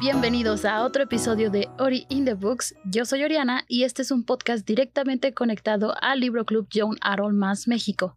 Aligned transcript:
bienvenidos 0.00 0.64
a 0.64 0.84
otro 0.84 1.04
episodio 1.04 1.50
de 1.50 1.68
Ori 1.78 2.06
in 2.08 2.24
the 2.24 2.34
Books. 2.34 2.74
Yo 2.84 3.04
soy 3.04 3.22
Oriana 3.22 3.64
y 3.68 3.84
este 3.84 4.02
es 4.02 4.10
un 4.10 4.24
podcast 4.24 4.66
directamente 4.66 5.32
conectado 5.32 5.94
al 6.02 6.20
Libro 6.20 6.44
Club 6.44 6.68
John 6.72 6.96
Arol 7.00 7.32
Más 7.32 7.66
México. 7.66 8.16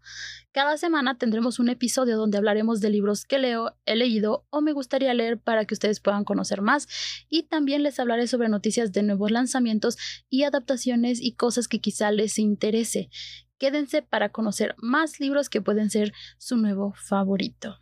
Cada 0.51 0.77
semana 0.77 1.17
tendremos 1.17 1.59
un 1.59 1.69
episodio 1.69 2.17
donde 2.17 2.37
hablaremos 2.37 2.81
de 2.81 2.89
libros 2.89 3.23
que 3.23 3.39
leo, 3.39 3.77
he 3.85 3.95
leído 3.95 4.45
o 4.49 4.61
me 4.61 4.73
gustaría 4.73 5.13
leer 5.13 5.39
para 5.39 5.65
que 5.65 5.73
ustedes 5.73 6.01
puedan 6.01 6.25
conocer 6.25 6.61
más 6.61 6.87
y 7.29 7.43
también 7.43 7.83
les 7.83 7.99
hablaré 7.99 8.27
sobre 8.27 8.49
noticias 8.49 8.91
de 8.91 9.03
nuevos 9.03 9.31
lanzamientos 9.31 9.97
y 10.29 10.43
adaptaciones 10.43 11.21
y 11.21 11.35
cosas 11.35 11.67
que 11.67 11.79
quizá 11.79 12.11
les 12.11 12.39
interese. 12.39 13.09
Quédense 13.57 14.01
para 14.01 14.29
conocer 14.29 14.75
más 14.79 15.19
libros 15.19 15.49
que 15.49 15.61
pueden 15.61 15.89
ser 15.89 16.11
su 16.37 16.57
nuevo 16.57 16.93
favorito. 16.97 17.77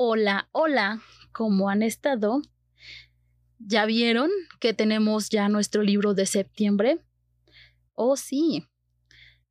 Hola, 0.00 0.48
hola, 0.52 1.02
¿cómo 1.38 1.70
han 1.70 1.84
estado? 1.84 2.42
¿Ya 3.60 3.86
vieron 3.86 4.28
que 4.58 4.74
tenemos 4.74 5.28
ya 5.28 5.48
nuestro 5.48 5.84
libro 5.84 6.12
de 6.12 6.26
septiembre? 6.26 6.98
Oh, 7.94 8.16
sí. 8.16 8.64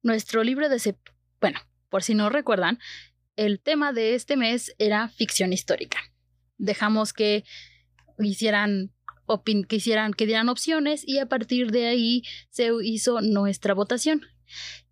Nuestro 0.03 0.43
libro 0.43 0.67
de 0.67 0.79
septiembre, 0.79 1.13
bueno, 1.39 1.61
por 1.87 2.03
si 2.03 2.13
no 2.13 2.29
recuerdan, 2.29 2.77
el 3.37 3.61
tema 3.61 3.93
de 3.93 4.15
este 4.15 4.35
mes 4.35 4.75
era 4.79 5.07
ficción 5.07 5.53
histórica. 5.53 5.97
Dejamos 6.57 7.13
que 7.13 7.45
hicieran 8.19 8.91
que 9.69 9.75
hicieran 9.77 10.13
que 10.13 10.25
dieran 10.25 10.49
opciones 10.49 11.07
y 11.07 11.19
a 11.19 11.27
partir 11.29 11.71
de 11.71 11.87
ahí 11.87 12.23
se 12.49 12.69
hizo 12.83 13.21
nuestra 13.21 13.73
votación. 13.73 14.23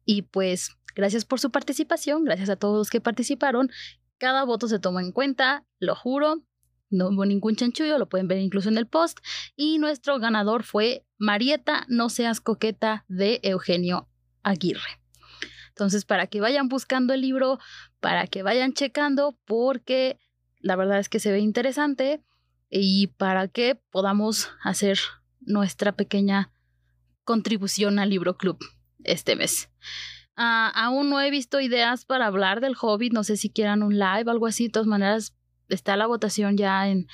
Y 0.05 0.21
pues 0.21 0.70
gracias 0.96 1.26
por 1.26 1.41
su 1.41 1.52
participación, 1.52 2.24
gracias 2.24 2.49
a 2.49 2.55
todos 2.55 2.77
los 2.77 2.90
que 2.90 3.02
participaron 3.02 3.70
cada 4.18 4.46
voto 4.46 4.68
se 4.68 4.80
toma 4.80 5.02
en 5.02 5.12
cuenta, 5.12 5.65
lo 5.80 5.96
juro. 5.96 6.41
No 6.90 7.10
hubo 7.10 7.26
ningún 7.26 7.55
chanchullo, 7.55 7.98
lo 7.98 8.08
pueden 8.08 8.28
ver 8.28 8.40
incluso 8.40 8.70
en 8.70 8.78
el 8.78 8.88
post. 8.88 9.20
Y 9.55 9.80
nuestro 9.80 10.20
ganador 10.20 10.64
fue 10.64 11.05
Marieta, 11.18 11.86
no 11.90 12.10
seas 12.10 12.42
coqueta, 12.42 13.05
de 13.08 13.40
Eugenio 13.44 14.08
Aguirre. 14.44 15.02
Entonces, 15.70 16.05
para 16.05 16.27
que 16.27 16.40
vayan 16.40 16.70
buscando 16.70 17.14
el 17.14 17.22
libro, 17.22 17.60
para 18.00 18.27
que 18.27 18.44
vayan 18.44 18.74
checando, 18.74 19.38
porque 19.46 20.18
la 20.60 20.76
verdad 20.76 21.00
es 21.00 21.10
que 21.10 21.20
se 21.20 21.32
ve 21.32 21.40
interesante 21.40 22.24
y 22.70 23.08
para 23.08 23.48
que 23.48 23.76
podamos 23.92 24.49
hacer 24.64 24.99
nuestra 25.42 25.92
pequeña 25.92 26.52
contribución 27.24 27.99
al 27.99 28.10
libro 28.10 28.38
club 28.38 28.58
este 29.04 29.36
mes. 29.36 29.70
Ah, 30.38 30.72
aún 30.76 31.10
no 31.10 31.22
he 31.22 31.30
visto 31.30 31.60
ideas 31.60 32.05
para 32.05 32.27
hablar 32.27 32.62
del 32.62 32.76
Hobbit. 32.80 33.14
No 33.14 33.24
sé 33.24 33.38
si 33.38 33.49
quieran 33.49 33.84
un 33.84 33.98
live 33.98 34.30
algo 34.30 34.48
así. 34.48 34.66
De 34.66 34.72
todas 34.72 34.88
maneras, 34.88 35.35
está 35.70 35.96
la 35.98 36.08
votación 36.08 36.58
ya 36.58 36.88
en 36.88 37.08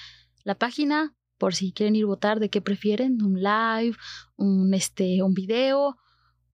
la 0.43 0.55
página. 0.55 1.15
Por 1.37 1.55
si 1.55 1.71
quieren 1.71 1.95
ir 1.95 2.03
a 2.03 2.07
votar 2.07 2.39
de 2.39 2.49
qué 2.49 2.61
prefieren, 2.61 3.21
un 3.23 3.41
live, 3.41 3.97
un, 4.35 4.73
este, 4.73 5.23
un 5.23 5.33
video 5.33 5.97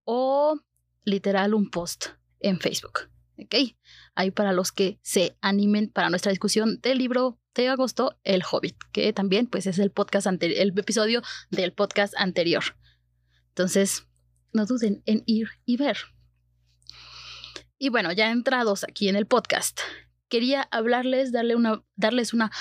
o 0.05 0.59
literal 1.03 1.53
un 1.53 1.69
post 1.69 2.07
en 2.39 2.59
Facebook. 2.59 3.09
¿Ok? 3.37 3.75
Ahí 4.15 4.31
para 4.31 4.53
los 4.53 4.71
que 4.71 4.99
se 5.03 5.37
animen 5.41 5.89
para 5.89 6.09
nuestra 6.09 6.31
discusión 6.31 6.79
del 6.81 6.97
libro 6.97 7.39
de 7.53 7.67
agosto, 7.67 8.17
El 8.23 8.43
Hobbit, 8.49 8.77
que 8.91 9.11
también 9.13 9.47
pues 9.47 9.67
es 9.67 9.79
el 9.79 9.91
podcast 9.91 10.27
anterior, 10.27 10.59
el 10.61 10.77
episodio 10.77 11.21
del 11.49 11.73
podcast 11.73 12.13
anterior. 12.17 12.63
Entonces, 13.49 14.07
no 14.53 14.65
duden 14.65 15.03
en 15.05 15.23
ir 15.25 15.49
y 15.65 15.77
ver. 15.77 15.97
Y 17.77 17.89
bueno, 17.89 18.11
ya 18.11 18.31
entrados 18.31 18.83
aquí 18.83 19.07
en 19.07 19.15
el 19.15 19.27
podcast, 19.27 19.81
quería 20.29 20.67
hablarles, 20.71 21.31
una, 21.33 21.83
darles 21.95 22.33
una 22.33 22.51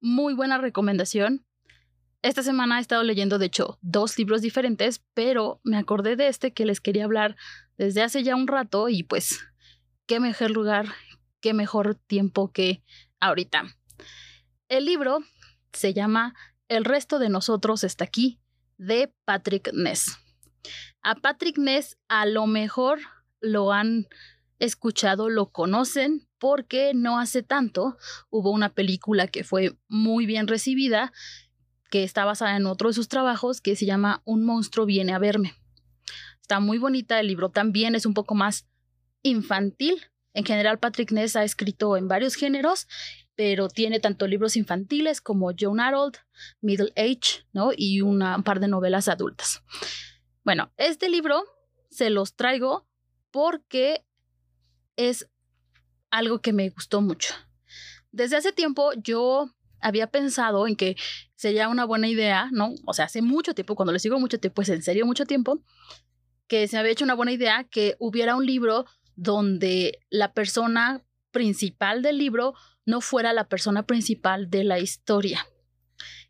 muy 0.00 0.34
buena 0.34 0.58
recomendación. 0.58 1.44
Esta 2.22 2.42
semana 2.42 2.78
he 2.78 2.80
estado 2.80 3.02
leyendo, 3.02 3.38
de 3.38 3.46
hecho, 3.46 3.78
dos 3.80 4.16
libros 4.18 4.42
diferentes, 4.42 5.02
pero 5.14 5.60
me 5.64 5.76
acordé 5.76 6.16
de 6.16 6.28
este 6.28 6.52
que 6.52 6.66
les 6.66 6.80
quería 6.80 7.04
hablar 7.04 7.36
desde 7.78 8.02
hace 8.02 8.22
ya 8.22 8.36
un 8.36 8.46
rato 8.46 8.88
y 8.88 9.02
pues, 9.02 9.40
qué 10.06 10.20
mejor 10.20 10.50
lugar, 10.50 10.86
qué 11.40 11.52
mejor 11.52 11.96
tiempo 11.96 12.52
que 12.52 12.82
ahorita. 13.18 13.64
El 14.68 14.84
libro 14.84 15.18
se 15.72 15.94
llama 15.94 16.34
El 16.68 16.84
resto 16.84 17.18
de 17.18 17.28
nosotros 17.28 17.82
está 17.82 18.04
aquí, 18.04 18.38
de 18.78 19.12
Patrick 19.24 19.72
Ness. 19.72 20.18
A 21.02 21.16
Patrick 21.16 21.58
Ness 21.58 21.98
a 22.08 22.26
lo 22.26 22.46
mejor 22.46 23.00
lo 23.40 23.72
han 23.72 24.06
escuchado 24.64 25.28
lo 25.28 25.50
conocen 25.50 26.28
porque 26.38 26.92
no 26.94 27.18
hace 27.18 27.42
tanto 27.42 27.96
hubo 28.30 28.50
una 28.50 28.70
película 28.74 29.26
que 29.26 29.44
fue 29.44 29.76
muy 29.88 30.26
bien 30.26 30.48
recibida, 30.48 31.12
que 31.90 32.04
está 32.04 32.24
basada 32.24 32.56
en 32.56 32.66
otro 32.66 32.88
de 32.88 32.94
sus 32.94 33.08
trabajos, 33.08 33.60
que 33.60 33.76
se 33.76 33.86
llama 33.86 34.22
Un 34.24 34.44
monstruo 34.44 34.86
viene 34.86 35.12
a 35.12 35.18
verme. 35.18 35.54
Está 36.40 36.60
muy 36.60 36.78
bonita, 36.78 37.20
el 37.20 37.28
libro 37.28 37.50
también 37.50 37.94
es 37.94 38.06
un 38.06 38.14
poco 38.14 38.34
más 38.34 38.66
infantil. 39.22 40.00
En 40.34 40.44
general, 40.44 40.78
Patrick 40.78 41.12
Ness 41.12 41.36
ha 41.36 41.44
escrito 41.44 41.96
en 41.96 42.08
varios 42.08 42.34
géneros, 42.34 42.88
pero 43.34 43.68
tiene 43.68 44.00
tanto 44.00 44.26
libros 44.26 44.56
infantiles 44.56 45.20
como 45.20 45.52
John 45.58 45.80
Harold, 45.80 46.16
Middle 46.60 46.92
Age, 46.96 47.44
¿no? 47.52 47.70
Y 47.76 48.00
un 48.00 48.20
par 48.44 48.60
de 48.60 48.68
novelas 48.68 49.08
adultas. 49.08 49.62
Bueno, 50.44 50.72
este 50.76 51.08
libro 51.08 51.44
se 51.90 52.10
los 52.10 52.34
traigo 52.34 52.88
porque 53.30 54.04
es 55.08 55.28
algo 56.10 56.40
que 56.40 56.52
me 56.52 56.68
gustó 56.70 57.00
mucho. 57.00 57.34
Desde 58.10 58.36
hace 58.36 58.52
tiempo 58.52 58.92
yo 58.94 59.50
había 59.80 60.06
pensado 60.06 60.66
en 60.66 60.76
que 60.76 60.96
sería 61.34 61.68
una 61.68 61.84
buena 61.84 62.08
idea, 62.08 62.48
¿no? 62.52 62.74
O 62.86 62.94
sea, 62.94 63.06
hace 63.06 63.22
mucho 63.22 63.54
tiempo, 63.54 63.74
cuando 63.74 63.92
les 63.92 64.02
digo 64.02 64.20
mucho 64.20 64.38
tiempo, 64.38 64.56
pues 64.56 64.68
en 64.68 64.82
serio 64.82 65.06
mucho 65.06 65.26
tiempo, 65.26 65.62
que 66.46 66.68
se 66.68 66.76
me 66.76 66.80
había 66.80 66.92
hecho 66.92 67.04
una 67.04 67.14
buena 67.14 67.32
idea 67.32 67.64
que 67.64 67.96
hubiera 67.98 68.36
un 68.36 68.46
libro 68.46 68.84
donde 69.16 69.98
la 70.10 70.32
persona 70.34 71.02
principal 71.30 72.02
del 72.02 72.18
libro 72.18 72.54
no 72.84 73.00
fuera 73.00 73.32
la 73.32 73.48
persona 73.48 73.84
principal 73.84 74.50
de 74.50 74.64
la 74.64 74.78
historia. 74.78 75.46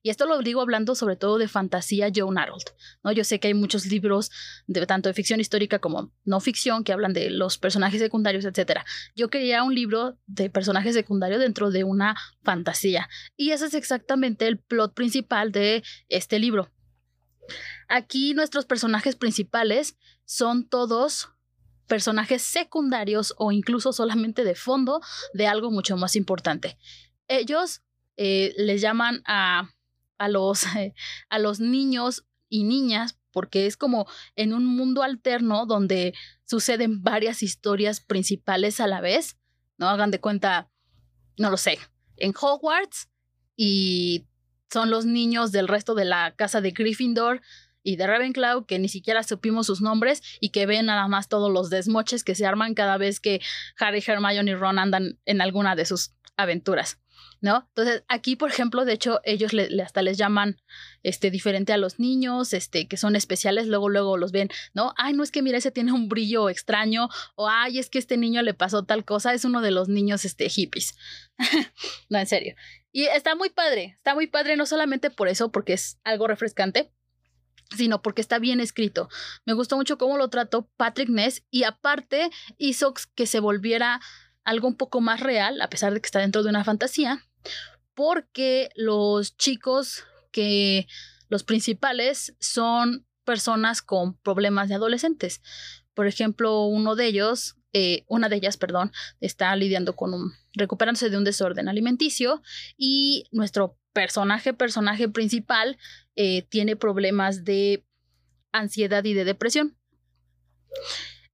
Y 0.03 0.11
esto 0.11 0.27
lo 0.27 0.41
digo 0.41 0.61
hablando 0.61 0.95
sobre 0.95 1.17
todo 1.17 1.39
de 1.39 1.49
fantasía 1.49 2.11
John 2.15 2.37
Harold. 2.37 2.65
¿no? 3.05 3.13
Yo 3.13 3.23
sé 3.25 3.39
que 3.39 3.49
hay 3.49 3.55
muchos 3.55 3.87
libros, 3.87 4.31
de, 4.67 4.85
tanto 4.87 5.09
de 5.09 5.15
ficción 5.15 5.41
histórica 5.41 5.79
como 5.79 6.13
no 6.25 6.41
ficción, 6.41 6.83
que 6.83 6.93
hablan 6.93 7.13
de 7.13 7.31
los 7.31 7.57
personajes 7.59 8.01
secundarios, 8.01 8.45
etc. 8.45 8.81
Yo 9.15 9.29
quería 9.29 9.63
un 9.63 9.75
libro 9.75 10.19
de 10.27 10.51
personajes 10.51 10.95
secundarios 10.95 11.41
dentro 11.41 11.71
de 11.71 11.85
una 11.85 12.17
fantasía. 12.43 13.09
Y 13.37 13.51
ese 13.51 13.67
es 13.67 13.75
exactamente 13.75 14.49
el 14.49 14.59
plot 14.59 14.95
principal 14.95 15.53
de 15.53 15.85
este 16.09 16.39
libro. 16.39 16.71
Aquí 17.89 18.35
nuestros 18.35 18.67
personajes 18.67 19.17
principales 19.17 19.97
son 20.25 20.69
todos 20.69 21.29
personajes 21.87 22.43
secundarios 22.43 23.35
o 23.37 23.53
incluso 23.53 23.93
solamente 23.93 24.45
de 24.45 24.55
fondo 24.55 25.01
de 25.35 25.47
algo 25.47 25.71
mucho 25.71 25.97
más 25.97 26.17
importante. 26.17 26.79
Ellos 27.29 27.83
eh, 28.17 28.55
les 28.57 28.81
llaman 28.81 29.23
a 29.27 29.71
a 30.23 30.29
los, 30.29 30.65
a 31.29 31.39
los 31.39 31.61
niños 31.61 32.25
y 32.49 32.65
niñas 32.65 33.19
porque 33.33 33.67
es 33.67 33.77
como 33.77 34.07
en 34.37 34.53
un 34.53 34.67
mundo 34.67 35.03
alterno 35.03 35.67
donde 35.67 36.15
suceden 36.45 37.03
varias 37.03 37.43
historias 37.43 38.01
principales 38.01 38.79
a 38.79 38.87
la 38.87 39.01
vez, 39.01 39.39
¿no? 39.79 39.89
Hagan 39.89 40.11
de 40.11 40.21
cuenta, 40.21 40.71
no 41.39 41.51
lo 41.51 41.57
sé, 41.57 41.79
en 42.19 42.35
Hogwarts 42.39 43.09
y 43.57 44.27
son 44.71 44.91
los 44.91 45.07
niños 45.07 45.51
del 45.51 45.67
resto 45.67 45.95
de 45.95 46.05
la 46.05 46.35
casa 46.37 46.61
de 46.61 46.71
Gryffindor 46.71 47.41
y 47.83 47.97
de 47.97 48.07
Ravenclaw 48.07 48.65
que 48.65 48.79
ni 48.79 48.89
siquiera 48.89 49.23
supimos 49.23 49.67
sus 49.67 49.81
nombres 49.81 50.23
y 50.41 50.51
que 50.51 50.67
ven 50.67 50.87
nada 50.87 51.09
más 51.09 51.29
todos 51.29 51.51
los 51.51 51.69
desmoches 51.69 52.23
que 52.23 52.35
se 52.35 52.47
arman 52.47 52.75
cada 52.75 52.97
vez 52.97 53.19
que 53.19 53.41
Harry, 53.79 54.05
Hermione 54.07 54.53
y 54.53 54.55
Ron 54.55 54.79
andan 54.79 55.19
en 55.25 55.41
alguna 55.41 55.75
de 55.75 55.85
sus 55.85 56.13
aventuras. 56.37 57.02
¿No? 57.41 57.67
Entonces, 57.69 58.05
aquí, 58.09 58.37
por 58.37 58.51
ejemplo, 58.51 58.85
de 58.85 58.93
hecho, 58.93 59.21
ellos 59.25 59.53
le, 59.53 59.83
hasta 59.83 60.03
les 60.03 60.17
llaman 60.17 60.61
este, 61.03 61.31
diferente 61.31 61.73
a 61.73 61.77
los 61.77 61.99
niños, 61.99 62.53
este, 62.55 62.87
que 62.87 62.97
son 62.97 63.17
especiales, 63.17 63.67
luego, 63.67 63.89
luego 63.89 64.17
los 64.17 64.33
ven, 64.33 64.49
¿no? 64.75 64.95
Ay, 64.97 65.13
no 65.13 65.23
es 65.23 65.31
que 65.31 65.43
mira, 65.43 65.59
ese 65.59 65.71
tiene 65.71 65.93
un 65.93 66.09
brillo 66.09 66.49
extraño, 66.49 67.09
o 67.35 67.49
ay, 67.49 67.79
es 67.79 67.91
que 67.91 67.99
este 67.99 68.17
niño 68.17 68.43
le 68.43 68.55
pasó 68.55 68.85
tal 68.85 69.05
cosa, 69.05 69.35
es 69.35 69.45
uno 69.45 69.61
de 69.61 69.73
los 69.73 69.89
niños, 69.89 70.25
este, 70.25 70.49
hippies. 70.49 70.95
no, 72.09 72.19
en 72.19 72.27
serio. 72.27 72.55
Y 72.93 73.05
está 73.05 73.35
muy 73.35 73.51
padre, 73.51 73.95
está 73.97 74.15
muy 74.15 74.27
padre, 74.27 74.57
no 74.57 74.67
solamente 74.67 75.11
por 75.11 75.29
eso, 75.29 75.51
porque 75.51 75.73
es 75.73 75.99
algo 76.05 76.27
refrescante, 76.27 76.93
sino 77.77 78.03
porque 78.03 78.21
está 78.21 78.39
bien 78.39 78.61
escrito. 78.61 79.09
Me 79.45 79.55
gustó 79.55 79.77
mucho 79.77 79.99
cómo 79.99 80.17
lo 80.17 80.29
trató 80.29 80.69
Patrick 80.77 81.09
Ness 81.09 81.45
y 81.51 81.65
aparte 81.65 82.31
hizo 82.59 82.95
que 83.15 83.27
se 83.27 83.41
volviera 83.41 84.01
algo 84.45 84.69
un 84.69 84.77
poco 84.77 85.01
más 85.01 85.21
real, 85.21 85.61
a 85.61 85.69
pesar 85.69 85.93
de 85.93 86.01
que 86.01 86.07
está 86.07 86.21
dentro 86.21 86.43
de 86.43 86.51
una 86.51 86.65
fantasía, 86.65 87.25
porque 87.95 88.71
los 88.75 89.37
chicos 89.37 90.05
que 90.31 90.87
los 91.29 91.45
principales 91.45 92.35
son 92.41 93.07
personas 93.25 93.83
con 93.83 94.17
problemas 94.19 94.69
de 94.69 94.75
adolescentes. 94.75 95.41
Por 95.95 96.07
ejemplo, 96.07 96.65
uno 96.65 96.97
de 96.97 97.07
ellos, 97.07 97.57
eh, 97.73 98.05
una 98.09 98.29
de 98.29 98.37
ellas, 98.37 98.57
perdón, 98.57 98.93
está 99.21 99.55
lidiando 99.57 99.95
con 99.95 100.15
un, 100.15 100.33
recuperándose 100.55 101.11
de 101.11 101.17
un 101.17 101.25
desorden 101.25 101.69
alimenticio 101.69 102.43
y 102.77 103.27
nuestro 103.31 103.79
personaje, 103.93 104.55
personaje 104.55 105.09
principal, 105.09 105.79
eh, 106.17 106.43
tiene 106.49 106.77
problemas 106.77 107.45
de 107.45 107.85
ansiedad 108.53 109.05
y 109.05 109.15
de 109.15 109.25
depresión. 109.25 109.77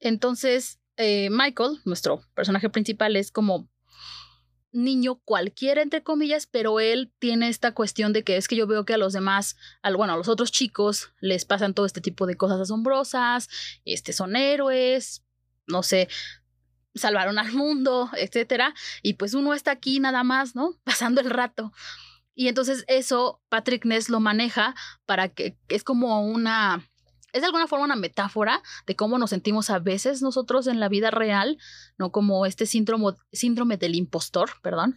Entonces, 0.00 0.78
eh, 0.98 1.30
Michael, 1.30 1.80
nuestro 1.84 2.20
personaje 2.34 2.68
principal, 2.68 3.16
es 3.16 3.30
como 3.30 3.68
niño 4.72 5.20
cualquiera, 5.24 5.80
entre 5.80 6.02
comillas, 6.02 6.46
pero 6.46 6.80
él 6.80 7.12
tiene 7.18 7.48
esta 7.48 7.72
cuestión 7.72 8.12
de 8.12 8.24
que 8.24 8.36
es 8.36 8.48
que 8.48 8.56
yo 8.56 8.66
veo 8.66 8.84
que 8.84 8.94
a 8.94 8.98
los 8.98 9.12
demás, 9.12 9.56
al, 9.80 9.96
bueno, 9.96 10.12
a 10.12 10.16
los 10.16 10.28
otros 10.28 10.52
chicos 10.52 11.12
les 11.20 11.44
pasan 11.44 11.72
todo 11.72 11.86
este 11.86 12.00
tipo 12.00 12.26
de 12.26 12.36
cosas 12.36 12.60
asombrosas, 12.60 13.48
este, 13.84 14.12
son 14.12 14.36
héroes, 14.36 15.24
no 15.66 15.82
sé, 15.82 16.08
salvaron 16.94 17.38
al 17.38 17.52
mundo, 17.52 18.10
etcétera, 18.16 18.74
y 19.02 19.14
pues 19.14 19.34
uno 19.34 19.54
está 19.54 19.70
aquí 19.70 20.00
nada 20.00 20.24
más, 20.24 20.54
¿no? 20.54 20.74
Pasando 20.84 21.20
el 21.20 21.30
rato. 21.30 21.72
Y 22.34 22.48
entonces 22.48 22.84
eso 22.86 23.40
Patrick 23.48 23.84
Ness 23.84 24.08
lo 24.08 24.20
maneja 24.20 24.74
para 25.06 25.28
que 25.28 25.56
es 25.68 25.82
como 25.82 26.24
una 26.24 26.88
es 27.32 27.42
de 27.42 27.46
alguna 27.46 27.66
forma 27.66 27.84
una 27.84 27.96
metáfora 27.96 28.62
de 28.86 28.96
cómo 28.96 29.18
nos 29.18 29.30
sentimos 29.30 29.70
a 29.70 29.78
veces 29.78 30.22
nosotros 30.22 30.66
en 30.66 30.80
la 30.80 30.88
vida 30.88 31.10
real, 31.10 31.58
no 31.98 32.10
como 32.10 32.46
este 32.46 32.66
síndrome, 32.66 33.14
síndrome 33.32 33.76
del 33.76 33.94
impostor, 33.94 34.50
perdón, 34.62 34.96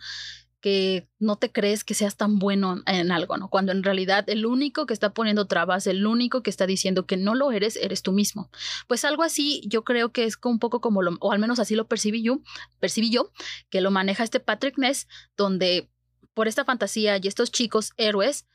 que 0.62 1.10
no 1.18 1.38
te 1.38 1.52
crees 1.52 1.84
que 1.84 1.96
seas 1.96 2.16
tan 2.16 2.38
bueno 2.38 2.82
en 2.86 3.12
algo, 3.12 3.36
¿no? 3.38 3.50
Cuando 3.50 3.72
en 3.72 3.84
realidad 3.84 4.30
el 4.30 4.46
único 4.46 4.86
que 4.86 4.94
está 4.94 5.12
poniendo 5.12 5.48
trabas, 5.48 5.88
el 5.88 6.06
único 6.06 6.44
que 6.44 6.52
está 6.52 6.68
diciendo 6.68 7.08
que 7.08 7.18
no 7.18 7.34
lo 7.34 7.52
eres, 7.52 7.76
eres 7.76 8.04
tú 8.04 8.12
mismo. 8.12 8.50
Pues 8.88 9.04
algo 9.04 9.24
así, 9.24 9.64
yo 9.66 9.84
creo 9.84 10.12
que 10.12 10.26
es 10.26 10.38
un 10.44 10.60
poco 10.60 10.80
como 10.80 11.02
lo, 11.02 11.18
o 11.20 11.32
al 11.32 11.40
menos 11.40 11.60
así 11.60 11.76
lo 11.76 11.88
percibí 11.88 12.22
yo, 12.22 12.42
percibí 12.80 13.10
yo, 13.10 13.32
que 13.70 13.82
lo 13.82 13.90
maneja 13.90 14.24
este 14.24 14.40
Patrick 14.40 14.78
Ness, 14.78 15.08
donde 15.36 15.90
por 16.36 16.48
esta 16.48 16.64
fantasía 16.64 17.18
y 17.18 17.28
estos 17.28 17.52
chicos 17.52 17.94
héroes, 17.98 18.46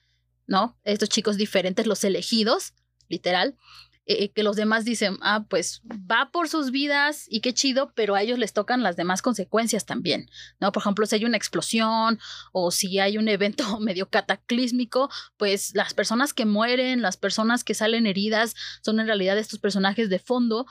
¿no? 0.47 0.79
Estos 0.85 1.09
chicos 1.09 1.37
diferentes, 1.37 1.89
los 1.89 2.05
elegidos, 2.05 2.73
literal, 3.09 3.57
eh, 4.09 4.31
que 4.31 4.45
los 4.45 4.55
demás 4.55 4.85
dicen, 4.85 5.19
ah, 5.21 5.47
pues 5.51 5.83
va 5.91 6.31
por 6.31 6.49
sus 6.49 6.71
vidas 6.71 7.27
y 7.29 7.41
qué 7.41 7.53
chido, 7.53 7.93
pero 7.97 8.15
a 8.15 8.23
ellos 8.23 8.39
les 8.39 8.53
tocan 8.53 8.85
las 8.85 8.95
demás 8.95 9.21
consecuencias 9.21 9.85
también, 9.85 10.31
¿no? 10.61 10.71
Por 10.71 10.81
ejemplo, 10.83 11.07
si 11.07 11.17
hay 11.17 11.25
una 11.25 11.37
explosión 11.37 12.21
o 12.53 12.71
si 12.71 13.01
hay 13.01 13.19
un 13.19 13.27
evento 13.27 13.65
medio 13.81 14.09
cataclísmico, 14.09 15.11
pues 15.37 15.75
las 15.75 15.93
personas 15.93 16.35
que 16.35 16.47
mueren, 16.47 17.03
las 17.03 17.17
personas 17.17 17.65
que 17.65 17.75
salen 17.75 18.07
heridas, 18.07 18.55
son 18.81 19.01
en 19.01 19.07
realidad 19.09 19.39
estos 19.39 19.59
personajes 19.59 20.09
de 20.09 20.21
fondo, 20.21 20.67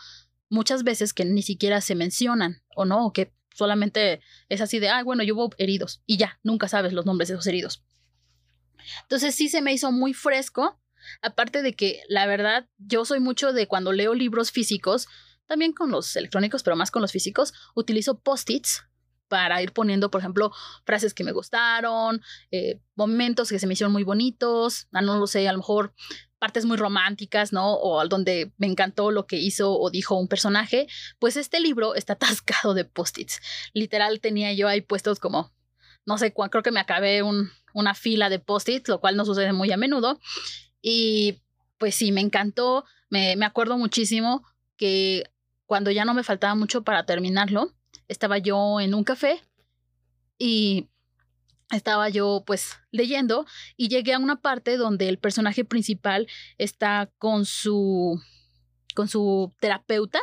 muchas 0.47 0.83
veces 0.83 1.13
que 1.13 1.25
ni 1.25 1.41
siquiera 1.41 1.81
se 1.81 1.95
mencionan, 1.95 2.63
o 2.73 2.85
no, 2.85 3.05
o 3.05 3.11
que 3.11 3.33
solamente 3.53 4.21
es 4.47 4.61
así 4.61 4.79
de, 4.79 4.87
ah, 4.87 5.03
bueno, 5.03 5.23
yo 5.23 5.35
hubo 5.35 5.49
heridos 5.57 6.01
y 6.05 6.15
ya, 6.15 6.39
nunca 6.41 6.69
sabes 6.69 6.93
los 6.93 7.05
nombres 7.05 7.27
de 7.27 7.33
esos 7.33 7.47
heridos. 7.47 7.83
Entonces 9.01 9.35
sí 9.35 9.49
se 9.49 9.61
me 9.61 9.73
hizo 9.73 9.91
muy 9.91 10.13
fresco 10.13 10.79
Aparte 11.21 11.61
de 11.61 11.73
que, 11.73 12.01
la 12.07 12.25
verdad, 12.25 12.67
yo 12.77 13.05
soy 13.05 13.19
mucho 13.19 13.53
de 13.53 13.67
cuando 13.67 13.91
leo 13.91 14.13
libros 14.13 14.51
físicos, 14.51 15.07
también 15.47 15.73
con 15.73 15.91
los 15.91 16.15
electrónicos, 16.15 16.63
pero 16.63 16.75
más 16.75 16.91
con 16.91 17.01
los 17.01 17.11
físicos, 17.11 17.53
utilizo 17.75 18.19
post-its 18.19 18.83
para 19.27 19.61
ir 19.61 19.71
poniendo, 19.73 20.11
por 20.11 20.21
ejemplo, 20.21 20.51
frases 20.85 21.13
que 21.13 21.23
me 21.23 21.31
gustaron, 21.31 22.21
eh, 22.51 22.79
momentos 22.95 23.49
que 23.49 23.59
se 23.59 23.67
me 23.67 23.73
hicieron 23.73 23.91
muy 23.91 24.03
bonitos, 24.03 24.87
ah, 24.91 25.01
no 25.01 25.17
lo 25.17 25.27
sé, 25.27 25.47
a 25.47 25.51
lo 25.51 25.59
mejor 25.59 25.93
partes 26.39 26.65
muy 26.65 26.77
románticas, 26.77 27.51
¿no? 27.51 27.75
O 27.75 28.07
donde 28.07 28.51
me 28.57 28.67
encantó 28.67 29.11
lo 29.11 29.25
que 29.25 29.37
hizo 29.37 29.79
o 29.79 29.89
dijo 29.89 30.15
un 30.15 30.27
personaje, 30.27 30.87
pues 31.19 31.37
este 31.37 31.59
libro 31.59 31.95
está 31.95 32.13
atascado 32.13 32.73
de 32.73 32.85
post-its. 32.85 33.41
Literal 33.73 34.19
tenía 34.19 34.53
yo 34.53 34.67
ahí 34.67 34.81
puestos 34.81 35.19
como, 35.19 35.51
no 36.05 36.17
sé, 36.17 36.33
creo 36.33 36.63
que 36.63 36.71
me 36.71 36.79
acabé 36.79 37.23
un, 37.23 37.49
una 37.73 37.93
fila 37.95 38.29
de 38.29 38.39
post-its, 38.39 38.89
lo 38.89 38.99
cual 38.99 39.15
no 39.15 39.25
sucede 39.25 39.53
muy 39.53 39.71
a 39.71 39.77
menudo. 39.77 40.19
Y 40.87 41.41
pues 41.79 41.95
sí, 41.95 42.11
me 42.11 42.21
encantó. 42.21 42.85
Me, 43.09 43.35
me 43.35 43.45
acuerdo 43.45 43.75
muchísimo 43.75 44.45
que 44.77 45.23
cuando 45.65 45.89
ya 45.89 46.05
no 46.05 46.13
me 46.13 46.23
faltaba 46.23 46.53
mucho 46.53 46.83
para 46.83 47.07
terminarlo, 47.07 47.73
estaba 48.07 48.37
yo 48.37 48.79
en 48.79 48.93
un 48.93 49.03
café 49.03 49.41
y 50.37 50.87
estaba 51.71 52.09
yo 52.09 52.43
pues 52.45 52.73
leyendo 52.91 53.47
y 53.75 53.87
llegué 53.87 54.13
a 54.13 54.19
una 54.19 54.41
parte 54.41 54.77
donde 54.77 55.09
el 55.09 55.17
personaje 55.17 55.65
principal 55.65 56.27
está 56.59 57.11
con 57.17 57.45
su 57.45 58.21
con 58.93 59.07
su 59.07 59.55
terapeuta, 59.59 60.19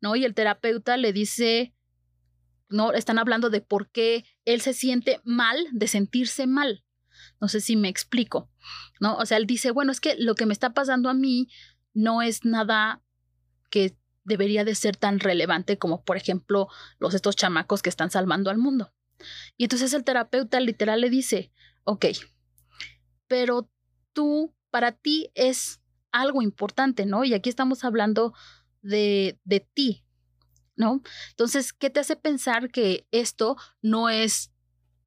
¿no? 0.00 0.16
Y 0.16 0.24
el 0.24 0.34
terapeuta 0.34 0.96
le 0.96 1.12
dice 1.12 1.72
no 2.68 2.92
están 2.92 3.20
hablando 3.20 3.48
de 3.48 3.60
por 3.60 3.90
qué 3.90 4.24
él 4.44 4.60
se 4.60 4.74
siente 4.74 5.20
mal 5.22 5.56
de 5.70 5.86
sentirse 5.86 6.48
mal. 6.48 6.83
No 7.44 7.48
sé 7.48 7.60
si 7.60 7.76
me 7.76 7.90
explico, 7.90 8.48
¿no? 9.00 9.18
O 9.18 9.26
sea, 9.26 9.36
él 9.36 9.46
dice, 9.46 9.70
bueno, 9.70 9.92
es 9.92 10.00
que 10.00 10.16
lo 10.18 10.34
que 10.34 10.46
me 10.46 10.54
está 10.54 10.72
pasando 10.72 11.10
a 11.10 11.12
mí 11.12 11.50
no 11.92 12.22
es 12.22 12.46
nada 12.46 13.02
que 13.68 13.98
debería 14.24 14.64
de 14.64 14.74
ser 14.74 14.96
tan 14.96 15.20
relevante 15.20 15.76
como, 15.76 16.02
por 16.04 16.16
ejemplo, 16.16 16.68
los 16.98 17.12
estos 17.12 17.36
chamacos 17.36 17.82
que 17.82 17.90
están 17.90 18.10
salvando 18.10 18.48
al 18.48 18.56
mundo. 18.56 18.94
Y 19.58 19.64
entonces 19.64 19.92
el 19.92 20.04
terapeuta 20.04 20.58
literal 20.58 21.02
le 21.02 21.10
dice, 21.10 21.52
ok, 21.84 22.06
pero 23.26 23.70
tú, 24.14 24.54
para 24.70 24.92
ti 24.92 25.30
es 25.34 25.82
algo 26.12 26.40
importante, 26.40 27.04
¿no? 27.04 27.24
Y 27.24 27.34
aquí 27.34 27.50
estamos 27.50 27.84
hablando 27.84 28.32
de, 28.80 29.38
de 29.44 29.60
ti, 29.60 30.06
¿no? 30.76 31.02
Entonces, 31.28 31.74
¿qué 31.74 31.90
te 31.90 32.00
hace 32.00 32.16
pensar 32.16 32.70
que 32.70 33.06
esto 33.10 33.58
no 33.82 34.08
es 34.08 34.50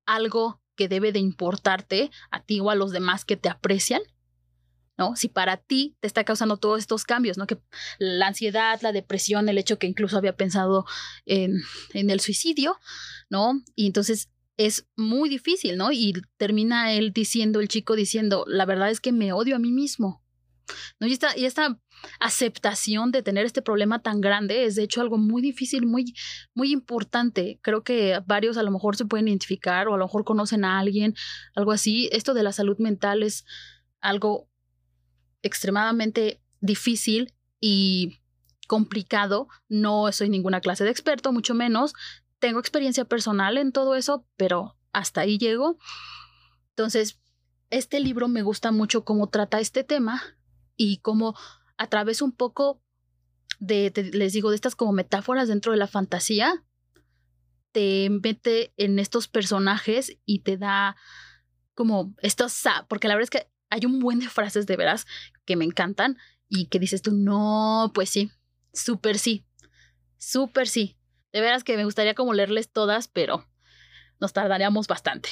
algo 0.06 0.62
que 0.77 0.88
debe 0.88 1.12
de 1.12 1.19
importarte 1.19 2.09
a 2.31 2.41
ti 2.41 2.62
o 2.62 2.69
a 2.69 2.75
los 2.75 2.91
demás 2.91 3.25
que 3.25 3.35
te 3.35 3.50
aprecian, 3.50 4.01
¿no? 4.97 5.15
Si 5.18 5.27
para 5.27 5.57
ti 5.57 5.97
te 6.00 6.07
está 6.07 6.24
causando 6.24 6.56
todos 6.56 6.79
estos 6.79 7.03
cambios, 7.03 7.38
¿no? 7.38 7.47
Que 7.47 7.57
la 8.00 8.27
ansiedad, 8.27 8.79
la 8.81 8.94
depresión, 8.94 9.50
el 9.50 9.57
hecho 9.57 9.77
que 9.77 9.88
incluso 9.88 10.18
había 10.18 10.38
pensado 10.38 10.85
en, 11.25 11.62
en 11.94 12.09
el 12.09 12.21
suicidio, 12.21 12.77
¿no? 13.29 13.62
Y 13.75 13.88
entonces 13.88 14.29
es 14.56 14.88
muy 14.95 15.29
difícil, 15.29 15.77
¿no? 15.77 15.91
Y 15.91 16.13
termina 16.38 16.94
él 16.94 17.12
diciendo, 17.12 17.59
el 17.59 17.68
chico 17.68 17.95
diciendo, 17.95 18.45
la 18.47 18.65
verdad 18.65 18.89
es 18.89 19.01
que 19.01 19.12
me 19.12 19.33
odio 19.33 19.56
a 19.56 19.59
mí 19.59 19.71
mismo, 19.71 20.23
¿no? 21.00 21.08
Y 21.08 21.14
esta, 21.46 21.80
aceptación 22.19 23.12
de 23.12 23.24
tener 23.24 23.46
este 23.46 23.64
problema 23.64 24.04
tan 24.04 24.22
grande 24.22 24.66
es 24.66 24.75
de 24.75 24.84
hecho 24.84 25.02
algo 25.02 25.18
muy 25.18 25.42
difícil, 25.42 25.88
muy, 25.88 26.14
muy 26.54 26.71
importante. 26.71 27.59
Creo 27.64 27.83
que 27.83 28.21
varios 28.26 28.57
a 28.57 28.64
lo 28.64 28.71
mejor 28.71 28.95
se 28.95 29.06
pueden 29.06 29.28
identificar 29.28 29.88
o 29.88 29.95
a 29.95 29.97
lo 29.97 30.06
mejor 30.06 30.24
conocen 30.24 30.64
a 30.64 30.80
alguien, 30.80 31.16
algo 31.56 31.71
así. 31.71 32.07
Esto 32.12 32.33
de 32.33 32.44
la 32.44 32.52
salud 32.52 32.78
mental 32.78 33.24
es 33.24 33.45
algo 34.00 34.47
extremadamente 35.42 36.42
difícil 36.62 37.33
y 37.59 38.19
complicado. 38.68 39.47
No 39.68 40.12
soy 40.12 40.30
ninguna 40.30 40.62
clase 40.62 40.83
de 40.83 40.92
experto, 40.92 41.33
mucho 41.33 41.56
menos. 41.56 41.94
Tengo 42.40 42.59
experiencia 42.59 43.06
personal 43.06 43.57
en 43.57 43.71
todo 43.71 43.95
eso, 43.95 44.28
pero 44.36 44.78
hasta 44.94 45.21
ahí 45.21 45.38
llego. 45.38 45.80
Entonces, 46.69 47.19
este 47.69 48.00
libro 48.00 48.28
me 48.28 48.44
gusta 48.44 48.71
mucho 48.71 49.04
cómo 49.04 49.30
trata 49.30 49.59
este 49.59 49.83
tema 49.83 50.36
y 50.78 50.98
cómo 50.98 51.36
a 51.78 51.88
través 51.88 52.22
un 52.22 52.31
poco 52.31 52.81
de, 53.60 53.92
les 54.14 54.34
digo, 54.34 54.50
de 54.50 54.56
estas 54.56 54.76
como 54.76 54.94
metáforas 54.94 55.48
dentro 55.48 55.72
de 55.72 55.78
la 55.78 55.88
fantasía, 55.88 56.64
te 57.72 58.10
mete 58.10 58.74
en 58.78 59.00
estos 59.00 59.28
personajes 59.28 60.18
y 60.26 60.40
te 60.40 60.57
da 60.57 60.96
como 61.74 62.16
estos, 62.22 62.64
porque 62.88 63.07
la 63.07 63.16
verdad 63.16 63.30
es 63.31 63.42
que 63.42 63.52
hay 63.69 63.86
un 63.86 64.00
buen 64.00 64.19
de 64.19 64.30
frases 64.30 64.66
de 64.66 64.78
veras 64.78 65.06
que 65.46 65.56
me 65.56 65.66
encantan 65.66 66.18
y 66.50 66.68
que 66.68 66.80
dices 66.80 67.02
tú, 67.02 67.12
no, 67.12 67.92
pues 67.94 68.10
sí, 68.10 68.31
súper 68.74 69.19
sí, 69.19 69.46
súper 70.18 70.68
sí. 70.68 70.98
De 71.34 71.42
veras 71.42 71.64
que 71.64 71.76
me 71.76 71.84
gustaría 71.86 72.16
como 72.16 72.34
leerles 72.34 72.72
todas, 72.72 73.07
pero 73.07 73.46
nos 74.19 74.34
tardaríamos 74.34 74.88
bastante. 74.88 75.30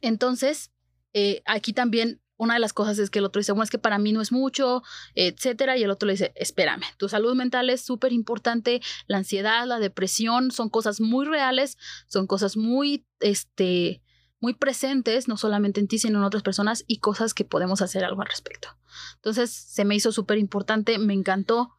Entonces, 0.00 0.72
eh, 1.12 1.42
aquí 1.44 1.72
también 1.72 2.22
una 2.36 2.54
de 2.54 2.60
las 2.60 2.72
cosas 2.72 2.98
es 2.98 3.10
que 3.10 3.18
el 3.18 3.24
otro 3.24 3.40
dice, 3.40 3.52
bueno, 3.52 3.64
es 3.64 3.70
que 3.70 3.78
para 3.78 3.98
mí 3.98 4.12
no 4.12 4.20
es 4.20 4.32
mucho, 4.32 4.82
etcétera, 5.14 5.76
y 5.76 5.82
el 5.82 5.90
otro 5.90 6.06
le 6.06 6.14
dice, 6.14 6.32
espérame, 6.36 6.84
tu 6.98 7.08
salud 7.08 7.34
mental 7.34 7.70
es 7.70 7.80
súper 7.80 8.12
importante, 8.12 8.80
la 9.06 9.18
ansiedad, 9.18 9.66
la 9.66 9.78
depresión 9.78 10.50
son 10.50 10.68
cosas 10.68 11.00
muy 11.00 11.26
reales, 11.26 11.78
son 12.08 12.26
cosas 12.26 12.56
muy, 12.56 13.06
este, 13.20 14.02
muy 14.40 14.54
presentes, 14.54 15.28
no 15.28 15.36
solamente 15.36 15.80
en 15.80 15.88
ti, 15.88 15.98
sino 15.98 16.18
en 16.18 16.24
otras 16.24 16.42
personas 16.42 16.84
y 16.86 16.98
cosas 16.98 17.34
que 17.34 17.44
podemos 17.44 17.80
hacer 17.82 18.04
algo 18.04 18.20
al 18.22 18.28
respecto. 18.28 18.68
Entonces, 19.16 19.50
se 19.50 19.84
me 19.84 19.94
hizo 19.94 20.12
súper 20.12 20.38
importante, 20.38 20.98
me 20.98 21.14
encantó 21.14 21.72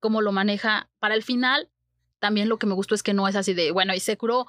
cómo 0.00 0.20
lo 0.20 0.32
maneja. 0.32 0.90
Para 0.98 1.14
el 1.14 1.22
final, 1.22 1.70
también 2.18 2.48
lo 2.48 2.58
que 2.58 2.66
me 2.66 2.74
gustó 2.74 2.94
es 2.94 3.02
que 3.02 3.14
no 3.14 3.28
es 3.28 3.36
así 3.36 3.54
de, 3.54 3.70
bueno, 3.70 3.94
y 3.94 4.00
se 4.00 4.16
curó 4.16 4.46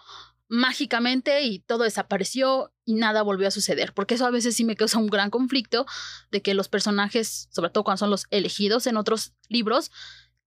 mágicamente 0.49 1.41
y 1.41 1.59
todo 1.59 1.83
desapareció 1.83 2.71
y 2.85 2.95
nada 2.95 3.21
volvió 3.21 3.47
a 3.47 3.51
suceder, 3.51 3.93
porque 3.93 4.15
eso 4.15 4.25
a 4.25 4.31
veces 4.31 4.55
sí 4.55 4.63
me 4.63 4.75
causa 4.75 4.99
un 4.99 5.07
gran 5.07 5.29
conflicto 5.29 5.85
de 6.31 6.41
que 6.41 6.53
los 6.53 6.69
personajes, 6.69 7.47
sobre 7.51 7.69
todo 7.69 7.83
cuando 7.83 7.99
son 7.99 8.09
los 8.09 8.25
elegidos 8.29 8.87
en 8.87 8.97
otros 8.97 9.33
libros, 9.47 9.91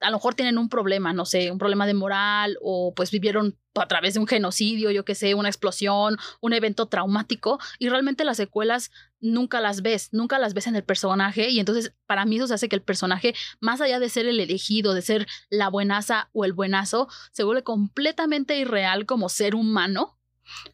a 0.01 0.11
lo 0.11 0.17
mejor 0.17 0.35
tienen 0.35 0.59
un 0.59 0.69
problema, 0.69 1.13
no 1.13 1.25
sé, 1.25 1.51
un 1.51 1.59
problema 1.59 1.87
de 1.87 1.95
moral 1.95 2.59
o 2.61 2.93
pues 2.95 3.11
vivieron 3.11 3.59
a 3.75 3.87
través 3.87 4.15
de 4.15 4.21
un 4.21 4.27
genocidio, 4.27 4.91
yo 4.91 5.05
qué 5.05 5.15
sé, 5.15 5.35
una 5.35 5.49
explosión, 5.49 6.17
un 6.41 6.53
evento 6.53 6.87
traumático 6.87 7.59
y 7.79 7.89
realmente 7.89 8.25
las 8.25 8.37
secuelas 8.37 8.91
nunca 9.21 9.61
las 9.61 9.83
ves, 9.83 10.11
nunca 10.13 10.39
las 10.39 10.55
ves 10.55 10.67
en 10.67 10.77
el 10.77 10.85
personaje 10.85 11.49
y 11.51 11.61
entonces 11.61 11.95
para 12.07 12.25
mí 12.25 12.37
eso 12.37 12.53
hace 12.53 12.69
que 12.69 12.77
el 12.77 12.83
personaje, 12.83 13.35
más 13.61 13.81
allá 13.81 13.99
de 13.99 14.09
ser 14.09 14.27
el 14.27 14.41
elegido, 14.41 14.95
de 14.95 15.03
ser 15.03 15.27
la 15.51 15.69
buenaza 15.69 16.29
o 16.33 16.45
el 16.45 16.53
buenazo, 16.53 17.09
se 17.33 17.45
vuelve 17.45 17.63
completamente 17.63 18.59
irreal 18.59 19.07
como 19.07 19.29
ser 19.29 19.55
humano. 19.55 20.19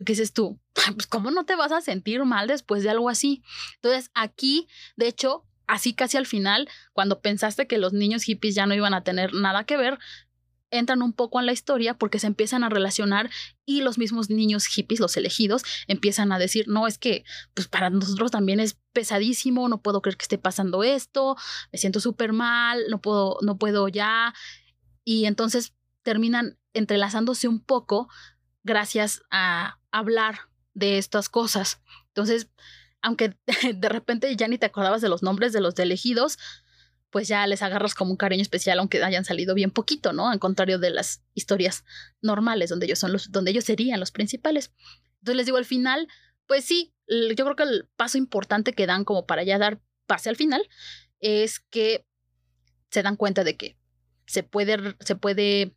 ¿Qué 0.05 0.13
dices 0.13 0.33
tú? 0.33 0.59
Pues 0.95 1.07
cómo 1.07 1.31
no 1.31 1.45
te 1.45 1.57
vas 1.57 1.73
a 1.73 1.81
sentir 1.81 2.25
mal 2.25 2.49
después 2.49 2.83
de 2.83 2.91
algo 2.91 3.09
así. 3.09 3.43
Entonces 3.77 4.11
aquí, 4.15 4.69
de 4.97 5.09
hecho, 5.09 5.47
así 5.73 5.95
casi 5.95 6.19
al 6.19 6.27
final, 6.27 6.69
cuando 6.93 7.23
pensaste 7.23 7.67
que 7.67 7.79
los 7.79 7.95
niños 7.95 8.25
hippies 8.25 8.55
ya 8.55 8.67
no 8.67 8.75
iban 8.75 8.93
a 8.93 9.05
tener 9.05 9.33
nada 9.33 9.65
que 9.65 9.79
ver, 9.79 9.99
entran 10.71 11.01
un 11.01 11.15
poco 11.15 11.41
en 11.41 11.47
la 11.47 11.53
historia 11.53 11.95
porque 11.95 12.19
se 12.19 12.27
empiezan 12.27 12.63
a 12.63 12.69
relacionar 12.69 13.31
y 13.65 13.81
los 13.81 13.97
mismos 13.97 14.29
niños 14.29 14.67
hippies, 14.67 15.01
los 15.01 15.17
elegidos, 15.17 15.63
empiezan 15.87 16.31
a 16.31 16.39
decir, 16.39 16.69
no, 16.69 16.87
es 16.87 16.99
que 16.99 17.25
pues 17.55 17.69
para 17.69 17.89
nosotros 17.89 18.31
también 18.31 18.61
es 18.61 18.77
pesadísimo, 18.93 19.67
no 19.71 19.81
puedo 19.81 20.03
creer 20.03 20.19
que 20.19 20.25
esté 20.25 20.37
pasando 20.37 20.83
esto, 20.83 21.37
me 21.73 21.79
siento 21.79 22.01
súper 22.01 22.35
mal, 22.35 22.85
no 22.91 23.01
puedo, 23.01 23.39
no 23.41 23.57
puedo 23.57 23.89
ya. 23.89 24.35
Y 25.05 25.25
entonces 25.25 25.73
terminan 26.03 26.59
entrelazándose 26.75 27.49
un 27.49 27.65
poco 27.65 28.11
gracias 28.63 29.23
a 29.31 29.79
hablar 29.91 30.51
de 30.75 30.99
estas 30.99 31.31
cosas. 31.31 31.81
Entonces, 32.09 32.49
aunque 33.03 33.37
de 33.75 33.89
repente 33.89 34.35
ya 34.37 34.49
ni 34.49 34.59
te 34.59 34.67
acordabas 34.67 35.03
de 35.03 35.09
los 35.09 35.23
nombres 35.23 35.53
de 35.53 35.61
los 35.61 35.79
elegidos, 35.79 36.39
pues 37.11 37.29
ya 37.29 37.47
les 37.47 37.63
agarras 37.63 37.95
como 37.95 38.11
un 38.11 38.17
cariño 38.17 38.41
especial, 38.41 38.79
aunque 38.79 39.05
hayan 39.05 39.27
salido 39.27 39.55
bien 39.55 39.71
poquito, 39.71 40.15
¿no? 40.15 40.31
Al 40.31 40.39
contrario 40.39 40.79
de 40.79 40.91
las 40.91 41.23
historias 41.35 41.85
normales, 42.23 42.71
donde 42.71 42.87
ellos 42.87 42.99
son 42.99 43.13
los, 43.13 43.31
donde 43.31 43.51
ellos 43.51 43.65
serían 43.65 44.01
los 44.01 44.13
principales. 44.13 44.73
Entonces 45.19 45.37
les 45.37 45.47
digo, 45.47 45.59
al 45.59 45.67
final, 45.67 46.09
pues 46.47 46.65
sí, 46.65 46.95
yo 47.07 47.45
creo 47.45 47.55
que 47.55 47.65
el 47.65 47.89
paso 47.97 48.17
importante 48.17 48.73
que 48.73 48.87
dan 48.87 49.05
como 49.05 49.27
para 49.27 49.43
ya 49.43 49.59
dar 49.59 49.83
pase 50.07 50.31
al 50.31 50.37
final 50.37 50.67
es 51.21 51.61
que 51.61 52.07
se 52.91 53.03
dan 53.03 53.17
cuenta 53.17 53.45
de 53.45 53.57
que 53.59 53.77
se 54.27 54.43
puede, 54.43 54.97
se 55.01 55.15
puede 55.15 55.77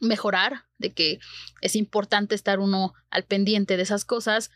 mejorar, 0.00 0.64
de 0.78 0.92
que 0.92 1.20
es 1.60 1.76
importante 1.76 2.34
estar 2.34 2.58
uno 2.58 2.94
al 3.10 3.24
pendiente 3.24 3.76
de 3.76 3.84
esas 3.84 4.04
cosas, 4.04 4.50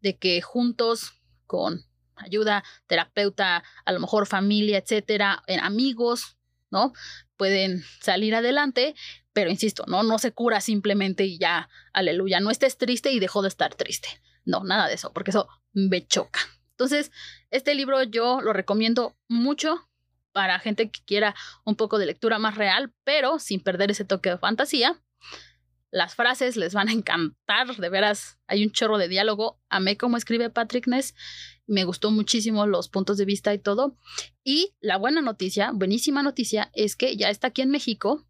de 0.00 0.16
que 0.16 0.40
juntos 0.40 1.21
con 1.52 1.84
ayuda, 2.16 2.64
terapeuta, 2.86 3.62
a 3.84 3.92
lo 3.92 4.00
mejor 4.00 4.26
familia, 4.26 4.78
etcétera, 4.78 5.42
en 5.46 5.60
amigos, 5.60 6.38
¿no? 6.70 6.94
Pueden 7.36 7.84
salir 8.00 8.34
adelante, 8.34 8.94
pero 9.34 9.50
insisto, 9.50 9.84
no, 9.86 10.02
no 10.02 10.18
se 10.18 10.32
cura 10.32 10.62
simplemente 10.62 11.26
y 11.26 11.36
ya, 11.36 11.68
aleluya, 11.92 12.40
no 12.40 12.50
estés 12.50 12.78
triste 12.78 13.12
y 13.12 13.20
dejó 13.20 13.42
de 13.42 13.48
estar 13.48 13.74
triste. 13.74 14.08
No, 14.46 14.64
nada 14.64 14.88
de 14.88 14.94
eso, 14.94 15.12
porque 15.12 15.30
eso 15.30 15.46
me 15.74 16.06
choca. 16.06 16.40
Entonces, 16.70 17.12
este 17.50 17.74
libro 17.74 18.02
yo 18.02 18.40
lo 18.40 18.54
recomiendo 18.54 19.14
mucho 19.28 19.86
para 20.32 20.58
gente 20.58 20.90
que 20.90 21.00
quiera 21.04 21.34
un 21.64 21.76
poco 21.76 21.98
de 21.98 22.06
lectura 22.06 22.38
más 22.38 22.56
real, 22.56 22.94
pero 23.04 23.38
sin 23.38 23.60
perder 23.60 23.90
ese 23.90 24.06
toque 24.06 24.30
de 24.30 24.38
fantasía. 24.38 24.98
Las 25.92 26.16
frases 26.16 26.56
les 26.56 26.74
van 26.74 26.88
a 26.88 26.92
encantar, 26.92 27.76
de 27.76 27.88
veras, 27.88 28.38
hay 28.48 28.64
un 28.64 28.72
chorro 28.72 28.98
de 28.98 29.06
diálogo. 29.06 29.60
Amé 29.68 29.96
cómo 29.96 30.16
escribe 30.16 30.50
Patrick 30.50 30.88
Ness 30.88 31.14
me 31.66 31.84
gustó 31.84 32.10
muchísimo 32.10 32.66
los 32.66 32.88
puntos 32.88 33.16
de 33.16 33.24
vista 33.24 33.54
y 33.54 33.58
todo. 33.58 33.96
Y 34.44 34.74
la 34.80 34.98
buena 34.98 35.20
noticia, 35.20 35.70
buenísima 35.72 36.22
noticia, 36.22 36.70
es 36.74 36.96
que 36.96 37.16
ya 37.16 37.30
está 37.30 37.48
aquí 37.48 37.62
en 37.62 37.70
México. 37.70 38.26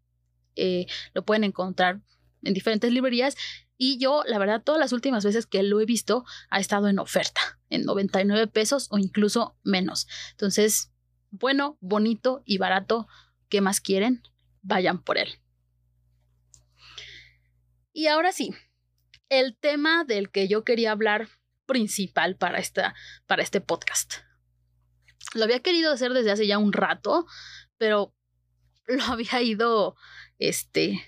Eh, 0.55 0.85
lo 1.13 1.25
pueden 1.25 1.43
encontrar 1.43 2.01
en 2.41 2.53
diferentes 2.53 2.91
librerías. 2.91 3.35
Y 3.77 3.97
yo, 3.97 4.23
la 4.25 4.37
verdad, 4.37 4.61
todas 4.63 4.79
las 4.79 4.93
últimas 4.93 5.25
veces 5.25 5.45
que 5.45 5.63
lo 5.63 5.81
he 5.81 5.85
visto, 5.85 6.25
ha 6.49 6.59
estado 6.59 6.87
en 6.87 6.99
oferta, 6.99 7.41
en 7.69 7.83
99 7.83 8.47
pesos 8.47 8.87
o 8.91 8.97
incluso 8.97 9.57
menos. 9.63 10.07
Entonces, 10.31 10.91
bueno, 11.31 11.77
bonito 11.81 12.43
y 12.45 12.59
barato. 12.59 13.07
¿Qué 13.49 13.61
más 13.61 13.81
quieren? 13.81 14.21
Vayan 14.61 15.01
por 15.01 15.17
él. 15.17 15.42
Y 17.93 18.07
ahora 18.07 18.31
sí, 18.31 18.53
el 19.29 19.55
tema 19.55 20.03
del 20.03 20.31
que 20.31 20.47
yo 20.47 20.63
quería 20.63 20.91
hablar 20.91 21.29
principal 21.65 22.35
para, 22.35 22.57
esta, 22.57 22.93
para 23.27 23.43
este 23.43 23.61
podcast. 23.61 24.15
Lo 25.35 25.43
había 25.43 25.61
querido 25.61 25.93
hacer 25.93 26.11
desde 26.13 26.31
hace 26.31 26.47
ya 26.47 26.57
un 26.57 26.73
rato, 26.73 27.25
pero 27.77 28.13
lo 28.87 29.03
había 29.05 29.41
ido 29.41 29.95
este, 30.39 31.01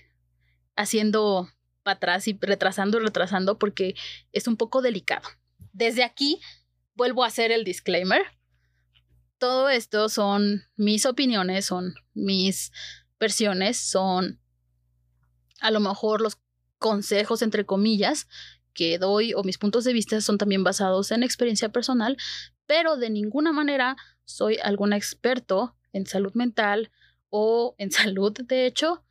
haciendo 0.76 1.48
para 1.82 1.96
atrás 1.96 2.26
y 2.26 2.38
retrasando 2.40 2.98
retrasando 2.98 3.58
porque 3.58 3.94
es 4.32 4.46
un 4.46 4.56
poco 4.56 4.80
delicado. 4.80 5.28
Desde 5.72 6.04
aquí 6.04 6.40
vuelvo 6.94 7.24
a 7.24 7.28
hacer 7.28 7.52
el 7.52 7.64
disclaimer. 7.64 8.22
Todo 9.38 9.68
esto 9.68 10.08
son 10.08 10.64
mis 10.76 11.04
opiniones, 11.04 11.66
son 11.66 11.94
mis 12.14 12.72
versiones, 13.20 13.76
son 13.76 14.40
a 15.60 15.70
lo 15.70 15.80
mejor 15.80 16.22
los 16.22 16.38
consejos 16.78 17.42
entre 17.42 17.64
comillas 17.64 18.26
que 18.76 18.98
doy 18.98 19.32
o 19.34 19.42
mis 19.42 19.58
puntos 19.58 19.84
de 19.84 19.92
vista 19.92 20.20
son 20.20 20.38
también 20.38 20.62
basados 20.62 21.10
en 21.10 21.22
experiencia 21.22 21.70
personal, 21.70 22.16
pero 22.66 22.96
de 22.96 23.10
ninguna 23.10 23.52
manera 23.52 23.96
soy 24.24 24.58
algún 24.62 24.92
experto 24.92 25.76
en 25.92 26.06
salud 26.06 26.32
mental 26.34 26.90
o 27.30 27.74
en 27.78 27.90
salud, 27.92 28.32
de 28.32 28.66
hecho. 28.66 29.02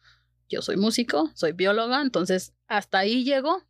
Yo 0.47 0.61
soy 0.61 0.77
músico, 0.77 1.31
soy 1.33 1.53
bióloga, 1.53 2.01
entonces 2.03 2.53
hasta 2.67 2.99
ahí 2.99 3.23
llego. 3.23 3.63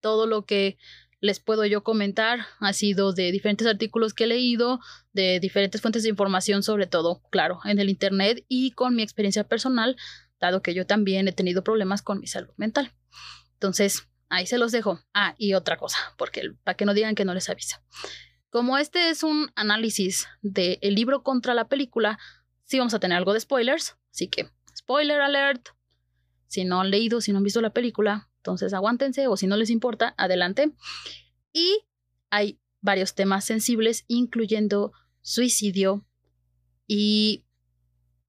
Todo 0.00 0.26
lo 0.26 0.46
que 0.46 0.78
les 1.20 1.38
puedo 1.38 1.66
yo 1.66 1.84
comentar 1.84 2.46
ha 2.58 2.72
sido 2.72 3.12
de 3.12 3.30
diferentes 3.30 3.66
artículos 3.66 4.14
que 4.14 4.24
he 4.24 4.26
leído, 4.26 4.80
de 5.12 5.38
diferentes 5.38 5.82
fuentes 5.82 6.02
de 6.02 6.08
información, 6.08 6.62
sobre 6.62 6.86
todo, 6.86 7.22
claro, 7.30 7.60
en 7.64 7.78
el 7.78 7.90
Internet 7.90 8.44
y 8.48 8.72
con 8.72 8.96
mi 8.96 9.02
experiencia 9.02 9.44
personal, 9.44 9.96
dado 10.40 10.62
que 10.62 10.74
yo 10.74 10.86
también 10.86 11.28
he 11.28 11.32
tenido 11.32 11.62
problemas 11.62 12.00
con 12.00 12.18
mi 12.18 12.26
salud 12.26 12.52
mental. 12.56 12.92
Entonces, 13.62 14.08
Ahí 14.32 14.46
se 14.46 14.56
los 14.56 14.72
dejo. 14.72 14.98
Ah, 15.12 15.34
y 15.36 15.52
otra 15.52 15.76
cosa, 15.76 15.98
porque 16.16 16.54
para 16.64 16.74
que 16.74 16.86
no 16.86 16.94
digan 16.94 17.14
que 17.14 17.26
no 17.26 17.34
les 17.34 17.50
aviso. 17.50 17.76
Como 18.48 18.78
este 18.78 19.10
es 19.10 19.22
un 19.22 19.52
análisis 19.56 20.26
del 20.40 20.94
libro 20.94 21.22
contra 21.22 21.52
la 21.52 21.68
película, 21.68 22.18
sí 22.64 22.78
vamos 22.78 22.94
a 22.94 22.98
tener 22.98 23.18
algo 23.18 23.34
de 23.34 23.40
spoilers. 23.40 23.98
Así 24.10 24.28
que, 24.28 24.48
spoiler 24.74 25.20
alert. 25.20 25.68
Si 26.46 26.64
no 26.64 26.80
han 26.80 26.88
leído, 26.88 27.20
si 27.20 27.30
no 27.30 27.38
han 27.38 27.44
visto 27.44 27.60
la 27.60 27.74
película, 27.74 28.30
entonces 28.38 28.72
aguántense 28.72 29.26
o 29.26 29.36
si 29.36 29.46
no 29.46 29.58
les 29.58 29.68
importa, 29.68 30.14
adelante. 30.16 30.72
Y 31.52 31.84
hay 32.30 32.58
varios 32.80 33.14
temas 33.14 33.44
sensibles, 33.44 34.06
incluyendo 34.08 34.92
suicidio 35.20 36.06
y 36.86 37.44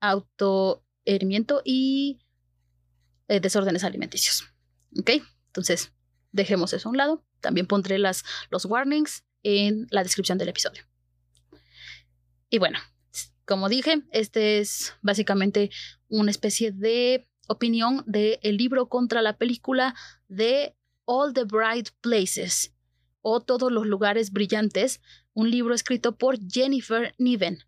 autoherimiento 0.02 1.62
y 1.64 2.20
eh, 3.30 3.40
desórdenes 3.40 3.86
alimenticios. 3.86 4.53
¿Ok? 5.00 5.12
Entonces, 5.48 5.94
dejemos 6.32 6.74
eso 6.74 6.90
a 6.90 6.92
un 6.92 6.98
lado. 6.98 7.24
También 7.42 7.68
pondré 7.68 8.00
las, 8.00 8.24
los 8.50 8.66
warnings 8.66 9.24
en 9.44 9.88
la 9.92 10.04
descripción 10.04 10.38
del 10.38 10.50
episodio. 10.50 10.84
Y 12.50 12.60
bueno, 12.60 12.80
como 13.46 13.70
dije, 13.70 14.04
este 14.12 14.60
es 14.60 14.94
básicamente 15.02 15.70
una 16.08 16.32
especie 16.32 16.72
de 16.72 17.28
opinión 17.48 18.04
del 18.06 18.40
el 18.42 18.58
libro 18.58 18.88
contra 18.88 19.22
la 19.22 19.38
película 19.38 19.96
de 20.28 20.76
All 21.06 21.34
the 21.34 21.44
Bright 21.44 21.90
Places 22.02 22.74
o 23.22 23.42
Todos 23.42 23.72
los 23.72 23.86
lugares 23.86 24.32
brillantes, 24.32 25.02
un 25.34 25.50
libro 25.50 25.74
escrito 25.74 26.18
por 26.18 26.38
Jennifer 26.40 27.16
Niven 27.18 27.60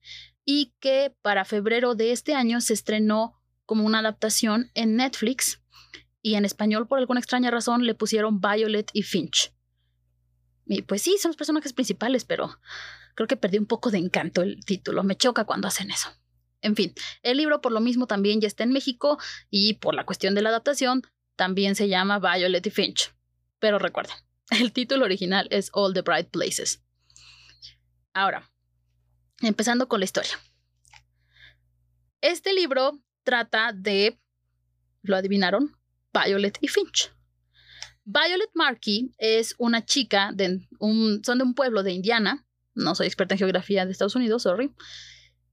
y 0.44 0.74
que 0.79 1.15
para 1.22 1.46
febrero 1.46 1.96
de 1.96 2.12
este 2.12 2.34
año 2.34 2.62
se 2.62 2.74
estrenó 2.74 3.41
como 3.65 3.86
una 3.86 4.00
adaptación 4.00 4.70
en 4.75 4.98
Netflix 4.98 5.62
y 6.25 6.34
en 6.34 6.44
español 6.44 6.88
por 6.88 6.98
alguna 6.98 7.20
extraña 7.20 7.51
razón 7.51 7.86
le 7.86 7.94
pusieron 7.94 8.41
Violet 8.41 8.89
y 8.94 9.03
Finch. 9.03 9.53
Y 10.65 10.82
pues 10.82 11.03
sí, 11.03 11.20
son 11.20 11.29
los 11.29 11.38
personajes 11.38 11.72
principales, 11.72 12.25
pero 12.25 12.60
creo 13.13 13.27
que 13.27 13.38
perdí 13.38 13.60
un 13.60 13.67
poco 13.67 13.91
de 13.91 14.00
encanto 14.00 14.41
el 14.41 14.65
título. 14.65 15.03
Me 15.03 15.15
choca 15.15 15.46
cuando 15.46 15.67
hacen 15.67 15.91
eso. 15.91 16.10
En 16.62 16.75
fin, 16.75 16.96
el 17.22 17.38
libro 17.38 17.62
por 17.62 17.72
lo 17.72 17.79
mismo 17.79 18.08
también 18.08 18.41
ya 18.41 18.48
está 18.48 18.63
en 18.63 18.72
México 18.72 19.20
y 19.51 19.75
por 19.75 19.94
la 19.94 20.03
cuestión 20.03 20.34
de 20.34 20.41
la 20.41 20.50
adaptación 20.50 21.03
también 21.36 21.75
se 21.75 21.89
llama 21.89 22.17
Violet 22.17 22.65
y 22.65 22.72
Finch. 22.72 23.13
Pero 23.60 23.77
recuerden, 23.77 24.15
el 24.50 24.72
título 24.74 25.05
original 25.05 25.48
es 25.51 25.70
All 25.74 25.94
the 25.94 26.01
Bright 26.01 26.32
Places. 26.32 26.84
Ahora, 28.13 28.51
empezando 29.41 29.88
con 29.88 30.00
la 30.00 30.05
historia. 30.05 30.39
Este 32.22 32.51
libro 32.51 33.00
trata 33.24 33.74
de, 33.74 34.20
¿lo 35.03 35.17
adivinaron? 35.17 35.77
Violet 36.16 36.58
y 36.62 36.68
Finch. 36.68 37.12
Violet 38.06 38.50
Markey 38.54 39.12
es 39.18 39.56
una 39.58 39.84
chica 39.84 40.32
de 40.34 40.68
un, 40.80 41.22
son 41.26 41.40
de 41.40 41.44
un 41.44 41.56
pueblo 41.56 41.84
de 41.84 41.92
Indiana, 41.92 42.46
no 42.76 42.94
soy 42.96 43.08
experta 43.08 43.34
en 43.34 43.40
geografía 43.40 43.86
de 43.86 43.92
Estados 43.92 44.16
Unidos, 44.16 44.44
sorry, 44.44 44.74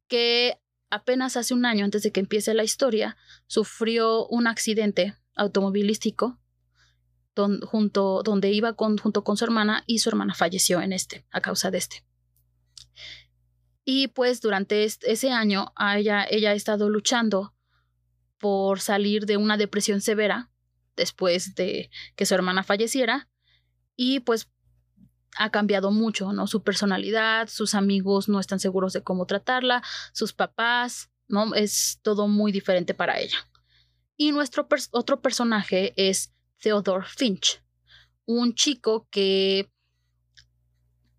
que 0.06 0.58
apenas 0.90 1.36
hace 1.36 1.54
un 1.54 1.64
año 1.64 1.84
antes 1.84 2.02
de 2.02 2.12
que 2.12 2.20
empiece 2.20 2.52
la 2.52 2.64
historia, 2.64 3.16
sufrió 3.46 4.26
un 4.26 4.46
accidente 4.46 5.16
automovilístico 5.34 6.38
junto, 7.64 8.22
donde 8.22 8.50
iba 8.50 8.74
junto 8.76 9.24
con 9.24 9.38
su 9.38 9.44
hermana 9.44 9.84
y 9.86 9.98
su 9.98 10.10
hermana 10.10 10.34
falleció 10.34 10.82
en 10.82 10.92
este, 10.92 11.24
a 11.30 11.40
causa 11.40 11.70
de 11.70 11.78
este. 11.78 12.04
Y 13.84 14.08
pues 14.08 14.42
durante 14.42 14.84
ese 14.84 15.30
año 15.30 15.72
ella, 15.96 16.26
ella 16.30 16.50
ha 16.50 16.54
estado 16.54 16.90
luchando 16.90 17.54
por 18.38 18.80
salir 18.80 19.24
de 19.24 19.38
una 19.38 19.56
depresión 19.56 20.02
severa 20.02 20.51
después 20.96 21.54
de 21.54 21.90
que 22.16 22.26
su 22.26 22.34
hermana 22.34 22.62
falleciera 22.62 23.28
y 23.96 24.20
pues 24.20 24.48
ha 25.36 25.50
cambiado 25.50 25.90
mucho, 25.90 26.32
¿no? 26.32 26.46
Su 26.46 26.62
personalidad, 26.62 27.48
sus 27.48 27.74
amigos 27.74 28.28
no 28.28 28.38
están 28.38 28.60
seguros 28.60 28.92
de 28.92 29.02
cómo 29.02 29.26
tratarla, 29.26 29.82
sus 30.12 30.32
papás, 30.32 31.10
¿no? 31.28 31.54
Es 31.54 31.98
todo 32.02 32.28
muy 32.28 32.52
diferente 32.52 32.94
para 32.94 33.18
ella. 33.18 33.38
Y 34.16 34.32
nuestro 34.32 34.68
otro 34.90 35.20
personaje 35.20 35.94
es 35.96 36.32
Theodore 36.58 37.06
Finch, 37.06 37.62
un 38.26 38.54
chico 38.54 39.08
que 39.10 39.70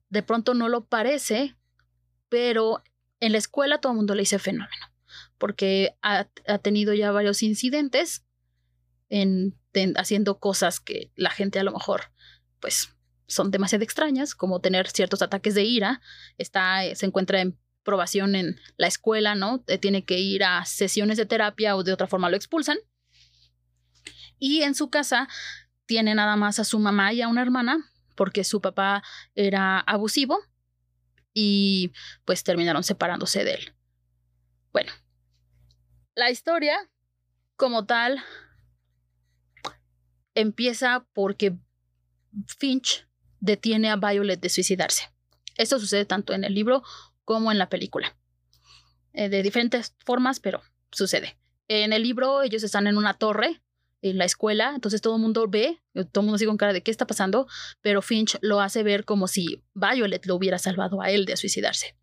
de 0.10 0.24
pronto 0.24 0.54
no 0.54 0.70
lo 0.70 0.86
parece, 0.86 1.56
pero 2.30 2.84
en 3.20 3.32
la 3.32 3.40
escuela 3.40 3.80
todo 3.80 3.94
el 3.94 3.98
mundo 3.98 4.16
le 4.16 4.22
dice 4.22 4.38
fenómeno, 4.38 4.86
porque 5.38 5.96
ha, 6.02 6.26
tenido 6.62 6.94
ya 6.94 7.12
varios 7.12 7.42
incidentes 7.42 8.23
en, 9.14 9.56
haciendo 9.96 10.40
cosas 10.40 10.80
que 10.80 11.12
la 11.16 11.30
gente 11.30 11.60
a 11.60 11.64
lo 11.64 11.72
mejor, 11.72 12.12
pues, 12.60 12.90
son 13.28 13.52
demasiado 13.52 13.84
extrañas, 13.84 14.34
como 14.34 14.60
tener 14.60 14.90
ciertos 14.90 15.22
ataques 15.22 15.54
de 15.54 15.64
ira, 15.64 16.02
está, 16.40 16.82
se 16.96 17.06
encuentra 17.06 17.40
en 17.40 17.58
probación 17.84 18.36
en 18.36 18.60
la 18.76 18.88
escuela, 18.88 19.36
¿no? 19.36 19.64
Eh, 19.68 19.78
tiene 19.78 20.04
que 20.04 20.18
ir 20.18 20.44
a 20.44 20.66
sesiones 20.66 21.18
de 21.18 21.28
terapia 21.28 21.76
o 21.76 21.84
de 21.84 21.94
otra 21.94 22.08
forma 22.08 22.30
lo 22.30 22.38
expulsan. 22.38 22.78
Y 24.40 24.64
en 24.64 24.74
su 24.74 24.90
casa 24.90 25.28
tiene 25.86 26.16
nada 26.16 26.36
más 26.36 26.58
a 26.60 26.64
su 26.64 26.80
mamá 26.80 27.14
y 27.14 27.22
a 27.22 27.28
una 27.28 27.44
hermana, 27.44 27.86
porque 28.16 28.44
su 28.44 28.62
papá 28.62 29.04
era 29.36 29.80
abusivo 29.80 30.40
y 31.34 31.92
pues 32.26 32.44
terminaron 32.44 32.84
separándose 32.84 33.44
de 33.44 33.54
él. 33.54 33.74
Bueno, 34.72 34.92
la 36.16 36.32
historia 36.32 36.90
como 37.58 37.86
tal 37.86 38.24
empieza 40.36 41.06
porque 41.14 41.58
Finch 42.58 43.08
detiene 43.40 43.90
a 43.90 43.96
Violet 43.96 44.40
de 44.40 44.50
suicidarse. 44.50 45.10
Esto 45.58 45.80
sucede 45.80 46.06
tanto 46.06 46.34
en 46.34 46.44
el 46.44 46.54
libro 46.54 46.84
como 47.26 47.52
en 47.52 47.58
la 47.58 47.70
película. 47.70 48.16
Eh, 49.14 49.30
de 49.30 49.44
diferentes 49.44 49.96
formas, 50.04 50.40
pero 50.40 50.62
sucede. 50.92 51.38
En 51.68 51.94
el 51.94 52.04
libro 52.04 52.42
ellos 52.42 52.64
están 52.64 52.88
en 52.88 52.98
una 52.98 53.14
torre 53.14 53.62
en 54.02 54.18
la 54.18 54.26
escuela, 54.26 54.74
entonces 54.76 55.02
todo 55.02 55.16
el 55.16 55.22
mundo 55.22 55.48
ve, 55.48 55.82
todo 55.94 56.22
el 56.22 56.26
mundo 56.26 56.38
sigue 56.38 56.50
con 56.50 56.58
cara 56.58 56.74
de 56.74 56.84
qué 56.84 56.92
está 56.92 57.08
pasando, 57.08 57.48
pero 57.82 58.02
Finch 58.02 58.38
lo 58.42 58.60
hace 58.60 58.84
ver 58.84 59.06
como 59.06 59.28
si 59.28 59.64
Violet 59.74 60.26
lo 60.26 60.36
hubiera 60.36 60.58
salvado 60.58 61.02
a 61.02 61.10
él 61.10 61.26
de 61.26 61.38
suicidarse. 61.38 61.96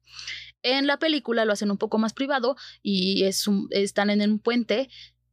En 0.63 0.87
la 0.87 0.99
película 0.99 1.45
lo 1.45 1.53
hacen 1.53 1.71
un 1.71 1.79
poco 1.79 1.99
más 1.99 2.13
privado 2.13 2.57
y 2.83 3.25
es 3.25 3.45
están 3.71 4.11
en 4.11 4.23
un 4.23 4.39
puente 4.39 4.89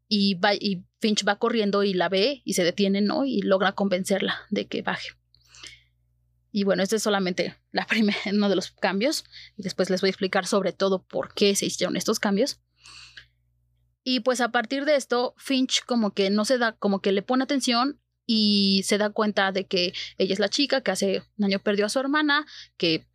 y, 0.08 0.40
y 0.60 0.84
Finch 1.00 1.28
va 1.28 1.38
corriendo 1.38 1.84
y 1.84 1.94
la 1.94 2.10
ve 2.10 2.42
y 2.44 2.54
se 2.54 2.64
detiene, 2.64 3.02
¿no? 3.02 3.26
Y 3.26 3.42
logra 3.42 3.74
convencerla 3.74 4.42
de 4.50 4.68
que 4.68 4.82
baje. 4.82 5.10
Y 6.52 6.64
bueno, 6.64 6.82
este 6.82 6.96
es 6.96 7.04
solamente 7.04 7.56
la 7.72 7.86
uno 8.34 8.50
de 8.50 8.56
los 8.56 8.72
cambios. 8.72 9.26
Y 9.56 9.64
después 9.64 9.90
les 9.90 10.02
voy 10.02 10.08
a 10.08 10.12
explicar 10.12 10.48
sobre 10.48 10.74
todo 10.74 11.04
por 11.04 11.34
qué 11.34 11.56
se 11.56 11.66
hicieron 11.66 11.98
estos 11.98 12.20
cambios. 12.20 12.60
Y 14.04 14.22
pues 14.22 14.40
a 14.40 14.52
partir 14.52 14.86
de 14.86 14.96
esto, 14.96 15.34
Finch 15.38 15.84
como 15.86 16.12
que 16.12 16.30
no 16.30 16.46
se 16.46 16.58
da, 16.58 16.72
como 16.72 17.02
que 17.02 17.12
le 17.12 17.22
pone 17.22 17.44
atención 17.44 18.00
y 18.26 18.84
se 18.86 18.98
da 18.98 19.10
cuenta 19.10 19.52
de 19.52 19.68
que 19.68 19.94
ella 20.18 20.34
es 20.34 20.40
la 20.40 20.50
chica 20.50 20.82
que 20.82 20.92
hace 20.92 21.24
un 21.38 21.46
año 21.46 21.60
perdió 21.60 21.86
a 21.86 21.90
su 21.90 22.00
hermana, 22.00 22.46
que 22.78 23.06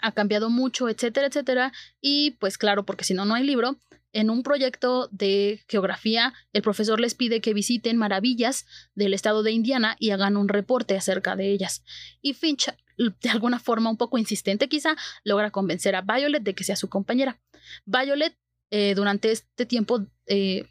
ha 0.00 0.12
cambiado 0.12 0.50
mucho, 0.50 0.88
etcétera, 0.88 1.26
etcétera. 1.26 1.72
Y 2.00 2.32
pues 2.32 2.58
claro, 2.58 2.84
porque 2.84 3.04
si 3.04 3.14
no, 3.14 3.24
no 3.24 3.34
hay 3.34 3.44
libro. 3.44 3.78
En 4.14 4.28
un 4.28 4.42
proyecto 4.42 5.08
de 5.10 5.62
geografía, 5.68 6.34
el 6.52 6.60
profesor 6.60 7.00
les 7.00 7.14
pide 7.14 7.40
que 7.40 7.54
visiten 7.54 7.96
maravillas 7.96 8.66
del 8.94 9.14
estado 9.14 9.42
de 9.42 9.52
Indiana 9.52 9.96
y 9.98 10.10
hagan 10.10 10.36
un 10.36 10.48
reporte 10.48 10.96
acerca 10.96 11.34
de 11.34 11.50
ellas. 11.50 11.82
Y 12.20 12.34
Finch, 12.34 12.66
de 12.98 13.30
alguna 13.30 13.58
forma 13.58 13.88
un 13.88 13.96
poco 13.96 14.18
insistente 14.18 14.68
quizá, 14.68 14.96
logra 15.24 15.50
convencer 15.50 15.94
a 15.96 16.02
Violet 16.02 16.42
de 16.42 16.54
que 16.54 16.64
sea 16.64 16.76
su 16.76 16.90
compañera. 16.90 17.40
Violet 17.86 18.36
eh, 18.70 18.94
durante 18.94 19.30
este 19.30 19.66
tiempo, 19.66 20.06
eh, 20.26 20.66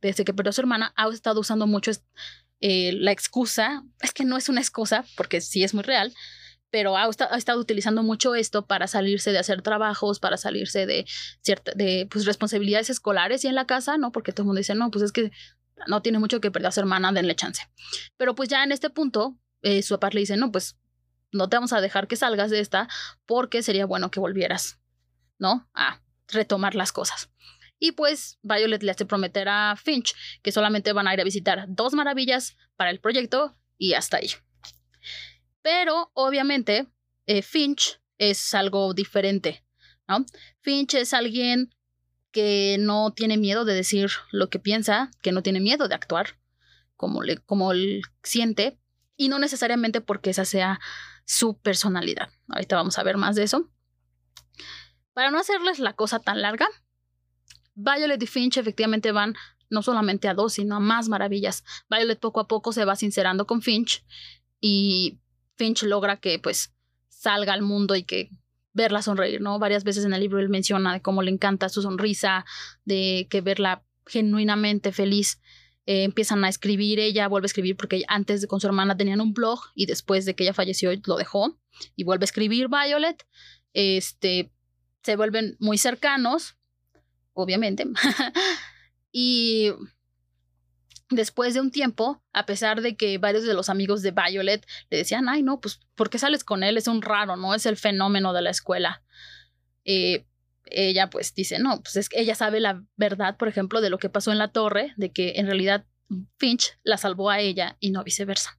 desde 0.00 0.24
que 0.24 0.34
perdió 0.34 0.50
a 0.50 0.52
su 0.52 0.60
hermana, 0.60 0.92
ha 0.96 1.08
estado 1.08 1.40
usando 1.40 1.66
mucho 1.66 1.90
eh, 2.60 2.92
la 2.92 3.12
excusa, 3.12 3.84
es 4.00 4.12
que 4.12 4.24
no 4.24 4.36
es 4.36 4.48
una 4.48 4.60
excusa, 4.60 5.04
porque 5.16 5.40
sí 5.40 5.62
es 5.62 5.74
muy 5.74 5.82
real, 5.82 6.14
pero 6.74 6.96
ha, 6.96 7.08
estado 7.36 7.60
utilizando 7.60 8.02
mucho 8.02 8.34
esto 8.34 8.66
para 8.66 8.88
salirse 8.88 9.30
de 9.30 9.38
hacer 9.38 9.62
trabajos, 9.62 10.18
para 10.18 10.36
salirse 10.36 10.86
de, 10.86 11.06
cierta, 11.40 11.70
de 11.76 12.08
pues, 12.10 12.26
responsabilidades 12.26 12.90
escolares 12.90 13.44
y 13.44 13.46
en 13.46 13.54
la 13.54 13.64
casa, 13.64 13.96
¿no? 13.96 14.10
Porque 14.10 14.32
todo 14.32 14.42
el 14.42 14.46
mundo 14.46 14.58
dice, 14.58 14.74
no, 14.74 14.90
pues 14.90 15.04
es 15.04 15.12
que 15.12 15.30
no 15.86 16.02
tiene 16.02 16.18
mucho 16.18 16.40
que 16.40 16.50
perder 16.50 16.66
a 16.66 16.72
su 16.72 16.80
hermana, 16.80 17.12
denle 17.12 17.36
chance. 17.36 17.62
Pero 18.16 18.34
pues 18.34 18.48
ya 18.48 18.64
en 18.64 18.72
este 18.72 18.90
punto, 18.90 19.38
su 19.84 19.94
papá 19.94 20.10
le 20.14 20.18
dice, 20.18 20.36
no, 20.36 20.50
pues 20.50 20.76
no 21.30 21.48
te 21.48 21.56
vamos 21.56 21.72
a 21.72 21.80
dejar 21.80 22.08
que 22.08 22.16
salgas 22.16 22.50
de 22.50 22.58
esta 22.58 22.88
porque 23.24 23.62
sería 23.62 23.86
bueno 23.86 24.10
que 24.10 24.18
volvieras, 24.18 24.80
¿no? 25.38 25.70
A 25.74 26.02
retomar 26.26 26.74
las 26.74 26.90
cosas. 26.90 27.30
Y 27.78 27.92
pues 27.92 28.40
Violet 28.42 28.82
le 28.82 28.90
hace 28.90 29.06
prometer 29.06 29.48
a 29.48 29.76
Finch 29.76 30.12
que 30.42 30.50
solamente 30.50 30.92
van 30.92 31.06
a 31.06 31.14
ir 31.14 31.20
a 31.20 31.24
visitar 31.24 31.66
dos 31.68 31.92
maravillas 31.92 32.56
para 32.74 32.90
el 32.90 32.98
proyecto 32.98 33.56
y 33.78 33.94
hasta 33.94 34.16
ahí. 34.16 34.30
Pero 35.64 36.10
obviamente 36.12 36.88
eh, 37.24 37.40
Finch 37.40 37.98
es 38.18 38.52
algo 38.52 38.92
diferente, 38.92 39.64
¿no? 40.06 40.26
Finch 40.60 40.92
es 40.92 41.14
alguien 41.14 41.74
que 42.32 42.76
no 42.78 43.14
tiene 43.14 43.38
miedo 43.38 43.64
de 43.64 43.72
decir 43.72 44.10
lo 44.30 44.50
que 44.50 44.58
piensa, 44.58 45.10
que 45.22 45.32
no 45.32 45.42
tiene 45.42 45.60
miedo 45.60 45.88
de 45.88 45.94
actuar 45.94 46.38
como, 46.96 47.22
le, 47.22 47.38
como 47.38 47.72
él 47.72 48.02
siente, 48.22 48.78
y 49.16 49.30
no 49.30 49.38
necesariamente 49.38 50.02
porque 50.02 50.28
esa 50.28 50.44
sea 50.44 50.80
su 51.24 51.58
personalidad. 51.58 52.28
Ahorita 52.48 52.76
vamos 52.76 52.98
a 52.98 53.02
ver 53.02 53.16
más 53.16 53.34
de 53.34 53.44
eso. 53.44 53.70
Para 55.14 55.30
no 55.30 55.38
hacerles 55.38 55.78
la 55.78 55.94
cosa 55.94 56.18
tan 56.18 56.42
larga, 56.42 56.68
Violet 57.74 58.22
y 58.22 58.26
Finch 58.26 58.58
efectivamente 58.58 59.12
van 59.12 59.34
no 59.70 59.80
solamente 59.80 60.28
a 60.28 60.34
dos, 60.34 60.52
sino 60.52 60.76
a 60.76 60.80
más 60.80 61.08
maravillas. 61.08 61.64
Violet 61.88 62.20
poco 62.20 62.40
a 62.40 62.48
poco 62.48 62.70
se 62.72 62.84
va 62.84 62.96
sincerando 62.96 63.46
con 63.46 63.62
Finch 63.62 64.04
y 64.60 65.20
Finch 65.56 65.82
logra 65.82 66.18
que 66.18 66.38
pues 66.38 66.72
salga 67.08 67.52
al 67.52 67.62
mundo 67.62 67.94
y 67.94 68.04
que 68.04 68.30
verla 68.72 69.02
sonreír, 69.02 69.40
¿no? 69.40 69.58
Varias 69.58 69.84
veces 69.84 70.04
en 70.04 70.12
el 70.12 70.20
libro 70.20 70.40
él 70.40 70.48
menciona 70.48 71.00
cómo 71.00 71.22
le 71.22 71.30
encanta 71.30 71.68
su 71.68 71.82
sonrisa, 71.82 72.44
de 72.84 73.28
que 73.30 73.40
verla 73.40 73.84
genuinamente 74.06 74.92
feliz. 74.92 75.40
Eh, 75.86 76.04
empiezan 76.04 76.44
a 76.44 76.48
escribir, 76.48 76.98
ella 76.98 77.28
vuelve 77.28 77.44
a 77.44 77.48
escribir 77.52 77.76
porque 77.76 78.04
antes 78.08 78.46
con 78.46 78.60
su 78.60 78.66
hermana 78.66 78.96
tenían 78.96 79.20
un 79.20 79.34
blog 79.34 79.60
y 79.74 79.86
después 79.86 80.24
de 80.24 80.34
que 80.34 80.44
ella 80.44 80.54
falleció 80.54 80.90
lo 81.06 81.16
dejó 81.16 81.58
y 81.94 82.04
vuelve 82.04 82.24
a 82.24 82.26
escribir 82.26 82.68
Violet. 82.68 83.26
Este, 83.74 84.50
se 85.02 85.16
vuelven 85.16 85.56
muy 85.60 85.78
cercanos 85.78 86.56
obviamente. 87.34 87.84
y 89.12 89.70
después 91.10 91.54
de 91.54 91.60
un 91.60 91.70
tiempo, 91.70 92.22
a 92.32 92.46
pesar 92.46 92.80
de 92.80 92.96
que 92.96 93.18
varios 93.18 93.44
de 93.44 93.54
los 93.54 93.68
amigos 93.68 94.02
de 94.02 94.12
Violet 94.12 94.66
le 94.90 94.98
decían, 94.98 95.28
ay, 95.28 95.42
no, 95.42 95.60
pues, 95.60 95.80
¿por 95.94 96.10
qué 96.10 96.18
sales 96.18 96.44
con 96.44 96.62
él? 96.62 96.76
Es 96.76 96.88
un 96.88 97.02
raro, 97.02 97.36
¿no? 97.36 97.54
Es 97.54 97.66
el 97.66 97.76
fenómeno 97.76 98.32
de 98.32 98.42
la 98.42 98.50
escuela. 98.50 99.02
Eh, 99.84 100.26
ella 100.66 101.10
pues 101.10 101.34
dice, 101.34 101.58
no, 101.58 101.82
pues 101.82 101.96
es 101.96 102.08
que 102.08 102.20
ella 102.20 102.34
sabe 102.34 102.60
la 102.60 102.82
verdad, 102.96 103.36
por 103.36 103.48
ejemplo, 103.48 103.80
de 103.80 103.90
lo 103.90 103.98
que 103.98 104.08
pasó 104.08 104.32
en 104.32 104.38
la 104.38 104.48
torre, 104.48 104.94
de 104.96 105.12
que 105.12 105.34
en 105.36 105.46
realidad 105.46 105.84
Finch 106.38 106.78
la 106.82 106.96
salvó 106.96 107.30
a 107.30 107.40
ella 107.40 107.76
y 107.80 107.90
no 107.90 108.02
viceversa. 108.02 108.58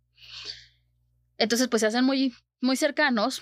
Entonces, 1.37 1.67
pues 1.67 1.81
se 1.81 1.87
hacen 1.87 2.05
muy, 2.05 2.33
muy 2.61 2.77
cercanos, 2.77 3.41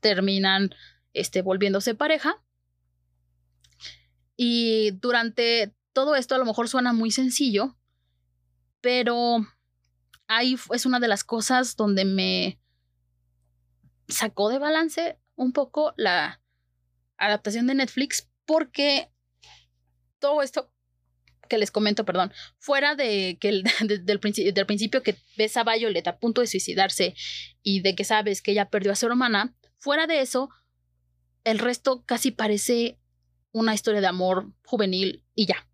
terminan 0.00 0.74
este, 1.12 1.42
volviéndose 1.42 1.94
pareja 1.94 2.42
y 4.36 4.92
durante 4.92 5.74
todo 5.92 6.16
esto 6.16 6.34
a 6.34 6.38
lo 6.38 6.44
mejor 6.44 6.68
suena 6.68 6.92
muy 6.92 7.10
sencillo, 7.10 7.76
pero 8.82 9.38
ahí 10.26 10.56
es 10.72 10.84
una 10.84 11.00
de 11.00 11.08
las 11.08 11.24
cosas 11.24 11.76
donde 11.76 12.04
me 12.04 12.60
sacó 14.08 14.50
de 14.50 14.58
balance 14.58 15.18
un 15.36 15.52
poco 15.52 15.94
la 15.96 16.42
adaptación 17.16 17.66
de 17.66 17.76
Netflix 17.76 18.28
porque 18.44 19.10
todo 20.18 20.42
esto 20.42 20.70
que 21.48 21.58
les 21.58 21.70
comento, 21.70 22.04
perdón, 22.04 22.32
fuera 22.58 22.94
de 22.94 23.36
que 23.40 23.48
el, 23.48 23.64
del, 24.04 24.20
principio 24.20 25.02
que 25.02 25.16
ves 25.36 25.56
a 25.56 25.64
Violet 25.64 26.06
a 26.06 26.18
punto 26.18 26.40
de 26.40 26.46
suicidarse 26.46 27.14
y 27.62 27.80
de 27.80 27.94
que 27.94 28.04
sabes 28.04 28.42
que 28.42 28.52
ella 28.52 28.70
perdió 28.70 28.92
a 28.92 28.96
su 28.96 29.06
hermana, 29.06 29.54
fuera 29.78 30.06
de 30.06 30.20
eso, 30.20 30.48
el 31.44 31.58
resto 31.58 32.04
casi 32.04 32.30
parece 32.30 32.98
una 33.52 33.74
historia 33.74 34.00
de 34.00 34.06
amor 34.06 34.52
juvenil 34.64 35.24
y 35.34 35.46
ya. 35.46 35.68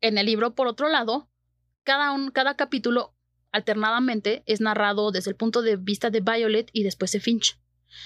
En 0.00 0.16
el 0.16 0.26
libro, 0.26 0.54
por 0.54 0.66
otro 0.66 0.88
lado, 0.88 1.28
cada, 1.84 2.12
un, 2.12 2.30
cada 2.30 2.56
capítulo 2.56 3.14
alternadamente 3.52 4.42
es 4.46 4.60
narrado 4.60 5.12
desde 5.12 5.30
el 5.30 5.36
punto 5.36 5.62
de 5.62 5.76
vista 5.76 6.10
de 6.10 6.20
Violet 6.20 6.68
y 6.72 6.82
después 6.82 7.12
de 7.12 7.20
Finch. 7.20 7.58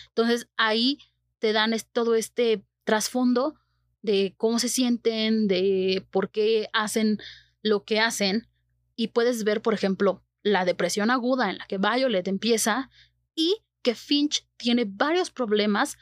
Entonces 0.09 0.49
ahí 0.57 0.99
te 1.38 1.53
dan 1.53 1.75
todo 1.93 2.14
este 2.14 2.64
trasfondo 2.85 3.55
de 4.03 4.35
cómo 4.37 4.59
se 4.59 4.69
sienten, 4.69 5.49
de 5.49 6.07
por 6.11 6.31
qué 6.31 6.69
hacen 6.73 7.19
lo 7.62 7.85
que 7.85 8.01
hacen 8.01 8.49
y 8.95 9.09
puedes 9.09 9.45
ver, 9.45 9.62
por 9.62 9.75
ejemplo, 9.75 10.25
la 10.43 10.64
depresión 10.64 11.11
aguda 11.11 11.51
en 11.51 11.59
la 11.59 11.67
que 11.67 11.79
Violet 11.79 12.27
empieza 12.29 12.91
y 13.35 13.57
que 13.83 13.95
Finch 13.95 14.47
tiene 14.57 14.85
varios 14.87 15.31
problemas 15.31 15.97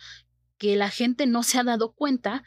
que 0.59 0.77
la 0.77 0.89
gente 0.89 1.27
no 1.27 1.43
se 1.43 1.59
ha 1.59 1.65
dado 1.65 1.93
cuenta 1.93 2.43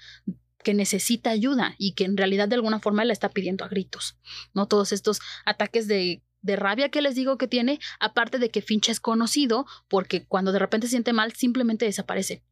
que 0.63 0.73
necesita 0.73 1.29
ayuda 1.29 1.75
y 1.77 1.93
que 1.93 2.05
en 2.05 2.17
realidad 2.17 2.47
de 2.47 2.55
alguna 2.55 2.79
forma 2.79 3.05
le 3.05 3.13
está 3.13 3.29
pidiendo 3.29 3.63
a 3.63 3.69
gritos. 3.69 4.17
No 4.53 4.67
todos 4.67 4.91
estos 4.91 5.19
ataques 5.45 5.87
de, 5.87 6.23
de 6.41 6.55
rabia 6.55 6.89
que 6.89 7.01
les 7.01 7.15
digo 7.15 7.37
que 7.37 7.47
tiene, 7.47 7.79
aparte 7.99 8.39
de 8.39 8.49
que 8.49 8.61
Finch 8.61 8.89
es 8.89 8.99
conocido 8.99 9.65
porque 9.87 10.25
cuando 10.25 10.51
de 10.51 10.59
repente 10.59 10.87
se 10.87 10.91
siente 10.91 11.13
mal 11.13 11.33
simplemente 11.33 11.85
desaparece. 11.85 12.43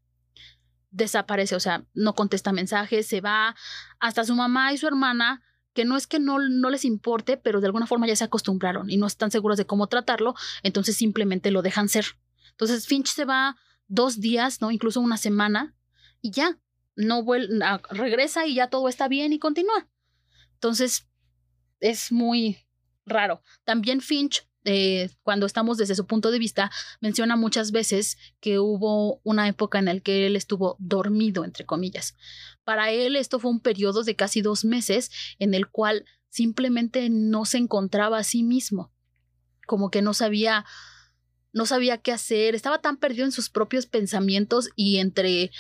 Desaparece, 0.89 1.55
o 1.55 1.59
sea, 1.59 1.85
no 1.93 2.15
contesta 2.15 2.53
mensajes, 2.53 3.07
se 3.07 3.21
va. 3.21 3.55
Hasta 3.99 4.23
su 4.23 4.35
mamá 4.35 4.73
y 4.73 4.77
su 4.77 4.87
hermana 4.87 5.43
que 5.73 5.85
no 5.85 5.95
es 5.95 6.07
que 6.07 6.17
no, 6.17 6.39
no, 6.39 6.71
les 6.71 6.85
importe, 6.85 7.37
pero 7.37 7.61
de 7.61 7.67
alguna 7.67 7.85
forma 7.85 8.07
ya 8.07 8.15
se 8.15 8.23
acostumbraron 8.23 8.89
y 8.89 8.97
no 8.97 9.05
están 9.05 9.29
seguros 9.29 9.57
de 9.57 9.67
cómo 9.67 9.85
tratarlo, 9.85 10.33
entonces 10.63 10.95
simplemente 10.95 11.51
lo 11.51 11.61
dejan 11.61 11.87
ser. 11.87 12.17
Entonces 12.49 12.87
Finch 12.87 13.09
se 13.09 13.25
va 13.25 13.57
dos 13.87 14.19
días, 14.19 14.59
¿no? 14.59 14.71
Incluso 14.71 14.99
una 15.01 15.17
semana 15.17 15.75
y 16.19 16.31
ya, 16.31 16.57
no 16.97 17.23
vuelve, 17.23 17.57
regresa 17.91 18.45
y 18.45 18.55
ya 18.55 18.67
todo 18.67 18.89
está 18.89 19.07
bien 19.07 19.31
y 19.31 19.39
continúa. 19.39 19.87
Entonces, 20.55 21.07
es 21.79 22.11
muy 22.11 22.57
raro. 23.05 23.41
También 23.63 24.01
Finch, 24.01 24.45
eh, 24.65 25.09
cuando 25.23 25.45
estamos 25.45 25.77
desde 25.77 25.95
su 25.95 26.07
punto 26.07 26.31
de 26.31 26.39
vista, 26.39 26.71
menciona 26.99 27.35
muchas 27.37 27.71
veces 27.71 28.17
que 28.41 28.59
hubo 28.59 29.21
una 29.23 29.47
época 29.47 29.79
en 29.79 29.85
la 29.85 29.99
que 29.99 30.25
él 30.25 30.35
estuvo 30.35 30.75
dormido, 30.79 31.45
entre 31.45 31.65
comillas. 31.65 32.15
Para 32.63 32.91
él 32.91 33.15
esto 33.15 33.39
fue 33.39 33.51
un 33.51 33.61
periodo 33.61 34.03
de 34.03 34.15
casi 34.15 34.41
dos 34.41 34.65
meses 34.65 35.11
en 35.39 35.53
el 35.53 35.67
cual 35.67 36.03
simplemente 36.29 37.09
no 37.09 37.45
se 37.45 37.59
encontraba 37.59 38.17
a 38.17 38.23
sí 38.23 38.43
mismo, 38.43 38.91
como 39.65 39.89
que 39.89 40.01
no 40.01 40.13
sabía 40.13 40.65
no 41.53 41.65
sabía 41.65 41.97
qué 41.97 42.11
hacer, 42.11 42.53
estaba 42.53 42.81
tan 42.81 42.97
perdido 42.97 43.25
en 43.25 43.31
sus 43.31 43.49
propios 43.49 43.87
pensamientos 43.87 44.69
y 44.75 44.97
entre 44.97 45.51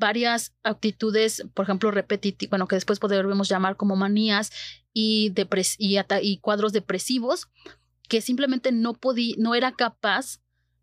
varias 0.00 0.56
actitudes, 0.64 1.44
por 1.54 1.64
ejemplo, 1.64 1.92
repetitivas, 1.92 2.50
bueno, 2.50 2.66
que 2.66 2.74
después 2.74 2.98
podemos 2.98 3.48
llamar 3.48 3.76
como 3.76 3.94
manías 3.94 4.50
y, 4.92 5.32
y, 5.78 5.98
y 6.22 6.38
cuadros 6.38 6.72
depresivos, 6.72 7.48
que 8.08 8.20
simplemente 8.20 8.72
no 8.72 8.94
podía, 8.94 9.36
no 9.38 9.54
era 9.54 9.72
capaz 9.72 10.40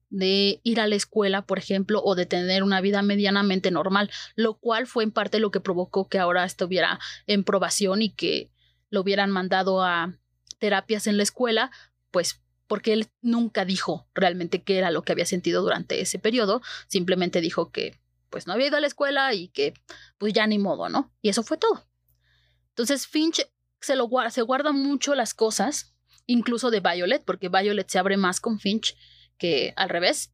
de 0.09 0.61
ir 0.63 0.79
a 0.79 0.87
la 0.87 0.95
escuela, 0.95 1.45
por 1.45 1.57
ejemplo, 1.57 2.01
o 2.01 2.15
de 2.15 2.25
tener 2.25 2.63
una 2.63 2.79
vida 2.79 3.01
medianamente 3.01 3.71
normal, 3.71 4.09
lo 4.35 4.53
cual 4.53 4.87
fue 4.87 5.03
en 5.03 5.11
parte 5.11 5.39
lo 5.39 5.51
que 5.51 5.59
provocó 5.59 6.07
que 6.07 6.19
ahora 6.19 6.45
estuviera 6.45 6.99
en 7.25 7.43
probación 7.43 8.01
y 8.01 8.11
que 8.11 8.49
lo 8.89 9.01
hubieran 9.01 9.31
mandado 9.31 9.83
a 9.83 10.13
terapias 10.59 11.07
en 11.07 11.17
la 11.17 11.23
escuela, 11.23 11.71
pues 12.11 12.41
porque 12.67 12.93
él 12.93 13.07
nunca 13.21 13.65
dijo 13.65 14.07
realmente 14.13 14.61
qué 14.61 14.77
era 14.77 14.91
lo 14.91 15.01
que 15.01 15.11
había 15.11 15.25
sentido 15.25 15.61
durante 15.63 15.99
ese 15.99 16.19
periodo, 16.19 16.61
simplemente 16.87 17.41
dijo 17.41 17.71
que 17.71 17.97
pues 18.29 18.47
no 18.47 18.53
había 18.53 18.67
ido 18.67 18.77
a 18.77 18.81
la 18.81 18.87
escuela 18.87 19.33
y 19.33 19.49
que 19.49 19.73
pues 20.17 20.33
ya 20.33 20.47
ni 20.47 20.59
modo, 20.59 20.89
¿no? 20.89 21.13
Y 21.21 21.29
eso 21.29 21.43
fue 21.43 21.57
todo. 21.57 21.87
Entonces 22.69 23.07
Finch 23.07 23.45
se, 23.81 23.95
lo, 23.95 24.09
se 24.29 24.41
guarda 24.41 24.71
mucho 24.71 25.15
las 25.15 25.33
cosas, 25.33 25.95
incluso 26.25 26.71
de 26.71 26.79
Violet, 26.79 27.23
porque 27.23 27.49
Violet 27.49 27.89
se 27.89 27.99
abre 27.99 28.17
más 28.17 28.39
con 28.39 28.59
Finch 28.59 28.95
que 29.37 29.73
al 29.75 29.89
revés. 29.89 30.33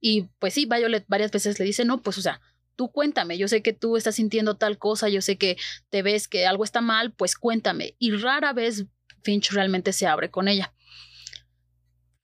Y 0.00 0.30
pues 0.38 0.54
sí, 0.54 0.66
Violet 0.66 1.04
varias 1.08 1.30
veces 1.30 1.58
le 1.58 1.64
dice, 1.64 1.84
no, 1.84 2.02
pues 2.02 2.18
o 2.18 2.22
sea, 2.22 2.40
tú 2.76 2.90
cuéntame, 2.90 3.38
yo 3.38 3.48
sé 3.48 3.62
que 3.62 3.72
tú 3.72 3.96
estás 3.96 4.16
sintiendo 4.16 4.56
tal 4.56 4.78
cosa, 4.78 5.08
yo 5.08 5.20
sé 5.20 5.38
que 5.38 5.56
te 5.90 6.02
ves 6.02 6.28
que 6.28 6.46
algo 6.46 6.64
está 6.64 6.80
mal, 6.80 7.12
pues 7.12 7.36
cuéntame. 7.36 7.94
Y 7.98 8.12
rara 8.12 8.52
vez 8.52 8.86
Finch 9.22 9.50
realmente 9.52 9.92
se 9.92 10.06
abre 10.06 10.30
con 10.30 10.48
ella. 10.48 10.72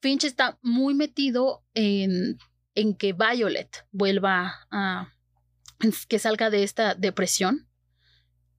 Finch 0.01 0.25
está 0.25 0.59
muy 0.63 0.95
metido 0.95 1.65
en 1.75 2.39
en 2.79 2.95
que 2.95 3.13
Violet 3.13 3.85
vuelva 3.91 4.69
a 4.71 5.13
que 6.09 6.21
salga 6.21 6.49
de 6.49 6.63
esta 6.63 6.95
depresión. 6.95 7.69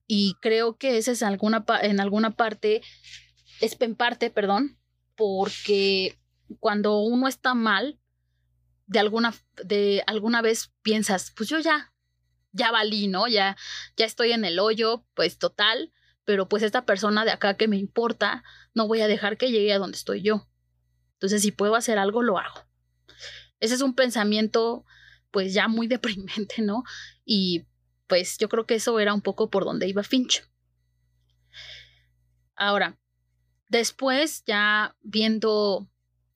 Y 0.06 0.34
creo 0.42 0.76
que 0.76 0.98
esa 0.98 1.12
es 1.12 1.22
alguna 1.22 1.64
en 1.80 2.00
alguna 2.00 2.36
parte, 2.36 2.82
es 3.62 3.76
en 3.80 3.94
parte, 3.94 4.28
perdón, 4.30 4.78
porque 5.16 6.18
cuando 6.58 6.98
uno 6.98 7.28
está 7.28 7.54
mal, 7.54 7.98
de 8.86 8.98
alguna, 8.98 9.32
de 9.64 10.02
alguna 10.06 10.42
vez 10.42 10.70
piensas, 10.82 11.32
pues 11.34 11.48
yo 11.48 11.58
ya, 11.58 11.94
ya 12.52 12.72
valí, 12.72 13.08
¿no? 13.08 13.26
Ya, 13.26 13.56
ya 13.96 14.04
estoy 14.04 14.32
en 14.32 14.44
el 14.44 14.58
hoyo, 14.58 15.06
pues 15.14 15.38
total, 15.38 15.92
pero 16.24 16.46
pues 16.46 16.62
esta 16.62 16.84
persona 16.84 17.24
de 17.24 17.30
acá 17.30 17.56
que 17.56 17.68
me 17.68 17.78
importa, 17.78 18.44
no 18.74 18.86
voy 18.86 19.00
a 19.00 19.08
dejar 19.08 19.38
que 19.38 19.50
llegue 19.50 19.72
a 19.72 19.78
donde 19.78 19.96
estoy 19.96 20.20
yo. 20.20 20.46
Entonces, 21.14 21.40
si 21.40 21.52
puedo 21.52 21.74
hacer 21.76 21.98
algo, 21.98 22.22
lo 22.22 22.38
hago. 22.38 22.69
Ese 23.60 23.74
es 23.74 23.82
un 23.82 23.94
pensamiento 23.94 24.84
pues 25.30 25.54
ya 25.54 25.68
muy 25.68 25.86
deprimente, 25.88 26.62
¿no? 26.62 26.82
Y 27.24 27.66
pues 28.06 28.38
yo 28.38 28.48
creo 28.48 28.66
que 28.66 28.74
eso 28.74 28.98
era 28.98 29.14
un 29.14 29.22
poco 29.22 29.50
por 29.50 29.64
donde 29.64 29.88
iba 29.88 30.02
Finch. 30.02 30.44
Ahora, 32.56 32.98
después 33.68 34.44
ya 34.44 34.96
viendo 35.00 35.88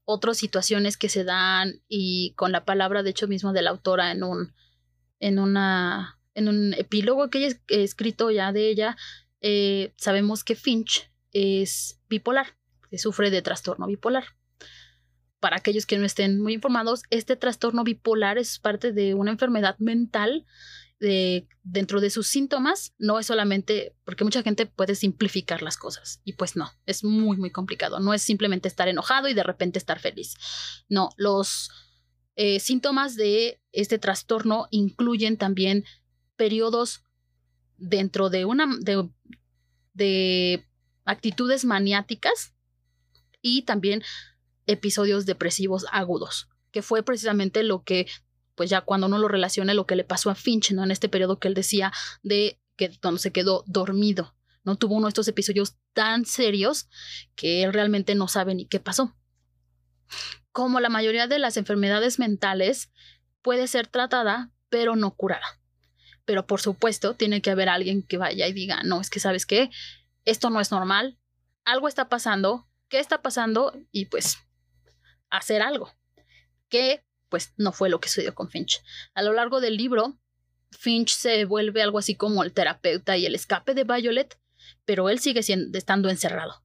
otras 0.04 0.38
situaciones 0.38 0.96
que 0.96 1.08
se 1.08 1.24
dan 1.24 1.82
y 1.88 2.32
con 2.36 2.52
la 2.52 2.64
palabra 2.64 3.02
de 3.02 3.10
hecho 3.10 3.26
mismo 3.26 3.52
de 3.52 3.62
la 3.62 3.70
autora 3.70 4.12
en 4.12 4.22
un 4.22 4.54
en 5.18 5.38
una 5.38 6.18
en 6.34 6.48
un 6.48 6.74
epílogo 6.74 7.30
que 7.30 7.38
ella 7.38 7.56
ha 7.70 7.74
escrito 7.74 8.30
ya 8.30 8.52
de 8.52 8.68
ella 8.68 8.96
eh, 9.40 9.94
sabemos 9.96 10.44
que 10.44 10.56
Finch 10.56 11.10
es 11.32 12.00
bipolar 12.08 12.56
que 12.90 12.98
sufre 12.98 13.30
de 13.30 13.42
trastorno 13.42 13.86
bipolar 13.86 14.24
para 15.44 15.58
aquellos 15.58 15.84
que 15.84 15.98
no 15.98 16.06
estén 16.06 16.40
muy 16.40 16.54
informados, 16.54 17.02
este 17.10 17.36
trastorno 17.36 17.84
bipolar 17.84 18.38
es 18.38 18.58
parte 18.58 18.92
de 18.92 19.12
una 19.12 19.30
enfermedad 19.30 19.76
mental 19.78 20.46
de, 21.00 21.46
dentro 21.62 22.00
de 22.00 22.08
sus 22.08 22.28
síntomas, 22.28 22.94
no 22.96 23.18
es 23.18 23.26
solamente 23.26 23.94
porque 24.06 24.24
mucha 24.24 24.42
gente 24.42 24.64
puede 24.64 24.94
simplificar 24.94 25.60
las 25.60 25.76
cosas 25.76 26.22
y 26.24 26.32
pues 26.32 26.56
no, 26.56 26.70
es 26.86 27.04
muy, 27.04 27.36
muy 27.36 27.50
complicado. 27.50 28.00
No 28.00 28.14
es 28.14 28.22
simplemente 28.22 28.68
estar 28.68 28.88
enojado 28.88 29.28
y 29.28 29.34
de 29.34 29.42
repente 29.42 29.78
estar 29.78 30.00
feliz. 30.00 30.34
No, 30.88 31.10
los 31.18 31.68
eh, 32.36 32.58
síntomas 32.58 33.14
de 33.14 33.60
este 33.70 33.98
trastorno 33.98 34.66
incluyen 34.70 35.36
también 35.36 35.84
periodos 36.36 37.02
dentro 37.76 38.30
de 38.30 38.46
una 38.46 38.66
de, 38.80 39.10
de 39.92 40.66
actitudes 41.04 41.66
maniáticas 41.66 42.54
y 43.42 43.64
también 43.64 44.02
episodios 44.66 45.26
depresivos 45.26 45.86
agudos, 45.92 46.48
que 46.70 46.82
fue 46.82 47.02
precisamente 47.02 47.62
lo 47.62 47.82
que, 47.82 48.06
pues 48.54 48.70
ya 48.70 48.80
cuando 48.80 49.06
uno 49.06 49.18
lo 49.18 49.28
relaciona, 49.28 49.74
lo 49.74 49.86
que 49.86 49.96
le 49.96 50.04
pasó 50.04 50.30
a 50.30 50.34
Finch, 50.34 50.72
¿no? 50.72 50.84
En 50.84 50.90
este 50.90 51.08
periodo 51.08 51.38
que 51.38 51.48
él 51.48 51.54
decía 51.54 51.92
de 52.22 52.60
que 52.76 52.90
cuando 53.00 53.18
se 53.18 53.32
quedó 53.32 53.64
dormido, 53.66 54.34
¿no? 54.64 54.76
Tuvo 54.76 54.96
uno 54.96 55.06
de 55.06 55.10
estos 55.10 55.28
episodios 55.28 55.76
tan 55.92 56.24
serios 56.24 56.88
que 57.36 57.62
él 57.62 57.72
realmente 57.72 58.14
no 58.14 58.28
sabe 58.28 58.54
ni 58.54 58.66
qué 58.66 58.80
pasó. 58.80 59.16
Como 60.52 60.80
la 60.80 60.88
mayoría 60.88 61.26
de 61.26 61.38
las 61.38 61.56
enfermedades 61.56 62.18
mentales, 62.18 62.90
puede 63.42 63.68
ser 63.68 63.86
tratada, 63.86 64.50
pero 64.68 64.96
no 64.96 65.14
curada. 65.14 65.46
Pero 66.24 66.46
por 66.46 66.60
supuesto, 66.60 67.14
tiene 67.14 67.42
que 67.42 67.50
haber 67.50 67.68
alguien 67.68 68.02
que 68.02 68.16
vaya 68.16 68.48
y 68.48 68.52
diga, 68.52 68.82
no, 68.82 69.00
es 69.00 69.10
que 69.10 69.20
sabes 69.20 69.46
qué, 69.46 69.70
esto 70.24 70.48
no 70.50 70.60
es 70.60 70.70
normal, 70.70 71.18
algo 71.64 71.88
está 71.88 72.08
pasando, 72.08 72.66
¿qué 72.88 72.98
está 72.98 73.20
pasando? 73.20 73.76
Y 73.92 74.06
pues 74.06 74.38
hacer 75.36 75.62
algo, 75.62 75.92
que 76.68 77.04
pues 77.28 77.52
no 77.56 77.72
fue 77.72 77.88
lo 77.88 78.00
que 78.00 78.08
sucedió 78.08 78.34
con 78.34 78.48
Finch. 78.48 78.82
A 79.14 79.22
lo 79.22 79.32
largo 79.32 79.60
del 79.60 79.76
libro, 79.76 80.16
Finch 80.70 81.14
se 81.14 81.44
vuelve 81.44 81.82
algo 81.82 81.98
así 81.98 82.14
como 82.14 82.44
el 82.44 82.52
terapeuta 82.52 83.16
y 83.16 83.26
el 83.26 83.34
escape 83.34 83.74
de 83.74 83.84
Violet, 83.84 84.38
pero 84.84 85.08
él 85.08 85.18
sigue 85.18 85.42
siendo, 85.42 85.76
estando 85.76 86.08
encerrado. 86.08 86.62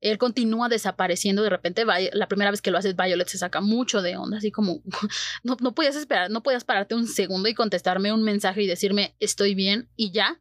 Él 0.00 0.18
continúa 0.18 0.68
desapareciendo 0.68 1.42
de 1.42 1.50
repente. 1.50 1.84
La 2.12 2.28
primera 2.28 2.50
vez 2.50 2.60
que 2.60 2.70
lo 2.70 2.78
haces, 2.78 2.96
Violet 2.96 3.28
se 3.28 3.38
saca 3.38 3.60
mucho 3.60 4.02
de 4.02 4.16
onda, 4.16 4.38
así 4.38 4.50
como 4.50 4.82
no, 5.42 5.56
no 5.60 5.74
podías 5.74 5.96
esperar, 5.96 6.30
no 6.30 6.42
podías 6.42 6.64
pararte 6.64 6.94
un 6.94 7.06
segundo 7.06 7.48
y 7.48 7.54
contestarme 7.54 8.12
un 8.12 8.22
mensaje 8.22 8.62
y 8.62 8.66
decirme 8.66 9.16
estoy 9.20 9.54
bien 9.54 9.88
y 9.96 10.12
ya. 10.12 10.40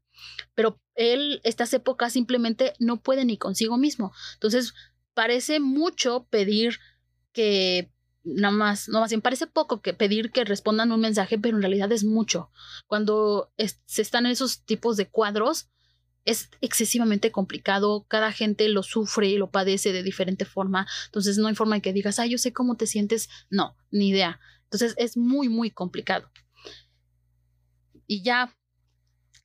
Pero 0.54 0.80
él, 0.95 1.41
estas 1.43 1.73
épocas 1.73 2.13
simplemente 2.13 2.73
no 2.80 3.01
puede 3.01 3.25
ni 3.25 3.38
consigo 3.38 3.78
mismo. 3.78 4.13
Entonces, 4.34 4.73
parece 5.13 5.60
mucho 5.60 6.28
pedir 6.30 6.80
que 7.36 7.91
nada 8.24 8.56
más, 8.56 8.88
no 8.89 9.02
más 9.02 9.13
parece 9.21 9.45
poco 9.45 9.82
que 9.82 9.93
pedir 9.93 10.32
que 10.32 10.45
respondan 10.45 10.91
un 10.91 11.02
mensaje, 11.02 11.38
pero 11.38 11.58
en 11.58 11.62
realidad 11.62 11.91
es 11.91 12.04
mucho. 12.04 12.50
Cuando 12.88 13.52
se 13.86 14.02
están 14.02 14.26
en 14.26 14.32
esos 14.32 14.63
tipos 14.65 14.98
de 14.98 15.08
cuadros, 15.08 15.69
es 16.24 16.50
excesivamente 16.62 17.32
complicado, 17.32 18.06
cada 18.08 18.32
gente 18.32 18.67
lo 18.67 18.82
sufre 18.82 19.28
y 19.28 19.38
lo 19.38 19.52
padece 19.52 19.91
de 19.91 20.02
diferente 20.02 20.45
forma, 20.45 20.88
entonces 21.06 21.38
no 21.38 21.48
hay 21.48 21.56
forma 21.56 21.76
de 21.76 21.82
que 21.84 21.93
digas, 21.93 22.17
ah, 22.17 22.26
yo 22.26 22.39
sé 22.39 22.52
cómo 22.52 22.78
te 22.78 22.88
sientes, 22.88 23.30
no, 23.52 23.78
ni 23.91 24.10
idea. 24.10 24.39
Entonces 24.63 24.95
es 24.98 25.17
muy, 25.17 25.50
muy 25.50 25.69
complicado. 25.69 26.32
Y 28.08 28.24
ya, 28.24 28.56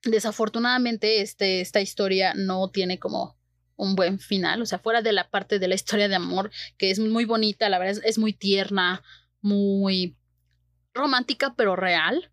desafortunadamente, 0.05 1.21
este, 1.21 1.61
esta 1.61 1.83
historia 1.83 2.33
no 2.35 2.71
tiene 2.71 2.99
como 2.99 3.40
un 3.81 3.97
buen 3.97 4.19
final, 4.19 4.61
o 4.61 4.67
sea, 4.67 4.79
fuera 4.79 5.01
de 5.01 5.13
la 5.13 5.31
parte 5.31 5.59
de 5.59 5.67
la 5.67 5.75
historia 5.75 6.07
de 6.07 6.15
amor, 6.15 6.51
que 6.77 6.91
es 6.91 6.99
muy 6.99 7.25
bonita, 7.25 7.69
la 7.71 7.79
verdad 7.79 8.03
es, 8.05 8.19
muy 8.19 8.35
tierna, 8.35 9.03
muy 9.41 10.19
romántica, 10.93 11.55
pero 11.57 11.77
real. 11.77 12.31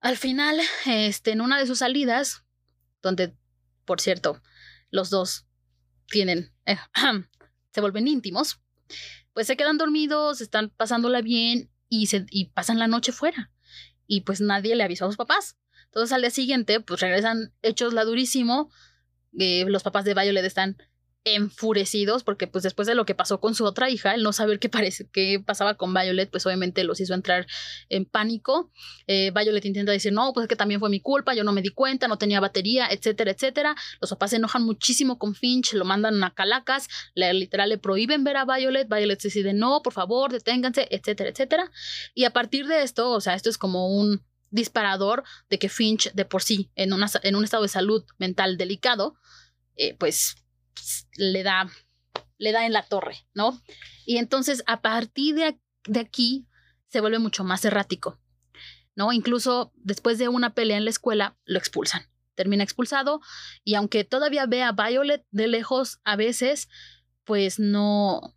Al 0.00 0.18
final, 0.18 0.60
este, 0.84 1.30
en 1.30 1.40
una 1.40 1.58
de 1.58 1.66
sus 1.66 1.78
salidas, 1.78 2.44
donde, 3.00 3.34
por 3.86 4.00
cierto, 4.00 4.42
los 4.90 5.08
dos 5.08 5.46
tienen, 6.06 6.52
eh, 6.66 6.76
se 7.72 7.80
vuelven 7.80 8.08
íntimos, 8.08 8.60
pues 9.32 9.46
se 9.46 9.56
quedan 9.56 9.78
dormidos, 9.78 10.42
están 10.42 10.68
pasándola 10.68 11.22
bien 11.22 11.70
y, 11.88 12.08
se, 12.08 12.26
y 12.28 12.50
pasan 12.50 12.78
la 12.78 12.88
noche 12.88 13.12
fuera. 13.12 13.50
Y 14.06 14.20
pues 14.20 14.42
nadie 14.42 14.76
le 14.76 14.84
avisó 14.84 15.06
a 15.06 15.08
sus 15.08 15.16
papás. 15.16 15.56
Entonces 15.86 16.12
al 16.12 16.20
día 16.20 16.30
siguiente, 16.30 16.80
pues 16.80 17.00
regresan 17.00 17.54
hechos 17.62 17.94
la 17.94 18.04
durísimo, 18.04 18.70
eh, 19.38 19.64
los 19.66 19.82
papás 19.82 20.04
de 20.04 20.14
Violet 20.14 20.44
están 20.44 20.76
enfurecidos 21.24 22.24
porque 22.24 22.46
pues 22.46 22.64
después 22.64 22.88
de 22.88 22.94
lo 22.94 23.04
que 23.04 23.14
pasó 23.14 23.40
con 23.40 23.54
su 23.54 23.64
otra 23.64 23.90
hija, 23.90 24.14
el 24.14 24.22
no 24.22 24.32
saber 24.32 24.58
qué, 24.58 24.68
parece, 24.68 25.08
qué 25.12 25.40
pasaba 25.44 25.76
con 25.76 25.94
Violet, 25.94 26.30
pues 26.30 26.44
obviamente 26.46 26.82
los 26.84 27.00
hizo 27.00 27.14
entrar 27.14 27.46
en 27.88 28.04
pánico. 28.04 28.72
Eh, 29.06 29.30
Violet 29.34 29.64
intenta 29.64 29.92
decir, 29.92 30.12
no, 30.12 30.32
pues 30.32 30.44
es 30.44 30.48
que 30.48 30.56
también 30.56 30.80
fue 30.80 30.90
mi 30.90 31.00
culpa, 31.00 31.34
yo 31.34 31.44
no 31.44 31.52
me 31.52 31.62
di 31.62 31.70
cuenta, 31.70 32.08
no 32.08 32.18
tenía 32.18 32.40
batería, 32.40 32.88
etcétera, 32.90 33.30
etcétera. 33.30 33.76
Los 34.00 34.10
papás 34.10 34.30
se 34.30 34.36
enojan 34.36 34.64
muchísimo 34.64 35.18
con 35.18 35.34
Finch, 35.34 35.74
lo 35.74 35.84
mandan 35.84 36.22
a 36.24 36.34
Calacas, 36.34 36.88
le, 37.14 37.32
literal 37.34 37.68
le 37.68 37.78
prohíben 37.78 38.24
ver 38.24 38.36
a 38.36 38.44
Violet, 38.44 38.88
Violet 38.88 39.20
decide, 39.20 39.52
no, 39.52 39.82
por 39.82 39.92
favor, 39.92 40.32
deténganse, 40.32 40.88
etcétera, 40.90 41.30
etcétera. 41.30 41.70
Y 42.14 42.24
a 42.24 42.32
partir 42.32 42.66
de 42.66 42.82
esto, 42.82 43.10
o 43.10 43.20
sea, 43.20 43.34
esto 43.34 43.48
es 43.48 43.58
como 43.58 43.88
un 43.88 44.22
disparador 44.50 45.24
de 45.48 45.58
que 45.58 45.68
Finch 45.68 46.12
de 46.12 46.24
por 46.24 46.42
sí, 46.42 46.70
en, 46.74 46.92
una, 46.92 47.10
en 47.22 47.36
un 47.36 47.44
estado 47.44 47.62
de 47.62 47.68
salud 47.68 48.04
mental 48.18 48.56
delicado, 48.56 49.16
eh, 49.76 49.96
pues, 49.98 50.36
le 51.16 51.42
da, 51.42 51.70
le 52.38 52.52
da 52.52 52.66
en 52.66 52.72
la 52.72 52.82
torre, 52.82 53.26
¿no? 53.34 53.60
Y 54.06 54.18
entonces 54.18 54.62
a 54.66 54.82
partir 54.82 55.34
de, 55.34 55.60
de 55.84 56.00
aquí 56.00 56.46
se 56.88 57.00
vuelve 57.00 57.18
mucho 57.18 57.44
más 57.44 57.64
errático, 57.64 58.20
¿no? 58.94 59.12
Incluso 59.12 59.72
después 59.76 60.18
de 60.18 60.28
una 60.28 60.54
pelea 60.54 60.76
en 60.76 60.84
la 60.84 60.90
escuela, 60.90 61.38
lo 61.44 61.58
expulsan. 61.58 62.02
Termina 62.34 62.64
expulsado 62.64 63.20
y 63.62 63.74
aunque 63.74 64.04
todavía 64.04 64.46
ve 64.46 64.62
a 64.62 64.72
Violet 64.72 65.24
de 65.30 65.48
lejos 65.48 66.00
a 66.04 66.16
veces, 66.16 66.68
pues 67.24 67.58
no, 67.58 68.34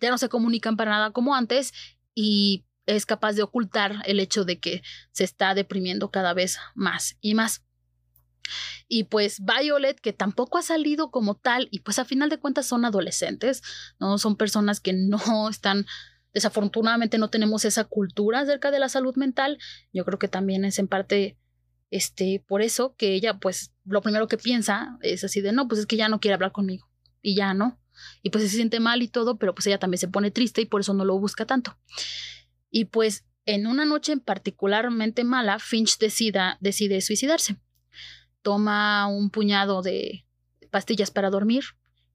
ya 0.00 0.10
no 0.10 0.18
se 0.18 0.28
comunican 0.28 0.76
para 0.76 0.90
nada 0.90 1.10
como 1.12 1.34
antes 1.34 1.72
y 2.14 2.66
es 2.86 3.06
capaz 3.06 3.32
de 3.34 3.42
ocultar 3.42 4.02
el 4.06 4.20
hecho 4.20 4.44
de 4.44 4.58
que 4.58 4.82
se 5.12 5.24
está 5.24 5.54
deprimiendo 5.54 6.10
cada 6.10 6.34
vez 6.34 6.58
más 6.74 7.16
y 7.20 7.34
más. 7.34 7.65
Y 8.88 9.04
pues 9.04 9.40
Violet, 9.40 10.00
que 10.00 10.12
tampoco 10.12 10.58
ha 10.58 10.62
salido 10.62 11.10
como 11.10 11.34
tal, 11.34 11.68
y 11.70 11.80
pues 11.80 11.98
a 11.98 12.04
final 12.04 12.28
de 12.28 12.38
cuentas 12.38 12.66
son 12.66 12.84
adolescentes, 12.84 13.62
¿no? 13.98 14.18
Son 14.18 14.36
personas 14.36 14.80
que 14.80 14.92
no 14.92 15.18
están, 15.50 15.86
desafortunadamente 16.32 17.18
no 17.18 17.30
tenemos 17.30 17.64
esa 17.64 17.84
cultura 17.84 18.40
acerca 18.40 18.70
de 18.70 18.78
la 18.78 18.88
salud 18.88 19.16
mental. 19.16 19.58
Yo 19.92 20.04
creo 20.04 20.18
que 20.18 20.28
también 20.28 20.64
es 20.64 20.78
en 20.78 20.88
parte, 20.88 21.38
este, 21.90 22.44
por 22.46 22.62
eso 22.62 22.94
que 22.96 23.14
ella, 23.14 23.38
pues, 23.38 23.72
lo 23.84 24.02
primero 24.02 24.28
que 24.28 24.38
piensa 24.38 24.98
es 25.02 25.24
así 25.24 25.40
de, 25.40 25.52
no, 25.52 25.68
pues 25.68 25.80
es 25.80 25.86
que 25.86 25.96
ya 25.96 26.08
no 26.08 26.20
quiere 26.20 26.34
hablar 26.34 26.52
conmigo. 26.52 26.88
Y 27.22 27.34
ya, 27.34 27.54
¿no? 27.54 27.80
Y 28.22 28.30
pues 28.30 28.44
se 28.44 28.50
siente 28.50 28.80
mal 28.80 29.02
y 29.02 29.08
todo, 29.08 29.38
pero 29.38 29.54
pues 29.54 29.66
ella 29.66 29.78
también 29.78 29.98
se 29.98 30.08
pone 30.08 30.30
triste 30.30 30.60
y 30.60 30.66
por 30.66 30.82
eso 30.82 30.94
no 30.94 31.04
lo 31.04 31.18
busca 31.18 31.46
tanto. 31.46 31.78
Y 32.70 32.86
pues 32.86 33.24
en 33.46 33.66
una 33.66 33.84
noche 33.84 34.16
particularmente 34.18 35.24
mala, 35.24 35.58
Finch 35.58 35.98
decida, 35.98 36.58
decide 36.60 37.00
suicidarse. 37.00 37.56
Toma 38.46 39.08
un 39.08 39.30
puñado 39.30 39.82
de 39.82 40.24
pastillas 40.70 41.10
para 41.10 41.30
dormir 41.30 41.64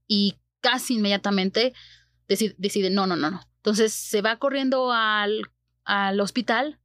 y 0.08 0.36
casi 0.62 0.94
inmediatamente 0.94 1.74
decide, 2.26 2.90
no, 2.90 3.06
no, 3.06 3.18
no, 3.18 3.32
no. 3.32 3.42
Entonces 3.58 3.92
se 3.92 4.22
va 4.22 4.40
corriendo 4.40 4.94
al, 4.94 5.42
al 5.84 6.22
hospital 6.22 6.80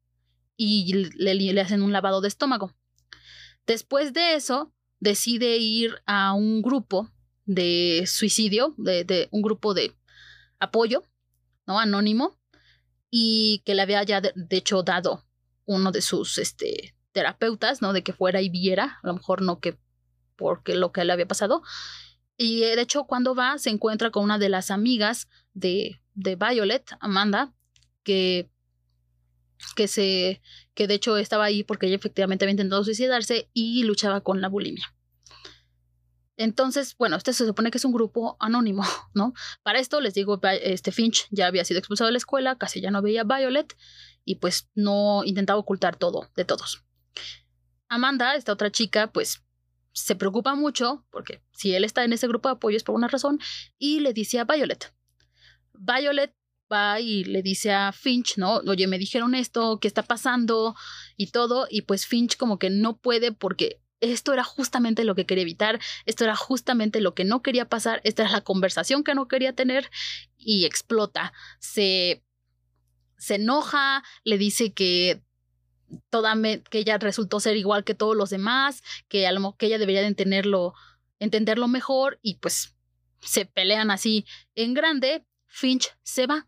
y 0.56 0.92
le, 1.14 1.36
le, 1.36 1.60
hacen 1.60 1.82
un 1.82 1.92
lavado 1.92 2.20
de 2.20 2.26
estómago. 2.26 2.74
Después 3.68 4.12
de 4.12 4.34
eso, 4.34 4.74
decide 4.98 5.58
ir 5.58 5.94
a 6.06 6.32
un 6.32 6.60
grupo 6.60 7.08
de 7.44 8.02
suicidio, 8.08 8.74
de, 8.78 9.04
de 9.04 9.28
un 9.30 9.42
grupo 9.42 9.74
de 9.74 9.94
apoyo, 10.58 11.04
¿no? 11.68 11.78
Anónimo, 11.78 12.36
y 13.12 13.62
que 13.64 13.76
le 13.76 13.82
había 13.82 14.02
ya 14.02 14.20
de, 14.20 14.34
hecho 14.50 14.82
dado 14.82 15.24
uno 15.66 15.92
de 15.92 16.02
sus 16.02 16.38
este, 16.38 16.95
terapeutas, 17.16 17.80
¿no? 17.80 17.94
De 17.94 18.02
que 18.02 18.12
fuera 18.12 18.42
y 18.42 18.50
viera, 18.50 18.98
a 19.02 19.06
lo 19.06 19.14
mejor 19.14 19.40
no 19.40 19.58
que 19.58 19.78
porque 20.36 20.74
lo 20.74 20.92
que 20.92 21.02
le 21.02 21.14
había 21.14 21.26
pasado. 21.26 21.62
Y 22.36 22.64
eh, 22.64 22.76
de 22.76 22.82
hecho 22.82 23.04
cuando 23.04 23.34
va 23.34 23.56
se 23.56 23.70
encuentra 23.70 24.10
con 24.10 24.22
una 24.22 24.38
de 24.38 24.50
las 24.50 24.70
amigas 24.70 25.26
de, 25.54 26.02
de 26.12 26.36
Violet, 26.36 26.84
Amanda, 27.00 27.54
que 28.02 28.50
que 29.74 29.88
se 29.88 30.42
que 30.74 30.86
de 30.86 30.92
hecho 30.92 31.16
estaba 31.16 31.46
ahí 31.46 31.64
porque 31.64 31.86
ella 31.86 31.96
efectivamente 31.96 32.44
había 32.44 32.52
intentado 32.52 32.84
suicidarse 32.84 33.48
y 33.54 33.82
luchaba 33.84 34.20
con 34.20 34.42
la 34.42 34.48
bulimia. 34.48 34.94
Entonces, 36.36 36.94
bueno, 36.98 37.16
este 37.16 37.32
se 37.32 37.46
supone 37.46 37.70
que 37.70 37.78
es 37.78 37.84
un 37.86 37.94
grupo 37.94 38.36
anónimo, 38.40 38.82
¿no? 39.14 39.32
Para 39.62 39.78
esto 39.78 40.02
les 40.02 40.12
digo, 40.12 40.38
este 40.42 40.92
Finch 40.92 41.28
ya 41.30 41.46
había 41.46 41.64
sido 41.64 41.78
expulsado 41.78 42.08
de 42.08 42.12
la 42.12 42.18
escuela, 42.18 42.58
casi 42.58 42.82
ya 42.82 42.90
no 42.90 43.00
veía 43.00 43.22
a 43.22 43.24
Violet 43.24 43.74
y 44.26 44.34
pues 44.34 44.68
no 44.74 45.24
intentaba 45.24 45.58
ocultar 45.58 45.96
todo 45.96 46.28
de 46.36 46.44
todos. 46.44 46.85
Amanda, 47.88 48.34
esta 48.34 48.52
otra 48.52 48.70
chica, 48.70 49.12
pues 49.12 49.42
se 49.92 50.14
preocupa 50.14 50.54
mucho 50.54 51.06
porque 51.10 51.42
si 51.52 51.74
él 51.74 51.84
está 51.84 52.04
en 52.04 52.12
ese 52.12 52.28
grupo 52.28 52.48
de 52.48 52.54
apoyo 52.56 52.76
es 52.76 52.84
por 52.84 52.94
una 52.94 53.08
razón 53.08 53.38
y 53.78 54.00
le 54.00 54.12
dice 54.12 54.38
a 54.38 54.44
Violet. 54.44 54.92
Violet 55.72 56.34
va 56.70 57.00
y 57.00 57.24
le 57.24 57.42
dice 57.42 57.72
a 57.72 57.92
Finch, 57.92 58.36
¿no? 58.36 58.56
Oye, 58.56 58.86
me 58.88 58.98
dijeron 58.98 59.34
esto, 59.34 59.78
¿qué 59.80 59.88
está 59.88 60.02
pasando? 60.02 60.74
Y 61.16 61.28
todo, 61.28 61.66
y 61.70 61.82
pues 61.82 62.06
Finch 62.06 62.36
como 62.36 62.58
que 62.58 62.70
no 62.70 62.98
puede 62.98 63.32
porque 63.32 63.80
esto 64.00 64.32
era 64.32 64.44
justamente 64.44 65.04
lo 65.04 65.14
que 65.14 65.26
quería 65.26 65.42
evitar, 65.42 65.80
esto 66.04 66.24
era 66.24 66.36
justamente 66.36 67.00
lo 67.00 67.14
que 67.14 67.24
no 67.24 67.42
quería 67.42 67.68
pasar, 67.68 68.00
esta 68.04 68.24
es 68.24 68.32
la 68.32 68.42
conversación 68.42 69.04
que 69.04 69.14
no 69.14 69.28
quería 69.28 69.54
tener 69.54 69.90
y 70.36 70.66
explota. 70.66 71.32
Se, 71.58 72.22
se 73.16 73.36
enoja, 73.36 74.02
le 74.24 74.36
dice 74.38 74.72
que 74.74 75.22
toda 76.10 76.34
que 76.70 76.78
ella 76.78 76.98
resultó 76.98 77.40
ser 77.40 77.56
igual 77.56 77.84
que 77.84 77.94
todos 77.94 78.16
los 78.16 78.30
demás, 78.30 78.82
que, 79.08 79.26
a 79.26 79.32
lo, 79.32 79.56
que 79.56 79.66
ella 79.66 79.78
debería 79.78 80.00
de 80.00 80.08
entenderlo, 80.08 80.74
entenderlo 81.18 81.68
mejor 81.68 82.18
y 82.22 82.36
pues 82.36 82.74
se 83.20 83.46
pelean 83.46 83.90
así 83.90 84.26
en 84.54 84.74
grande. 84.74 85.24
Finch 85.46 85.96
se 86.02 86.26
va. 86.26 86.46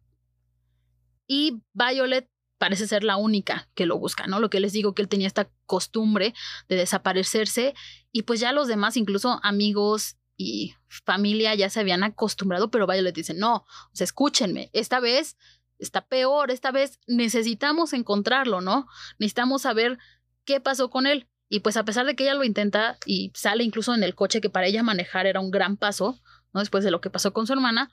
Y 1.27 1.63
Violet 1.73 2.29
parece 2.59 2.87
ser 2.87 3.05
la 3.05 3.17
única 3.17 3.69
que 3.75 3.87
lo 3.87 3.99
busca, 3.99 4.27
¿no? 4.27 4.41
Lo 4.41 4.51
que 4.51 4.61
les 4.61 4.73
digo 4.73 4.95
que 4.95 5.03
él 5.03 5.09
tenía 5.09 5.27
esta 5.27 5.51
costumbre 5.67 6.35
de 6.69 6.77
desaparecerse 6.77 7.75
y 8.13 8.23
pues 8.23 8.41
ya 8.41 8.53
los 8.53 8.69
demás, 8.69 8.97
incluso 8.97 9.41
amigos 9.43 10.17
y 10.37 10.75
familia 10.89 11.55
ya 11.55 11.71
se 11.71 11.81
habían 11.81 12.03
acostumbrado, 12.03 12.71
pero 12.71 12.87
vaya, 12.87 13.03
les 13.03 13.15
dicen, 13.15 13.39
no, 13.39 13.65
escúchenme, 13.99 14.71
esta 14.73 15.01
vez 15.01 15.37
está 15.79 16.07
peor, 16.07 16.51
esta 16.51 16.71
vez 16.71 16.99
necesitamos 17.07 17.93
encontrarlo, 17.93 18.61
¿no? 18.61 18.87
Necesitamos 19.19 19.63
saber 19.63 19.99
qué 20.45 20.61
pasó 20.61 20.91
con 20.91 21.07
él. 21.07 21.29
Y 21.49 21.61
pues 21.61 21.77
a 21.77 21.85
pesar 21.85 22.05
de 22.05 22.15
que 22.15 22.25
ella 22.25 22.35
lo 22.35 22.45
intenta 22.45 22.99
y 23.07 23.33
sale 23.35 23.65
incluso 23.65 23.95
en 23.95 24.03
el 24.03 24.15
coche 24.15 24.41
que 24.41 24.51
para 24.51 24.67
ella 24.67 24.83
manejar 24.83 25.27
era 25.27 25.41
un 25.41 25.51
gran 25.51 25.77
paso, 25.77 26.21
¿no? 26.53 26.61
Después 26.61 26.85
de 26.85 26.91
lo 26.91 27.01
que 27.01 27.11
pasó 27.11 27.33
con 27.33 27.47
su 27.47 27.53
hermana, 27.55 27.91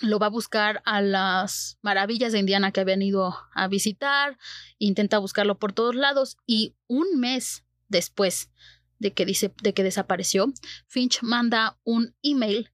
lo 0.00 0.18
va 0.18 0.26
a 0.26 0.30
buscar 0.30 0.82
a 0.84 1.00
las 1.00 1.78
maravillas 1.82 2.32
de 2.32 2.40
Indiana 2.40 2.72
que 2.72 2.80
habían 2.80 3.02
ido 3.02 3.36
a 3.54 3.68
visitar, 3.68 4.36
intenta 4.78 5.18
buscarlo 5.18 5.58
por 5.58 5.72
todos 5.72 5.94
lados 5.94 6.36
y 6.46 6.74
un 6.88 7.20
mes 7.20 7.64
después 7.88 8.50
de 8.98 9.12
que 9.12 9.24
dice 9.24 9.52
de 9.62 9.74
que 9.74 9.82
desapareció, 9.82 10.52
Finch 10.88 11.22
manda 11.22 11.78
un 11.84 12.14
email 12.22 12.70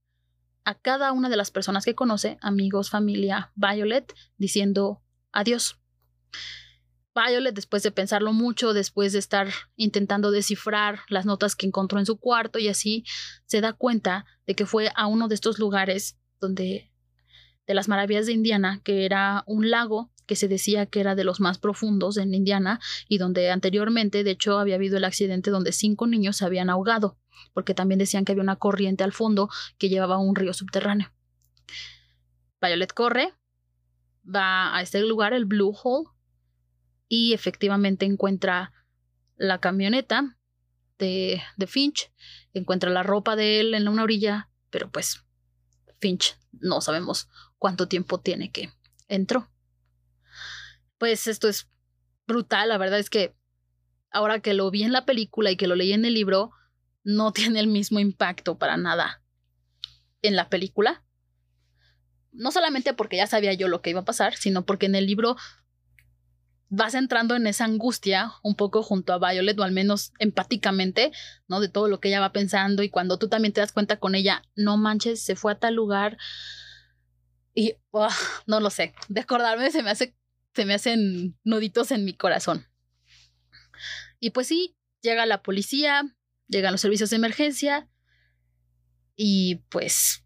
a 0.71 0.75
cada 0.75 1.11
una 1.11 1.29
de 1.29 1.37
las 1.37 1.51
personas 1.51 1.85
que 1.85 1.97
conoce, 1.97 2.39
amigos, 2.41 2.91
familia, 2.91 3.51
Violet, 3.57 4.15
diciendo 4.39 5.03
adiós. 5.33 5.81
Violet, 7.13 7.55
después 7.55 7.83
de 7.83 7.91
pensarlo 7.91 8.33
mucho, 8.33 8.73
después 8.73 9.13
de 9.13 9.19
estar 9.19 9.49
intentando 9.75 10.31
descifrar 10.31 11.01
las 11.09 11.27
notas 11.27 11.57
que 11.57 11.67
encontró 11.67 11.99
en 11.99 12.07
su 12.07 12.19
cuarto 12.19 12.61
y 12.61 12.69
así, 12.69 13.05
se 13.47 13.61
da 13.61 13.73
cuenta 13.73 14.25
de 14.47 14.55
que 14.55 14.65
fue 14.65 14.93
a 14.95 15.09
uno 15.09 15.27
de 15.27 15.35
estos 15.35 15.59
lugares 15.59 16.17
donde 16.41 16.93
de 17.67 17.75
las 17.75 17.89
maravillas 17.89 18.27
de 18.27 18.33
Indiana, 18.33 18.81
que 18.85 19.05
era 19.05 19.43
un 19.47 19.71
lago 19.71 20.13
que 20.27 20.37
se 20.37 20.47
decía 20.47 20.87
que 20.87 21.01
era 21.01 21.17
de 21.17 21.25
los 21.25 21.41
más 21.41 21.59
profundos 21.59 22.17
en 22.17 22.33
Indiana 22.33 22.79
y 23.09 23.19
donde 23.19 23.51
anteriormente, 23.51 24.23
de 24.23 24.31
hecho, 24.31 24.59
había 24.59 24.77
habido 24.77 24.97
el 24.97 25.05
accidente 25.05 25.51
donde 25.51 25.73
cinco 25.73 26.07
niños 26.07 26.37
se 26.37 26.45
habían 26.45 26.71
ahogado, 26.71 27.19
porque 27.53 27.75
también 27.75 27.99
decían 27.99 28.25
que 28.25 28.33
había 28.33 28.43
una 28.43 28.57
corriente 28.57 29.05
al 29.05 29.13
fondo 29.13 29.49
que 29.79 29.89
llevaba 29.89 30.17
a 30.17 30.19
un 30.19 30.37
río 30.37 30.53
subterráneo. 30.53 31.13
Violet 32.61 32.93
corre, 32.93 33.35
va 34.25 34.77
a 34.77 34.83
este 34.83 35.01
lugar, 35.01 35.33
el 35.33 35.47
Blue 35.47 35.75
Hole, 35.83 36.09
y 37.09 37.33
efectivamente 37.33 38.07
encuentra 38.07 38.73
la 39.37 39.59
camioneta 39.59 40.37
de, 40.99 41.43
de 41.57 41.67
Finch, 41.67 42.13
encuentra 42.53 42.91
la 42.91 43.03
ropa 43.03 43.37
de 43.37 43.61
él 43.61 43.75
en 43.75 43.89
una 43.89 44.03
orilla, 44.03 44.51
pero 44.71 44.91
pues 44.91 45.25
Finch 45.99 46.37
no 46.53 46.81
sabemos 46.81 47.29
cuánto 47.59 47.89
tiempo 47.89 48.21
tiene 48.21 48.53
que 48.53 48.71
entró 49.09 49.51
pues 51.01 51.27
esto 51.27 51.49
es 51.49 51.67
brutal. 52.29 52.69
La 52.69 52.79
verdad 52.79 53.01
es 53.01 53.09
que 53.09 53.35
ahora 54.13 54.41
que 54.41 54.55
lo 54.55 54.71
vi 54.71 54.85
en 54.85 54.93
la 54.93 55.07
película 55.07 55.51
y 55.51 55.57
que 55.57 55.67
lo 55.67 55.75
leí 55.75 55.95
en 55.95 56.05
el 56.05 56.13
libro, 56.13 56.53
no 57.05 57.33
tiene 57.33 57.61
el 57.61 57.67
mismo 57.67 57.99
impacto 57.99 58.59
para 58.59 58.77
nada 58.77 59.23
en 60.23 60.37
la 60.37 60.49
película. 60.49 61.05
No 62.33 62.53
solamente 62.53 62.95
porque 62.95 63.17
ya 63.17 63.27
sabía 63.27 63.55
yo 63.55 63.69
lo 63.69 63.83
que 63.83 63.91
iba 63.91 64.01
a 64.01 64.05
pasar, 64.05 64.37
sino 64.37 64.65
porque 64.65 64.87
en 64.87 64.95
el 64.95 65.07
libro 65.07 65.37
vas 66.69 66.95
entrando 66.95 67.35
en 67.35 67.49
esa 67.49 67.65
angustia 67.65 68.33
un 68.45 68.55
poco 68.55 68.85
junto 68.85 69.13
a 69.13 69.19
Violet, 69.19 69.59
o 69.59 69.65
al 69.65 69.73
menos 69.73 70.13
empáticamente, 70.21 71.11
¿no? 71.49 71.61
De 71.61 71.69
todo 71.69 71.89
lo 71.89 71.99
que 71.99 72.09
ella 72.09 72.21
va 72.21 72.31
pensando 72.31 72.85
y 72.85 72.91
cuando 72.91 73.19
tú 73.19 73.29
también 73.29 73.53
te 73.53 73.61
das 73.61 73.73
cuenta 73.73 73.99
con 73.99 74.15
ella, 74.15 74.45
no 74.55 74.77
manches, 74.77 75.21
se 75.21 75.35
fue 75.35 75.53
a 75.53 75.59
tal 75.59 75.75
lugar 75.75 76.17
y 77.55 77.75
no 78.47 78.61
lo 78.61 78.71
sé, 78.71 78.95
de 79.09 79.21
acordarme 79.21 79.73
se 79.73 79.83
me 79.83 79.91
hace 79.91 80.15
se 80.55 80.65
me 80.65 80.75
hacen 80.75 81.39
nuditos 81.45 81.91
en 81.91 82.05
mi 82.05 82.15
corazón. 82.15 82.67
Y 84.19 84.31
pues 84.31 84.47
sí, 84.47 84.77
llega 85.01 85.27
la 85.27 85.43
policía, 85.43 86.03
llegan 86.51 86.73
los 86.73 86.81
servicios 86.81 87.11
de 87.11 87.17
emergencia 87.17 87.89
y 89.17 89.57
pues 89.71 90.25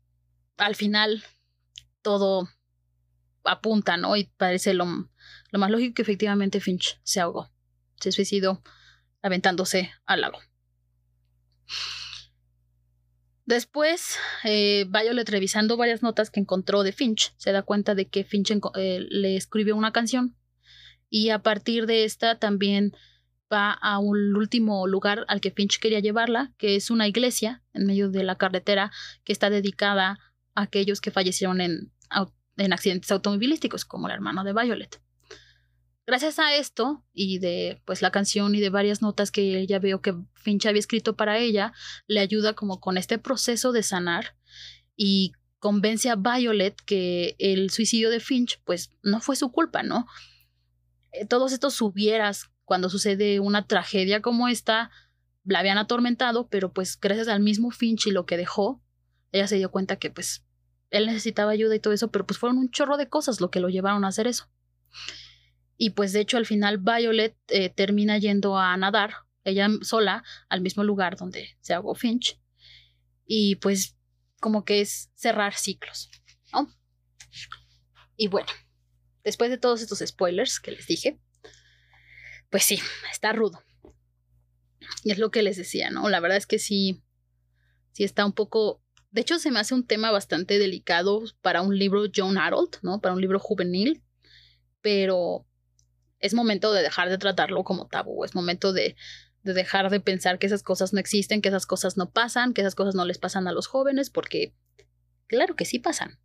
al 0.56 0.74
final 0.74 1.22
todo 2.02 2.48
apunta, 3.44 3.96
¿no? 3.96 4.16
Y 4.16 4.24
parece 4.36 4.74
lo, 4.74 4.86
lo 5.50 5.58
más 5.58 5.70
lógico 5.70 5.94
que 5.94 6.02
efectivamente 6.02 6.60
Finch 6.60 6.98
se 7.02 7.20
ahogó, 7.20 7.50
se 8.00 8.10
suicidó 8.10 8.62
aventándose 9.22 9.92
al 10.06 10.22
lago. 10.22 10.38
Después, 13.46 14.16
eh, 14.44 14.86
Violet, 14.88 15.28
revisando 15.28 15.76
varias 15.76 16.02
notas 16.02 16.30
que 16.30 16.40
encontró 16.40 16.82
de 16.82 16.92
Finch, 16.92 17.34
se 17.36 17.52
da 17.52 17.62
cuenta 17.62 17.94
de 17.94 18.08
que 18.08 18.24
Finch 18.24 18.52
eh, 18.74 19.06
le 19.10 19.36
escribió 19.36 19.76
una 19.76 19.92
canción 19.92 20.34
y 21.10 21.28
a 21.28 21.40
partir 21.40 21.86
de 21.86 22.04
esta 22.04 22.38
también 22.38 22.96
va 23.52 23.72
a 23.72 23.98
un 23.98 24.36
último 24.36 24.86
lugar 24.86 25.24
al 25.28 25.40
que 25.40 25.50
Finch 25.50 25.78
quería 25.78 26.00
llevarla, 26.00 26.52
que 26.58 26.76
es 26.76 26.90
una 26.90 27.08
iglesia 27.08 27.62
en 27.72 27.86
medio 27.86 28.10
de 28.10 28.24
la 28.24 28.36
carretera 28.36 28.90
que 29.24 29.32
está 29.32 29.50
dedicada 29.50 30.18
a 30.54 30.62
aquellos 30.62 31.00
que 31.00 31.10
fallecieron 31.10 31.60
en, 31.60 31.92
en 32.56 32.72
accidentes 32.72 33.10
automovilísticos, 33.10 33.84
como 33.84 34.08
el 34.08 34.14
hermano 34.14 34.44
de 34.44 34.52
Violet. 34.52 35.00
Gracias 36.06 36.38
a 36.38 36.54
esto 36.54 37.02
y 37.14 37.38
de 37.38 37.80
pues 37.86 38.02
la 38.02 38.10
canción 38.10 38.54
y 38.54 38.60
de 38.60 38.68
varias 38.68 39.00
notas 39.00 39.30
que 39.30 39.58
ella 39.58 39.78
veo 39.78 40.02
que 40.02 40.14
Finch 40.34 40.66
había 40.66 40.80
escrito 40.80 41.16
para 41.16 41.38
ella, 41.38 41.72
le 42.06 42.20
ayuda 42.20 42.52
como 42.52 42.78
con 42.78 42.98
este 42.98 43.18
proceso 43.18 43.72
de 43.72 43.82
sanar 43.82 44.36
y 44.96 45.32
convence 45.60 46.10
a 46.10 46.16
Violet 46.16 46.78
que 46.84 47.36
el 47.38 47.70
suicidio 47.70 48.10
de 48.10 48.20
Finch 48.20 48.60
pues 48.64 48.90
no 49.02 49.20
fue 49.20 49.34
su 49.34 49.50
culpa, 49.50 49.82
¿no? 49.82 50.06
Eh, 51.12 51.24
todos 51.24 51.52
estos 51.52 51.80
hubieras 51.80 52.50
cuando 52.64 52.88
sucede 52.88 53.40
una 53.40 53.66
tragedia 53.66 54.22
como 54.22 54.48
esta 54.48 54.90
la 55.44 55.58
habían 55.58 55.78
atormentado, 55.78 56.48
pero 56.48 56.72
pues 56.72 56.98
gracias 56.98 57.28
al 57.28 57.40
mismo 57.40 57.70
Finch 57.70 58.06
y 58.06 58.10
lo 58.10 58.26
que 58.26 58.36
dejó, 58.36 58.82
ella 59.32 59.46
se 59.46 59.56
dio 59.56 59.70
cuenta 59.70 59.96
que 59.96 60.10
pues 60.10 60.44
él 60.90 61.06
necesitaba 61.06 61.50
ayuda 61.50 61.74
y 61.74 61.80
todo 61.80 61.92
eso, 61.92 62.10
pero 62.10 62.26
pues 62.26 62.38
fueron 62.38 62.58
un 62.58 62.70
chorro 62.70 62.96
de 62.96 63.08
cosas 63.08 63.40
lo 63.40 63.50
que 63.50 63.60
lo 63.60 63.68
llevaron 63.68 64.04
a 64.04 64.08
hacer 64.08 64.26
eso. 64.26 64.48
Y 65.76 65.90
pues 65.90 66.12
de 66.12 66.20
hecho 66.20 66.36
al 66.36 66.46
final 66.46 66.78
Violet 66.78 67.36
eh, 67.48 67.68
termina 67.68 68.16
yendo 68.18 68.58
a 68.58 68.76
nadar, 68.76 69.14
ella 69.42 69.68
sola, 69.82 70.24
al 70.48 70.60
mismo 70.60 70.84
lugar 70.84 71.16
donde 71.16 71.56
se 71.60 71.74
ahogó 71.74 71.94
Finch. 71.94 72.40
Y 73.26 73.56
pues 73.56 73.96
como 74.40 74.64
que 74.64 74.80
es 74.80 75.10
cerrar 75.14 75.54
ciclos, 75.54 76.10
¿no? 76.52 76.70
Y 78.16 78.28
bueno, 78.28 78.48
después 79.24 79.50
de 79.50 79.58
todos 79.58 79.82
estos 79.82 79.98
spoilers 79.98 80.60
que 80.60 80.70
les 80.70 80.86
dije, 80.86 81.18
pues 82.54 82.62
sí, 82.62 82.78
está 83.10 83.32
rudo. 83.32 83.60
Y 85.02 85.10
es 85.10 85.18
lo 85.18 85.32
que 85.32 85.42
les 85.42 85.56
decía, 85.56 85.90
¿no? 85.90 86.08
La 86.08 86.20
verdad 86.20 86.38
es 86.38 86.46
que 86.46 86.60
sí, 86.60 87.02
sí 87.90 88.04
está 88.04 88.24
un 88.24 88.32
poco... 88.32 88.80
De 89.10 89.22
hecho, 89.22 89.40
se 89.40 89.50
me 89.50 89.58
hace 89.58 89.74
un 89.74 89.84
tema 89.84 90.12
bastante 90.12 90.60
delicado 90.60 91.24
para 91.42 91.62
un 91.62 91.76
libro 91.76 92.04
John 92.14 92.38
Harold, 92.38 92.76
¿no? 92.82 93.00
Para 93.00 93.12
un 93.12 93.20
libro 93.20 93.40
juvenil, 93.40 94.04
pero 94.82 95.44
es 96.20 96.32
momento 96.32 96.72
de 96.72 96.82
dejar 96.82 97.08
de 97.08 97.18
tratarlo 97.18 97.64
como 97.64 97.88
tabú, 97.88 98.24
es 98.24 98.36
momento 98.36 98.72
de, 98.72 98.94
dejar 99.42 99.90
de 99.90 99.98
pensar 99.98 100.38
que 100.38 100.46
esas 100.46 100.62
cosas 100.62 100.92
no 100.92 101.00
existen, 101.00 101.42
que 101.42 101.48
esas 101.48 101.66
cosas 101.66 101.96
no 101.96 102.12
pasan, 102.12 102.54
que 102.54 102.60
esas 102.60 102.76
cosas 102.76 102.94
no 102.94 103.04
les 103.04 103.18
pasan 103.18 103.48
a 103.48 103.52
los 103.52 103.66
jóvenes, 103.66 104.10
porque 104.10 104.54
claro 105.26 105.56
que 105.56 105.64
sí 105.64 105.80
pasan. 105.80 106.20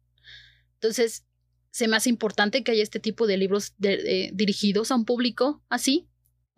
Entonces, 0.76 1.26
se 1.72 1.88
me 1.88 1.96
hace 1.96 2.10
importante 2.10 2.64
que 2.64 2.74
haya 2.74 2.84
este 2.84 3.00
tipo 3.00 3.26
de 3.26 3.38
libros 3.38 3.74
dirigidos 3.80 4.92
a 4.92 4.96
un 4.96 5.06
público 5.06 5.64
así, 5.70 6.09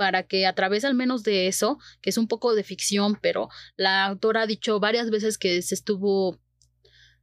para 0.02 0.24
que 0.24 0.48
a 0.48 0.56
través 0.56 0.84
al 0.84 0.96
menos 0.96 1.22
de 1.22 1.48
eso, 1.48 1.78
que 2.02 2.10
es 2.10 2.18
un 2.18 2.28
poco 2.28 2.56
de 2.56 2.64
ficción, 2.64 3.20
pero 3.22 3.50
la 3.76 4.04
autora 4.06 4.42
ha 4.42 4.48
dicho 4.48 4.80
varias 4.80 5.12
veces 5.12 5.38
que 5.38 5.62
se 5.62 5.76
estuvo 5.76 6.40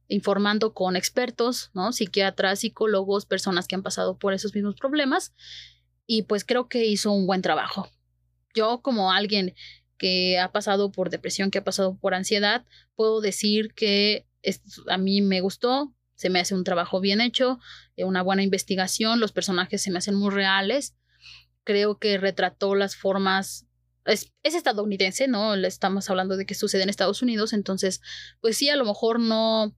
informando 0.07 0.73
con 0.73 0.95
expertos, 0.95 1.71
¿no? 1.73 1.91
Psiquiatras, 1.91 2.59
psicólogos, 2.59 3.25
personas 3.25 3.67
que 3.67 3.75
han 3.75 3.83
pasado 3.83 4.17
por 4.17 4.33
esos 4.33 4.55
mismos 4.55 4.75
problemas 4.75 5.33
y 6.05 6.21
pues 6.21 6.45
creo 6.45 6.69
que 6.69 6.85
hizo 6.85 7.11
un 7.11 7.27
buen 7.27 7.41
trabajo. 7.41 7.89
Yo 8.55 8.81
como 8.81 9.11
alguien 9.11 9.53
que 9.97 10.39
ha 10.39 10.53
pasado 10.53 10.89
por 10.89 11.09
depresión, 11.09 11.51
que 11.51 11.57
ha 11.57 11.65
pasado 11.65 11.97
por 11.97 12.13
ansiedad, 12.13 12.65
puedo 12.95 13.19
decir 13.19 13.73
que 13.73 14.25
a 14.87 14.97
mí 14.97 15.21
me 15.21 15.41
gustó, 15.41 15.93
se 16.15 16.29
me 16.29 16.39
hace 16.39 16.55
un 16.55 16.63
trabajo 16.63 17.01
bien 17.01 17.19
hecho, 17.19 17.59
eh, 17.97 18.05
una 18.05 18.21
buena 18.21 18.43
investigación, 18.43 19.19
los 19.19 19.33
personajes 19.33 19.81
se 19.81 19.91
me 19.91 19.97
hacen 19.97 20.15
muy 20.15 20.29
reales, 20.29 20.95
creo 21.69 21.99
que 21.99 22.17
retrató 22.17 22.73
las 22.73 22.95
formas 22.95 23.67
es, 24.05 24.33
es, 24.41 24.55
estadounidense, 24.55 25.27
¿no? 25.27 25.53
Estamos 25.53 26.09
hablando 26.09 26.35
de 26.35 26.47
que 26.47 26.55
sucede 26.55 26.81
en 26.81 26.89
Estados 26.89 27.21
Unidos, 27.21 27.53
entonces, 27.53 28.01
pues 28.41 28.57
sí, 28.57 28.69
a 28.69 28.75
lo 28.75 28.85
mejor 28.85 29.19
no 29.19 29.75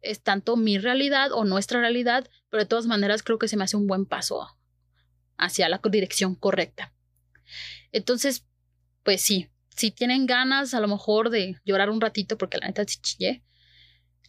es 0.00 0.22
tanto 0.22 0.56
mi 0.56 0.78
realidad 0.78 1.32
o 1.32 1.44
nuestra 1.44 1.80
realidad, 1.80 2.30
pero 2.48 2.62
de 2.62 2.66
todas 2.66 2.86
maneras 2.86 3.22
creo 3.22 3.38
que 3.38 3.46
se 3.46 3.58
me 3.58 3.64
hace 3.64 3.76
un 3.76 3.86
buen 3.86 4.06
paso 4.06 4.48
hacia 5.36 5.68
la 5.68 5.82
dirección 5.90 6.34
correcta. 6.34 6.94
Entonces, 7.92 8.46
pues 9.02 9.20
sí, 9.20 9.50
si 9.76 9.90
tienen 9.90 10.24
ganas 10.24 10.72
a 10.72 10.80
lo 10.80 10.88
mejor 10.88 11.28
de 11.28 11.60
llorar 11.66 11.90
un 11.90 12.00
ratito, 12.00 12.38
porque 12.38 12.56
la 12.56 12.68
neta 12.68 12.86
sí 12.86 13.00
chillé, 13.02 13.44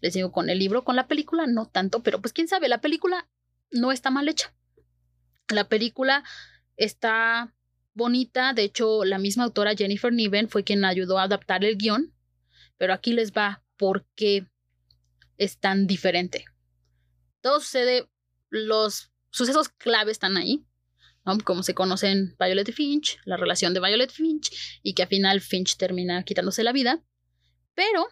les 0.02 0.16
digo 0.16 0.34
con 0.34 0.50
el 0.50 0.60
libro, 0.60 0.84
con 0.84 0.98
la 0.98 1.08
película 1.08 1.48
no 1.48 1.66
tanto, 1.66 2.04
pero 2.04 2.20
pues 2.20 2.34
quién 2.34 2.50
sabe, 2.50 2.68
la 2.68 2.82
película 2.82 3.30
no 3.72 3.94
está 3.94 4.10
mal 4.10 4.28
hecha. 4.28 4.54
La 5.52 5.68
película 5.68 6.24
está 6.78 7.54
bonita, 7.94 8.54
de 8.54 8.64
hecho 8.64 9.04
la 9.04 9.18
misma 9.18 9.44
autora 9.44 9.76
Jennifer 9.76 10.14
Niven 10.14 10.50
fue 10.50 10.64
quien 10.64 10.86
ayudó 10.86 11.20
a 11.20 11.24
adaptar 11.24 11.64
el 11.66 11.78
guion, 11.78 12.14
pero 12.78 12.94
aquí 12.94 13.14
les 13.14 13.32
va 13.34 13.64
por 13.78 14.06
qué 14.16 14.48
es 15.38 15.58
tan 15.58 15.88
diferente. 15.88 16.46
Todo 17.42 17.60
sucede, 17.60 18.10
los 18.50 19.12
sucesos 19.30 19.70
clave 19.70 20.12
están 20.12 20.38
ahí, 20.38 20.66
como 21.44 21.64
se 21.64 21.74
conocen 21.74 22.36
Violet 22.40 22.72
Finch, 22.72 23.20
la 23.26 23.38
relación 23.38 23.74
de 23.74 23.80
Violet 23.80 24.12
Finch, 24.12 24.80
y 24.84 24.94
que 24.94 25.04
al 25.04 25.10
final 25.10 25.42
Finch 25.42 25.78
termina 25.78 26.24
quitándose 26.24 26.64
la 26.64 26.72
vida. 26.72 27.04
Pero 27.74 28.08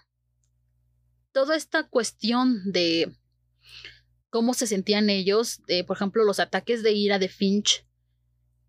toda 1.31 1.55
esta 1.55 1.87
cuestión 1.87 2.71
de 2.71 3.15
cómo 4.29 4.53
se 4.53 4.67
sentían 4.67 5.09
ellos, 5.09 5.61
de, 5.67 5.83
por 5.83 5.97
ejemplo, 5.97 6.23
los 6.23 6.39
ataques 6.39 6.83
de 6.83 6.91
ira 6.93 7.19
de 7.19 7.29
Finch 7.29 7.85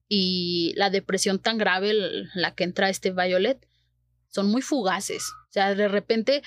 y 0.09 0.73
la 0.77 0.91
depresión 0.91 1.39
tan 1.39 1.59
grave 1.59 1.93
la 2.35 2.55
que 2.55 2.65
entra 2.65 2.89
este 2.89 3.13
Violet, 3.13 3.67
son 4.29 4.51
muy 4.51 4.63
fugaces. 4.63 5.25
O 5.49 5.53
sea, 5.53 5.75
de 5.75 5.89
repente 5.89 6.43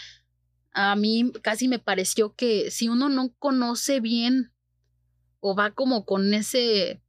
a 0.72 0.96
mí 0.96 1.32
casi 1.42 1.68
me 1.68 1.80
pareció 1.80 2.34
que 2.34 2.72
si 2.72 2.90
uno 2.90 3.10
no 3.10 3.34
conoce 3.38 4.00
bien 4.00 4.52
o 5.40 5.56
va 5.56 5.72
como 5.72 6.06
con 6.06 6.34
ese 6.34 7.04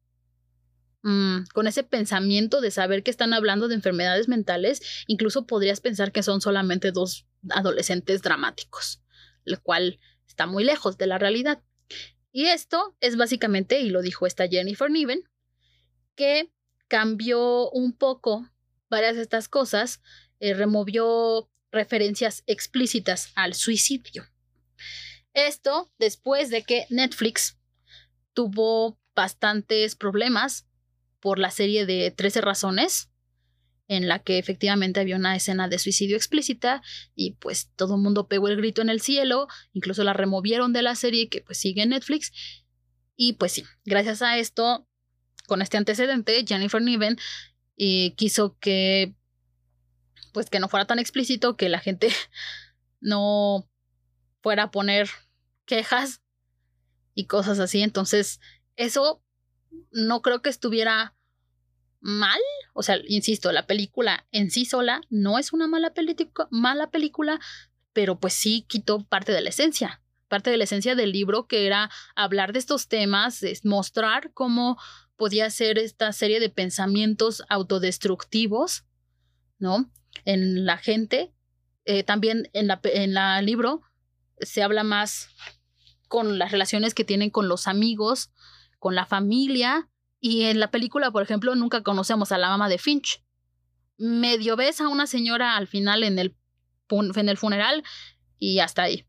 Mm, 1.07 1.45
con 1.53 1.67
ese 1.67 1.83
pensamiento 1.83 2.63
de 2.63 2.71
saber 2.71 3.03
que 3.03 3.11
están 3.11 3.35
hablando 3.35 3.69
de 3.69 3.75
enfermedades 3.75 4.27
mentales, 4.27 4.81
incluso 5.07 5.47
podrías 5.47 5.81
pensar 5.81 6.13
que 6.13 6.23
son 6.23 6.41
solamente 6.41 6.93
dos 6.93 7.27
adolescentes 7.51 8.23
dramáticos, 8.23 9.03
lo 9.45 9.61
cual 9.61 10.01
está 10.27 10.47
muy 10.47 10.65
lejos 10.65 10.97
de 10.97 11.07
la 11.07 11.19
realidad. 11.19 11.63
Y 12.37 12.47
esto 12.47 12.97
es 12.99 13.17
básicamente, 13.17 13.79
y 13.81 13.91
lo 13.91 14.03
dijo 14.03 14.27
esta 14.27 14.49
Jennifer 14.49 14.91
Niven, 14.91 15.23
que 16.17 16.51
cambió 16.89 17.71
un 17.71 17.93
poco 17.97 18.51
varias 18.91 19.15
de 19.15 19.23
estas 19.23 19.49
cosas, 19.49 20.03
eh, 20.41 20.53
removió 20.53 21.49
referencias 21.71 22.43
explícitas 22.49 23.31
al 23.37 23.55
suicidio. 23.55 24.27
Esto 25.33 25.93
después 26.01 26.51
de 26.51 26.65
que 26.65 26.87
Netflix 26.91 27.57
tuvo 28.33 28.99
bastantes 29.15 29.95
problemas 29.95 30.67
por 31.21 31.39
la 31.39 31.53
serie 31.53 31.87
de 31.87 32.11
13 32.11 32.41
razones, 32.41 33.11
en 33.89 34.09
la 34.09 34.19
que 34.19 34.39
efectivamente 34.39 35.01
había 35.01 35.17
una 35.17 35.37
escena 35.37 35.69
de 35.69 35.79
suicidio 35.79 36.17
explícita 36.17 36.83
y 37.15 37.33
pues 37.33 37.71
todo 37.77 37.97
el 37.97 38.03
mundo 38.03 38.29
pegó 38.29 38.49
el 38.49 38.57
grito 38.57 38.83
en 38.83 38.89
el 38.89 39.01
cielo, 39.01 39.47
incluso 39.73 40.05
la 40.05 40.13
removieron 40.13 40.73
de 40.73 40.83
la 40.83 40.95
serie 40.95 41.29
que 41.29 41.43
pues 41.43 41.59
sigue 41.59 41.83
en 41.83 41.91
Netflix. 41.91 42.33
Y 43.17 43.35
pues 43.35 43.53
sí, 43.53 43.65
gracias 43.85 44.23
a 44.23 44.39
esto, 44.39 44.89
con 45.47 45.63
este 45.63 45.77
antecedente, 45.77 46.45
Jennifer 46.47 46.81
Niven 46.81 47.19
eh, 47.77 48.15
quiso 48.17 48.57
que 48.59 49.15
pues 50.33 50.51
que 50.51 50.59
no 50.59 50.69
fuera 50.69 50.87
tan 50.87 50.99
explícito, 50.99 51.57
que 51.57 51.69
la 51.69 51.79
gente 51.79 52.09
no 53.01 53.69
fuera 54.43 54.65
a 54.65 54.71
poner 54.71 55.09
quejas 55.65 56.23
y 57.15 57.27
cosas 57.27 57.61
así. 57.61 57.83
Entonces, 57.83 58.41
eso 58.77 59.23
no 59.93 60.23
creo 60.23 60.43
que 60.43 60.51
estuviera 60.51 61.15
mal. 62.05 62.39
O 62.75 62.83
sea, 62.83 62.99
insisto, 63.09 63.51
la 63.51 63.67
película 63.67 64.27
en 64.31 64.51
sí 64.51 64.67
sola 64.67 65.01
no 65.11 65.39
es 65.39 65.53
una 65.53 65.67
mala, 65.67 65.93
mala 66.51 66.91
película, 66.91 67.41
pero 67.93 68.21
pues 68.21 68.35
sí 68.35 68.65
quitó 68.69 69.05
parte 69.05 69.33
de 69.33 69.41
la 69.41 69.49
esencia. 69.49 70.03
Parte 70.29 70.51
de 70.51 70.59
la 70.59 70.65
esencia 70.65 70.95
del 70.95 71.13
libro, 71.13 71.47
que 71.47 71.67
era 71.67 71.91
hablar 72.15 72.53
de 72.53 72.59
estos 72.59 72.89
temas, 72.89 73.43
mostrar 73.65 74.33
cómo 74.33 74.79
podía 75.17 75.49
ser 75.51 75.79
esta 75.79 76.13
serie 76.13 76.41
de 76.41 76.51
pensamientos 76.51 77.43
autodestructivos, 77.49 78.85
¿no? 79.59 79.91
En 80.25 80.67
la 80.67 80.77
gente. 80.77 81.33
Eh, 81.87 82.03
también 82.03 82.51
en 82.53 82.67
la, 82.67 82.81
en 82.85 83.15
la 83.15 83.41
libro 83.43 83.83
se 84.41 84.63
habla 84.63 84.85
más 84.85 85.29
con 86.09 86.39
las 86.39 86.53
relaciones 86.53 86.95
que 86.95 87.05
tienen 87.05 87.31
con 87.31 87.49
los 87.49 87.67
amigos, 87.67 88.31
con 88.79 88.95
la 88.95 89.07
familia. 89.07 89.89
Y 90.27 90.45
en 90.45 90.59
la 90.59 90.71
película, 90.71 91.11
por 91.11 91.23
ejemplo, 91.23 91.55
nunca 91.55 91.83
conocemos 91.83 92.33
a 92.33 92.39
la 92.39 92.49
mamá 92.49 92.71
de 92.71 92.79
Finch. 92.79 93.23
Medio 93.99 94.57
ves 94.57 94.81
a 94.81 94.89
una 94.89 95.07
señora 95.07 95.55
al 95.55 95.67
final 95.67 96.03
en 96.03 96.19
el, 96.19 96.35
en 96.89 97.29
el 97.29 97.37
funeral 97.37 97.85
y 98.39 98.61
hasta 98.61 98.85
ahí. 98.85 99.05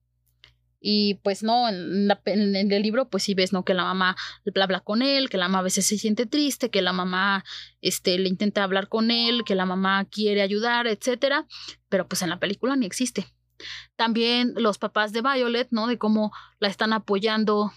Y 0.81 1.13
pues 1.23 1.41
no, 1.41 1.69
en, 1.69 2.11
el 2.25 2.81
libro 2.81 3.07
pues 3.07 3.23
sí 3.23 3.33
ves, 3.33 3.53
¿no? 3.53 3.63
Que 3.63 3.73
la 3.73 3.85
mamá 3.85 4.17
habla 4.61 4.81
con 4.81 5.01
él, 5.01 5.29
que 5.29 5.37
la 5.37 5.47
mamá 5.47 5.59
a 5.59 5.63
veces 5.63 5.85
se 5.85 5.97
siente 5.97 6.25
triste, 6.25 6.69
que 6.69 6.81
la 6.81 6.91
mamá 6.91 7.45
este, 7.79 8.19
le 8.19 8.27
intenta 8.27 8.65
hablar 8.65 8.89
con 8.89 9.09
él, 9.09 9.45
que 9.45 9.55
la 9.55 9.65
mamá 9.65 10.03
quiere 10.11 10.41
ayudar, 10.41 10.85
etcétera. 10.85 11.47
Pero 11.87 12.09
pues 12.09 12.23
en 12.23 12.29
la 12.29 12.41
película 12.41 12.75
ni 12.75 12.85
existe. 12.85 13.25
También 13.95 14.53
los 14.57 14.79
papás 14.79 15.13
de 15.13 15.21
Violet, 15.21 15.69
¿no? 15.71 15.87
De 15.87 15.97
cómo 15.97 16.33
la 16.59 16.67
están 16.67 16.91
apoyando 16.91 17.71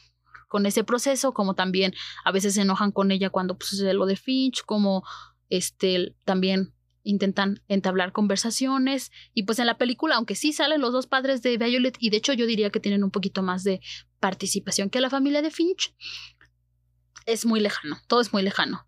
con 0.48 0.66
ese 0.66 0.82
proceso, 0.84 1.32
como 1.32 1.54
también 1.54 1.94
a 2.24 2.32
veces 2.32 2.54
se 2.54 2.62
enojan 2.62 2.90
con 2.90 3.10
ella 3.10 3.30
cuando 3.30 3.56
pues, 3.56 3.70
sucede 3.70 3.94
lo 3.94 4.06
de 4.06 4.16
Finch, 4.16 4.64
como 4.64 5.04
este 5.48 6.14
también 6.24 6.74
intentan 7.04 7.62
entablar 7.68 8.12
conversaciones 8.12 9.10
y 9.32 9.44
pues 9.44 9.58
en 9.58 9.66
la 9.66 9.78
película, 9.78 10.16
aunque 10.16 10.34
sí 10.34 10.52
salen 10.52 10.80
los 10.80 10.92
dos 10.92 11.06
padres 11.06 11.40
de 11.42 11.56
Violet 11.56 11.96
y 11.98 12.10
de 12.10 12.18
hecho 12.18 12.32
yo 12.32 12.46
diría 12.46 12.70
que 12.70 12.80
tienen 12.80 13.04
un 13.04 13.10
poquito 13.10 13.42
más 13.42 13.64
de 13.64 13.80
participación 14.20 14.90
que 14.90 15.00
la 15.00 15.08
familia 15.08 15.40
de 15.40 15.50
Finch, 15.50 15.94
es 17.24 17.46
muy 17.46 17.60
lejano, 17.60 17.98
todo 18.08 18.20
es 18.20 18.32
muy 18.32 18.42
lejano. 18.42 18.86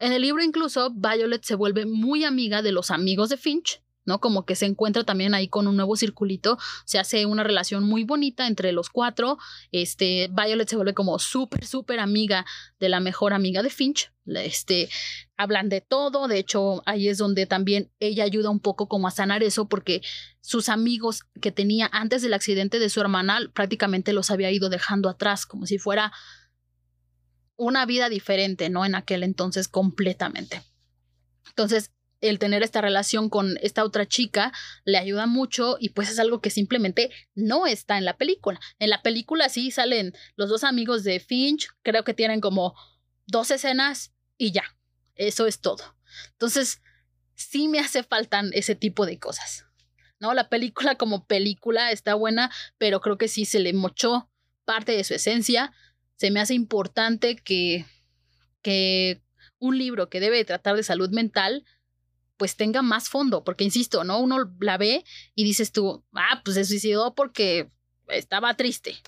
En 0.00 0.12
el 0.12 0.22
libro 0.22 0.42
incluso 0.42 0.90
Violet 0.90 1.44
se 1.44 1.54
vuelve 1.54 1.86
muy 1.86 2.24
amiga 2.24 2.62
de 2.62 2.72
los 2.72 2.90
amigos 2.90 3.28
de 3.28 3.36
Finch 3.36 3.83
¿no? 4.04 4.20
Como 4.20 4.44
que 4.44 4.56
se 4.56 4.66
encuentra 4.66 5.04
también 5.04 5.34
ahí 5.34 5.48
con 5.48 5.66
un 5.66 5.76
nuevo 5.76 5.96
circulito, 5.96 6.58
se 6.84 6.98
hace 6.98 7.26
una 7.26 7.42
relación 7.42 7.84
muy 7.84 8.04
bonita 8.04 8.46
entre 8.46 8.72
los 8.72 8.90
cuatro, 8.90 9.38
este, 9.72 10.28
Violet 10.32 10.68
se 10.68 10.76
vuelve 10.76 10.94
como 10.94 11.18
súper, 11.18 11.64
súper 11.66 12.00
amiga 12.00 12.44
de 12.78 12.88
la 12.88 13.00
mejor 13.00 13.32
amiga 13.32 13.62
de 13.62 13.70
Finch, 13.70 14.12
este, 14.26 14.88
hablan 15.36 15.68
de 15.68 15.80
todo, 15.80 16.28
de 16.28 16.38
hecho 16.38 16.82
ahí 16.86 17.08
es 17.08 17.18
donde 17.18 17.46
también 17.46 17.90
ella 18.00 18.24
ayuda 18.24 18.50
un 18.50 18.60
poco 18.60 18.88
como 18.88 19.08
a 19.08 19.10
sanar 19.10 19.42
eso 19.42 19.68
porque 19.68 20.00
sus 20.40 20.68
amigos 20.68 21.24
que 21.40 21.52
tenía 21.52 21.88
antes 21.92 22.22
del 22.22 22.34
accidente 22.34 22.78
de 22.78 22.88
su 22.88 23.00
hermana 23.00 23.40
prácticamente 23.52 24.12
los 24.12 24.30
había 24.30 24.50
ido 24.50 24.68
dejando 24.68 25.08
atrás, 25.08 25.46
como 25.46 25.66
si 25.66 25.78
fuera 25.78 26.12
una 27.56 27.86
vida 27.86 28.08
diferente, 28.08 28.68
¿no? 28.68 28.84
En 28.84 28.94
aquel 28.94 29.22
entonces 29.22 29.68
completamente. 29.68 30.62
Entonces, 31.48 31.90
el 32.28 32.38
tener 32.38 32.62
esta 32.62 32.80
relación 32.80 33.28
con 33.28 33.58
esta 33.60 33.84
otra 33.84 34.06
chica 34.06 34.52
le 34.84 34.96
ayuda 34.96 35.26
mucho 35.26 35.76
y 35.78 35.90
pues 35.90 36.10
es 36.10 36.18
algo 36.18 36.40
que 36.40 36.48
simplemente 36.48 37.10
no 37.34 37.66
está 37.66 37.98
en 37.98 38.06
la 38.06 38.16
película. 38.16 38.58
En 38.78 38.88
la 38.88 39.02
película 39.02 39.50
sí 39.50 39.70
salen 39.70 40.14
los 40.36 40.48
dos 40.48 40.64
amigos 40.64 41.04
de 41.04 41.20
Finch, 41.20 41.68
creo 41.82 42.02
que 42.02 42.14
tienen 42.14 42.40
como 42.40 42.74
dos 43.26 43.50
escenas 43.50 44.12
y 44.38 44.52
ya, 44.52 44.64
eso 45.16 45.46
es 45.46 45.60
todo. 45.60 45.96
Entonces, 46.32 46.80
sí 47.34 47.68
me 47.68 47.78
hace 47.78 48.02
falta 48.02 48.42
ese 48.52 48.74
tipo 48.74 49.04
de 49.04 49.18
cosas. 49.18 49.66
¿No? 50.18 50.32
La 50.32 50.48
película 50.48 50.94
como 50.96 51.26
película 51.26 51.90
está 51.90 52.14
buena, 52.14 52.50
pero 52.78 53.00
creo 53.00 53.18
que 53.18 53.28
sí 53.28 53.44
se 53.44 53.58
le 53.58 53.74
mochó 53.74 54.30
parte 54.64 54.92
de 54.92 55.04
su 55.04 55.12
esencia. 55.12 55.72
Se 56.16 56.30
me 56.30 56.40
hace 56.40 56.54
importante 56.54 57.36
que, 57.36 57.84
que 58.62 59.20
un 59.58 59.76
libro 59.76 60.08
que 60.08 60.20
debe 60.20 60.44
tratar 60.44 60.76
de 60.76 60.82
salud 60.82 61.10
mental 61.10 61.64
pues 62.44 62.56
tenga 62.56 62.82
más 62.82 63.08
fondo, 63.08 63.42
porque 63.42 63.64
insisto, 63.64 64.04
¿no? 64.04 64.20
Uno 64.20 64.52
la 64.60 64.76
ve 64.76 65.02
y 65.34 65.44
dices 65.44 65.72
tú, 65.72 66.04
ah, 66.12 66.42
pues 66.44 66.56
se 66.56 66.66
suicidó 66.66 67.14
porque 67.14 67.70
estaba 68.08 68.52
triste. 68.52 68.98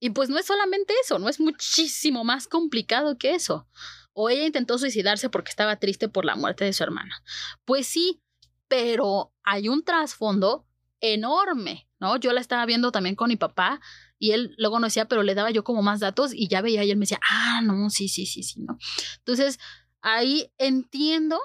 Y 0.00 0.08
pues 0.08 0.30
no 0.30 0.38
es 0.38 0.46
solamente 0.46 0.94
eso, 1.04 1.18
no 1.18 1.28
es 1.28 1.38
muchísimo 1.38 2.24
más 2.24 2.48
complicado 2.48 3.18
que 3.18 3.34
eso. 3.34 3.68
O 4.14 4.30
ella 4.30 4.46
intentó 4.46 4.78
suicidarse 4.78 5.28
porque 5.28 5.50
estaba 5.50 5.76
triste 5.76 6.08
por 6.08 6.24
la 6.24 6.34
muerte 6.34 6.64
de 6.64 6.72
su 6.72 6.82
hermana. 6.82 7.22
Pues 7.66 7.86
sí, 7.86 8.22
pero 8.68 9.34
hay 9.42 9.68
un 9.68 9.84
trasfondo 9.84 10.66
enorme, 11.00 11.90
¿no? 12.00 12.16
Yo 12.16 12.32
la 12.32 12.40
estaba 12.40 12.64
viendo 12.64 12.90
también 12.90 13.16
con 13.16 13.28
mi 13.28 13.36
papá 13.36 13.82
y 14.18 14.30
él 14.30 14.54
luego 14.56 14.80
no 14.80 14.86
decía, 14.86 15.08
pero 15.08 15.22
le 15.22 15.34
daba 15.34 15.50
yo 15.50 15.62
como 15.62 15.82
más 15.82 16.00
datos 16.00 16.32
y 16.32 16.48
ya 16.48 16.62
veía 16.62 16.84
y 16.84 16.90
él 16.90 16.96
me 16.96 17.02
decía, 17.02 17.20
ah, 17.22 17.60
no, 17.62 17.90
sí, 17.90 18.08
sí, 18.08 18.24
sí, 18.24 18.42
sí, 18.42 18.62
¿no? 18.62 18.78
Entonces, 19.18 19.58
ahí 20.00 20.50
entiendo 20.56 21.38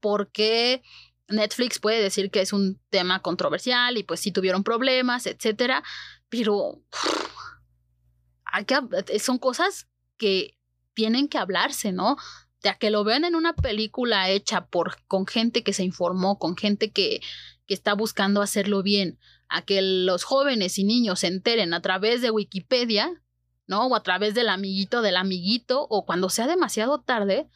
por 0.00 0.30
qué 0.30 0.82
Netflix 1.28 1.78
puede 1.78 2.02
decir 2.02 2.30
que 2.30 2.40
es 2.40 2.52
un 2.52 2.80
tema 2.90 3.20
controversial 3.20 3.96
y 3.98 4.02
pues 4.02 4.20
sí 4.20 4.32
tuvieron 4.32 4.64
problemas, 4.64 5.26
etcétera, 5.26 5.82
pero 6.28 6.80
son 9.20 9.38
cosas 9.38 9.88
que 10.16 10.56
tienen 10.94 11.28
que 11.28 11.38
hablarse, 11.38 11.92
¿no? 11.92 12.16
Ya 12.62 12.74
que 12.74 12.90
lo 12.90 13.04
vean 13.04 13.24
en 13.24 13.36
una 13.36 13.54
película 13.54 14.30
hecha 14.30 14.66
por 14.66 14.96
con 15.06 15.26
gente 15.26 15.62
que 15.62 15.72
se 15.72 15.84
informó, 15.84 16.38
con 16.38 16.56
gente 16.56 16.90
que, 16.90 17.20
que 17.66 17.74
está 17.74 17.94
buscando 17.94 18.42
hacerlo 18.42 18.82
bien, 18.82 19.18
a 19.48 19.62
que 19.62 19.80
los 19.80 20.24
jóvenes 20.24 20.78
y 20.78 20.84
niños 20.84 21.20
se 21.20 21.28
enteren 21.28 21.72
a 21.72 21.82
través 21.82 22.20
de 22.20 22.30
Wikipedia, 22.30 23.22
¿no? 23.66 23.86
O 23.86 23.94
a 23.94 24.02
través 24.02 24.34
del 24.34 24.48
amiguito 24.48 25.02
del 25.02 25.16
amiguito, 25.16 25.86
o 25.88 26.04
cuando 26.04 26.30
sea 26.30 26.46
demasiado 26.46 27.00
tarde, 27.00 27.48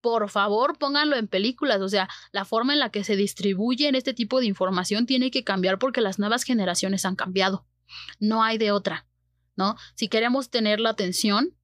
por 0.00 0.30
favor 0.30 0.78
pónganlo 0.78 1.16
en 1.16 1.28
películas, 1.28 1.80
o 1.80 1.88
sea, 1.88 2.08
la 2.32 2.44
forma 2.44 2.72
en 2.72 2.78
la 2.78 2.90
que 2.90 3.04
se 3.04 3.16
distribuye 3.16 3.88
este 3.94 4.14
tipo 4.14 4.40
de 4.40 4.46
información 4.46 5.06
tiene 5.06 5.30
que 5.30 5.44
cambiar 5.44 5.78
porque 5.78 6.00
las 6.00 6.18
nuevas 6.18 6.44
generaciones 6.44 7.04
han 7.04 7.16
cambiado. 7.16 7.66
No 8.20 8.42
hay 8.42 8.58
de 8.58 8.70
otra, 8.70 9.06
¿no? 9.56 9.76
Si 9.94 10.08
queremos 10.08 10.50
tener 10.50 10.78
la 10.80 10.90
atención 10.90 11.54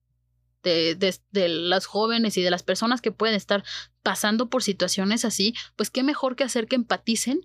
de, 0.63 1.19
las 1.31 1.85
jóvenes 1.85 2.37
y 2.37 2.41
de 2.41 2.49
las 2.49 2.63
personas 2.63 3.01
que 3.01 3.11
pueden 3.11 3.35
estar 3.35 3.63
pasando 4.01 4.49
por 4.49 4.63
situaciones 4.63 5.23
así, 5.23 5.53
pues 5.75 5.91
qué 5.91 6.03
mejor 6.03 6.35
que 6.35 6.43
hacer 6.43 6.67
que 6.67 6.75
empaticen 6.75 7.41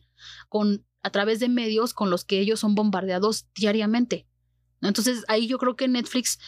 con 0.48 0.86
a 1.02 1.10
través 1.10 1.40
de 1.40 1.48
medios 1.48 1.94
con 1.94 2.10
los 2.10 2.24
que 2.24 2.40
ellos 2.40 2.60
son 2.60 2.74
bombardeados 2.74 3.46
diariamente. 3.54 4.26
Entonces 4.82 5.24
ahí 5.28 5.46
yo 5.46 5.58
creo 5.58 5.76
que 5.76 5.88
Netflix 5.88 6.38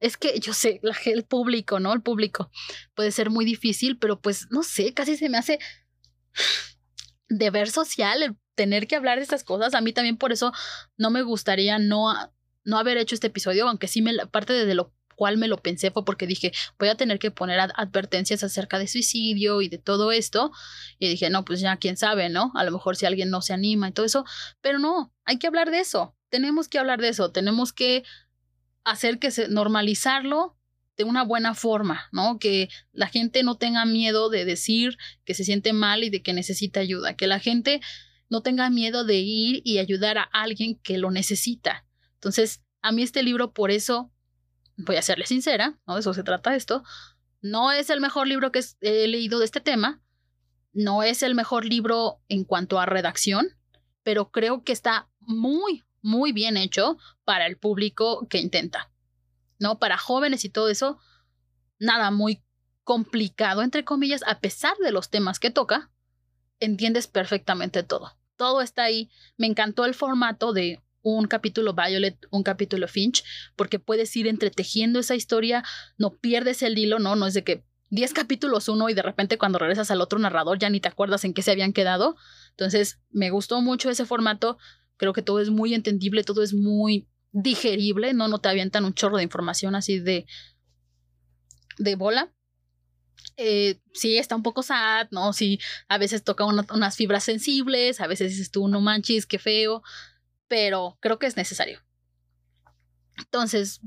es 0.00 0.16
que 0.16 0.38
yo 0.40 0.52
sé, 0.52 0.80
el 1.06 1.24
público, 1.24 1.80
¿no? 1.80 1.92
El 1.92 2.02
público 2.02 2.50
puede 2.94 3.10
ser 3.12 3.30
muy 3.30 3.44
difícil, 3.44 3.98
pero 3.98 4.20
pues 4.20 4.46
no 4.50 4.62
sé, 4.62 4.94
casi 4.94 5.16
se 5.16 5.28
me 5.28 5.38
hace 5.38 5.58
deber 7.28 7.70
social 7.70 8.22
el 8.22 8.36
tener 8.54 8.86
que 8.86 8.96
hablar 8.96 9.18
de 9.18 9.24
estas 9.24 9.44
cosas. 9.44 9.74
A 9.74 9.80
mí 9.80 9.92
también 9.92 10.16
por 10.16 10.32
eso 10.32 10.52
no 10.96 11.10
me 11.10 11.22
gustaría 11.22 11.78
no, 11.78 12.12
no 12.64 12.78
haber 12.78 12.96
hecho 12.96 13.14
este 13.14 13.28
episodio, 13.28 13.68
aunque 13.68 13.88
sí 13.88 14.02
me 14.02 14.14
parte 14.26 14.52
de 14.52 14.74
lo 14.74 14.92
cual 15.18 15.36
me 15.36 15.48
lo 15.48 15.60
pensé 15.60 15.90
fue 15.90 16.04
porque 16.04 16.28
dije, 16.28 16.52
voy 16.78 16.88
a 16.88 16.94
tener 16.94 17.18
que 17.18 17.32
poner 17.32 17.58
advertencias 17.58 18.44
acerca 18.44 18.78
de 18.78 18.86
suicidio 18.86 19.60
y 19.62 19.68
de 19.68 19.78
todo 19.78 20.12
esto. 20.12 20.52
Y 20.98 21.08
dije, 21.08 21.28
no, 21.28 21.44
pues 21.44 21.60
ya 21.60 21.76
quién 21.76 21.96
sabe, 21.96 22.28
¿no? 22.28 22.52
A 22.54 22.62
lo 22.62 22.70
mejor 22.70 22.96
si 22.96 23.04
alguien 23.04 23.28
no 23.28 23.42
se 23.42 23.52
anima 23.52 23.88
y 23.88 23.92
todo 23.92 24.06
eso, 24.06 24.24
pero 24.60 24.78
no, 24.78 25.12
hay 25.24 25.38
que 25.38 25.48
hablar 25.48 25.70
de 25.70 25.80
eso. 25.80 26.14
tenemos 26.30 26.68
que 26.68 26.78
hablar 26.78 27.00
de 27.00 27.08
eso, 27.08 27.32
tenemos 27.32 27.72
que 27.72 28.04
hacer 28.90 29.18
que 29.18 29.30
se 29.30 29.48
normalizarlo 29.48 30.56
de 30.96 31.04
una 31.04 31.22
buena 31.22 31.54
forma, 31.54 32.08
¿no? 32.12 32.38
Que 32.38 32.68
la 32.92 33.06
gente 33.06 33.42
no 33.42 33.56
tenga 33.56 33.84
miedo 33.84 34.30
de 34.30 34.44
decir 34.44 34.98
que 35.24 35.34
se 35.34 35.44
siente 35.44 35.72
mal 35.72 36.02
y 36.02 36.10
de 36.10 36.22
que 36.22 36.32
necesita 36.32 36.80
ayuda, 36.80 37.14
que 37.14 37.28
la 37.28 37.38
gente 37.38 37.80
no 38.28 38.42
tenga 38.42 38.68
miedo 38.68 39.04
de 39.04 39.18
ir 39.18 39.62
y 39.64 39.78
ayudar 39.78 40.18
a 40.18 40.22
alguien 40.22 40.78
que 40.82 40.98
lo 40.98 41.10
necesita. 41.10 41.86
Entonces, 42.14 42.62
a 42.82 42.92
mí 42.92 43.02
este 43.02 43.22
libro, 43.22 43.52
por 43.52 43.70
eso, 43.70 44.12
voy 44.76 44.96
a 44.96 45.02
serle 45.02 45.26
sincera, 45.26 45.78
¿no? 45.86 45.94
De 45.94 46.00
eso 46.00 46.12
se 46.14 46.24
trata 46.24 46.56
esto, 46.56 46.82
no 47.40 47.70
es 47.70 47.90
el 47.90 48.00
mejor 48.00 48.26
libro 48.26 48.50
que 48.50 48.60
he 48.80 49.06
leído 49.06 49.38
de 49.38 49.44
este 49.44 49.60
tema, 49.60 50.02
no 50.72 51.02
es 51.02 51.22
el 51.22 51.34
mejor 51.34 51.64
libro 51.64 52.20
en 52.28 52.44
cuanto 52.44 52.80
a 52.80 52.86
redacción, 52.86 53.48
pero 54.02 54.30
creo 54.30 54.64
que 54.64 54.72
está 54.72 55.08
muy, 55.20 55.84
muy 56.02 56.32
bien 56.32 56.56
hecho 56.56 56.98
para 57.24 57.46
el 57.46 57.56
público 57.56 58.26
que 58.28 58.38
intenta. 58.38 58.90
¿no? 59.58 59.78
Para 59.78 59.98
jóvenes 59.98 60.44
y 60.44 60.48
todo 60.48 60.68
eso, 60.68 60.98
nada 61.78 62.10
muy 62.10 62.42
complicado, 62.84 63.62
entre 63.62 63.84
comillas, 63.84 64.22
a 64.26 64.40
pesar 64.40 64.76
de 64.78 64.92
los 64.92 65.10
temas 65.10 65.38
que 65.38 65.50
toca, 65.50 65.90
entiendes 66.60 67.06
perfectamente 67.06 67.82
todo. 67.82 68.16
Todo 68.36 68.62
está 68.62 68.84
ahí. 68.84 69.10
Me 69.36 69.46
encantó 69.46 69.84
el 69.84 69.94
formato 69.94 70.52
de 70.52 70.80
un 71.02 71.26
capítulo 71.26 71.74
Violet, 71.74 72.16
un 72.30 72.42
capítulo 72.42 72.88
Finch, 72.88 73.24
porque 73.56 73.78
puedes 73.78 74.14
ir 74.16 74.26
entretejiendo 74.26 75.00
esa 75.00 75.14
historia, 75.14 75.64
no 75.96 76.10
pierdes 76.16 76.62
el 76.62 76.78
hilo, 76.78 76.98
¿no? 76.98 77.16
No 77.16 77.26
es 77.26 77.34
de 77.34 77.44
que 77.44 77.64
10 77.90 78.12
capítulos 78.12 78.68
uno 78.68 78.88
y 78.88 78.94
de 78.94 79.02
repente 79.02 79.38
cuando 79.38 79.58
regresas 79.58 79.90
al 79.90 80.00
otro 80.00 80.18
narrador 80.18 80.58
ya 80.58 80.68
ni 80.68 80.80
te 80.80 80.88
acuerdas 80.88 81.24
en 81.24 81.34
qué 81.34 81.42
se 81.42 81.50
habían 81.50 81.72
quedado. 81.72 82.16
Entonces, 82.50 83.00
me 83.10 83.30
gustó 83.30 83.60
mucho 83.60 83.90
ese 83.90 84.04
formato. 84.04 84.58
Creo 84.98 85.14
que 85.14 85.22
todo 85.22 85.40
es 85.40 85.48
muy 85.48 85.72
entendible, 85.72 86.24
todo 86.24 86.42
es 86.42 86.52
muy 86.52 87.08
digerible, 87.32 88.12
no, 88.12 88.28
no 88.28 88.38
te 88.40 88.50
avientan 88.50 88.84
un 88.84 88.92
chorro 88.92 89.16
de 89.16 89.22
información 89.22 89.74
así 89.74 89.98
de, 89.98 90.26
de 91.78 91.96
bola. 91.96 92.30
Eh, 93.36 93.80
sí, 93.94 94.18
está 94.18 94.36
un 94.36 94.42
poco 94.42 94.62
sad, 94.62 95.08
¿no? 95.10 95.32
Sí, 95.32 95.58
a 95.88 95.98
veces 95.98 96.24
toca 96.24 96.44
unas 96.44 96.96
fibras 96.96 97.24
sensibles, 97.24 98.00
a 98.00 98.06
veces 98.06 98.32
dices 98.32 98.50
tú, 98.50 98.68
no 98.68 98.80
manches, 98.80 99.26
qué 99.26 99.38
feo, 99.38 99.82
pero 100.48 100.98
creo 101.00 101.18
que 101.18 101.26
es 101.26 101.36
necesario. 101.36 101.80
Entonces, 103.16 103.80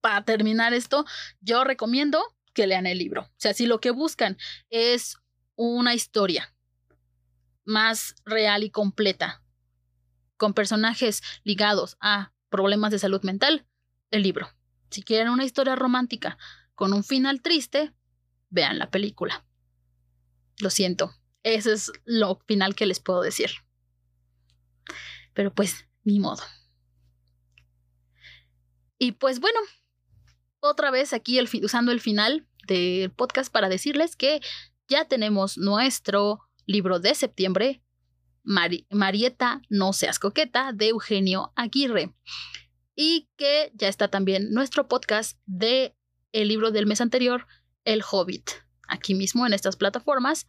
para 0.00 0.24
terminar 0.24 0.74
esto, 0.74 1.04
yo 1.40 1.64
recomiendo 1.64 2.22
que 2.52 2.66
lean 2.66 2.86
el 2.86 2.98
libro. 2.98 3.22
O 3.22 3.38
sea, 3.38 3.54
si 3.54 3.66
lo 3.66 3.80
que 3.80 3.90
buscan 3.90 4.38
es 4.70 5.16
una 5.56 5.94
historia 5.94 6.54
más 7.64 8.14
real 8.24 8.62
y 8.64 8.70
completa, 8.70 9.43
con 10.36 10.54
personajes 10.54 11.22
ligados 11.44 11.96
a 12.00 12.32
problemas 12.48 12.90
de 12.90 12.98
salud 12.98 13.22
mental, 13.22 13.66
el 14.10 14.22
libro. 14.22 14.48
Si 14.90 15.02
quieren 15.02 15.28
una 15.28 15.44
historia 15.44 15.76
romántica 15.76 16.38
con 16.74 16.92
un 16.92 17.04
final 17.04 17.42
triste, 17.42 17.92
vean 18.50 18.78
la 18.78 18.90
película. 18.90 19.44
Lo 20.60 20.70
siento, 20.70 21.14
ese 21.42 21.72
es 21.72 21.92
lo 22.04 22.40
final 22.46 22.74
que 22.74 22.86
les 22.86 23.00
puedo 23.00 23.20
decir. 23.20 23.50
Pero 25.32 25.52
pues, 25.52 25.86
ni 26.04 26.20
modo. 26.20 26.42
Y 28.98 29.12
pues 29.12 29.40
bueno, 29.40 29.58
otra 30.60 30.90
vez 30.90 31.12
aquí 31.12 31.40
usando 31.62 31.92
el 31.92 32.00
final 32.00 32.46
del 32.66 33.10
podcast 33.10 33.52
para 33.52 33.68
decirles 33.68 34.16
que 34.16 34.40
ya 34.88 35.06
tenemos 35.06 35.58
nuestro 35.58 36.40
libro 36.66 37.00
de 37.00 37.14
septiembre 37.14 37.82
Marieta, 38.44 39.62
no 39.68 39.92
seas 39.92 40.18
coqueta, 40.18 40.72
de 40.72 40.88
Eugenio 40.88 41.52
Aguirre. 41.56 42.14
Y 42.94 43.28
que 43.36 43.72
ya 43.74 43.88
está 43.88 44.08
también 44.08 44.52
nuestro 44.52 44.86
podcast 44.86 45.38
de 45.46 45.96
el 46.32 46.48
libro 46.48 46.70
del 46.70 46.86
mes 46.86 47.00
anterior, 47.00 47.46
El 47.84 48.02
Hobbit, 48.08 48.50
aquí 48.86 49.14
mismo 49.14 49.46
en 49.46 49.54
estas 49.54 49.76
plataformas. 49.76 50.46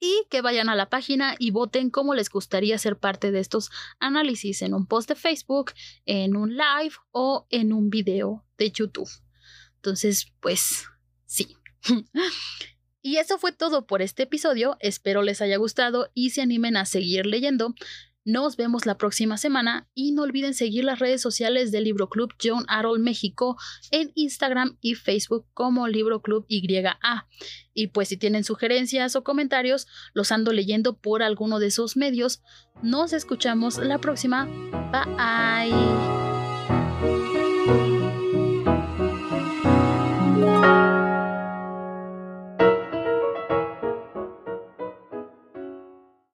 Y 0.00 0.26
que 0.28 0.42
vayan 0.42 0.68
a 0.68 0.74
la 0.74 0.90
página 0.90 1.36
y 1.38 1.50
voten 1.50 1.90
cómo 1.90 2.14
les 2.14 2.28
gustaría 2.28 2.76
ser 2.78 2.98
parte 2.98 3.30
de 3.30 3.40
estos 3.40 3.70
análisis 4.00 4.60
en 4.62 4.74
un 4.74 4.86
post 4.86 5.08
de 5.08 5.14
Facebook, 5.14 5.72
en 6.04 6.36
un 6.36 6.56
live 6.56 6.94
o 7.10 7.46
en 7.50 7.72
un 7.72 7.90
video 7.90 8.44
de 8.58 8.70
YouTube. 8.70 9.08
Entonces, 9.76 10.32
pues 10.40 10.86
sí. 11.26 11.56
Y 13.06 13.18
eso 13.18 13.36
fue 13.36 13.52
todo 13.52 13.86
por 13.86 14.00
este 14.00 14.22
episodio, 14.22 14.78
espero 14.80 15.22
les 15.22 15.42
haya 15.42 15.58
gustado 15.58 16.10
y 16.14 16.30
se 16.30 16.40
animen 16.40 16.78
a 16.78 16.86
seguir 16.86 17.26
leyendo. 17.26 17.74
Nos 18.24 18.56
vemos 18.56 18.86
la 18.86 18.96
próxima 18.96 19.36
semana 19.36 19.86
y 19.92 20.12
no 20.12 20.22
olviden 20.22 20.54
seguir 20.54 20.84
las 20.84 21.00
redes 21.00 21.20
sociales 21.20 21.70
del 21.70 21.84
Libro 21.84 22.08
Club 22.08 22.32
John 22.42 22.64
Arroll 22.66 23.00
México 23.00 23.58
en 23.90 24.10
Instagram 24.14 24.78
y 24.80 24.94
Facebook 24.94 25.44
como 25.52 25.86
Libro 25.86 26.22
Club 26.22 26.46
YA. 26.48 27.28
Y 27.74 27.88
pues 27.88 28.08
si 28.08 28.16
tienen 28.16 28.42
sugerencias 28.42 29.16
o 29.16 29.22
comentarios, 29.22 29.86
los 30.14 30.32
ando 30.32 30.54
leyendo 30.54 30.96
por 30.96 31.22
alguno 31.22 31.58
de 31.58 31.66
esos 31.66 31.98
medios. 31.98 32.40
Nos 32.82 33.12
escuchamos 33.12 33.76
la 33.76 33.98
próxima. 33.98 34.46
Bye. 34.90 35.74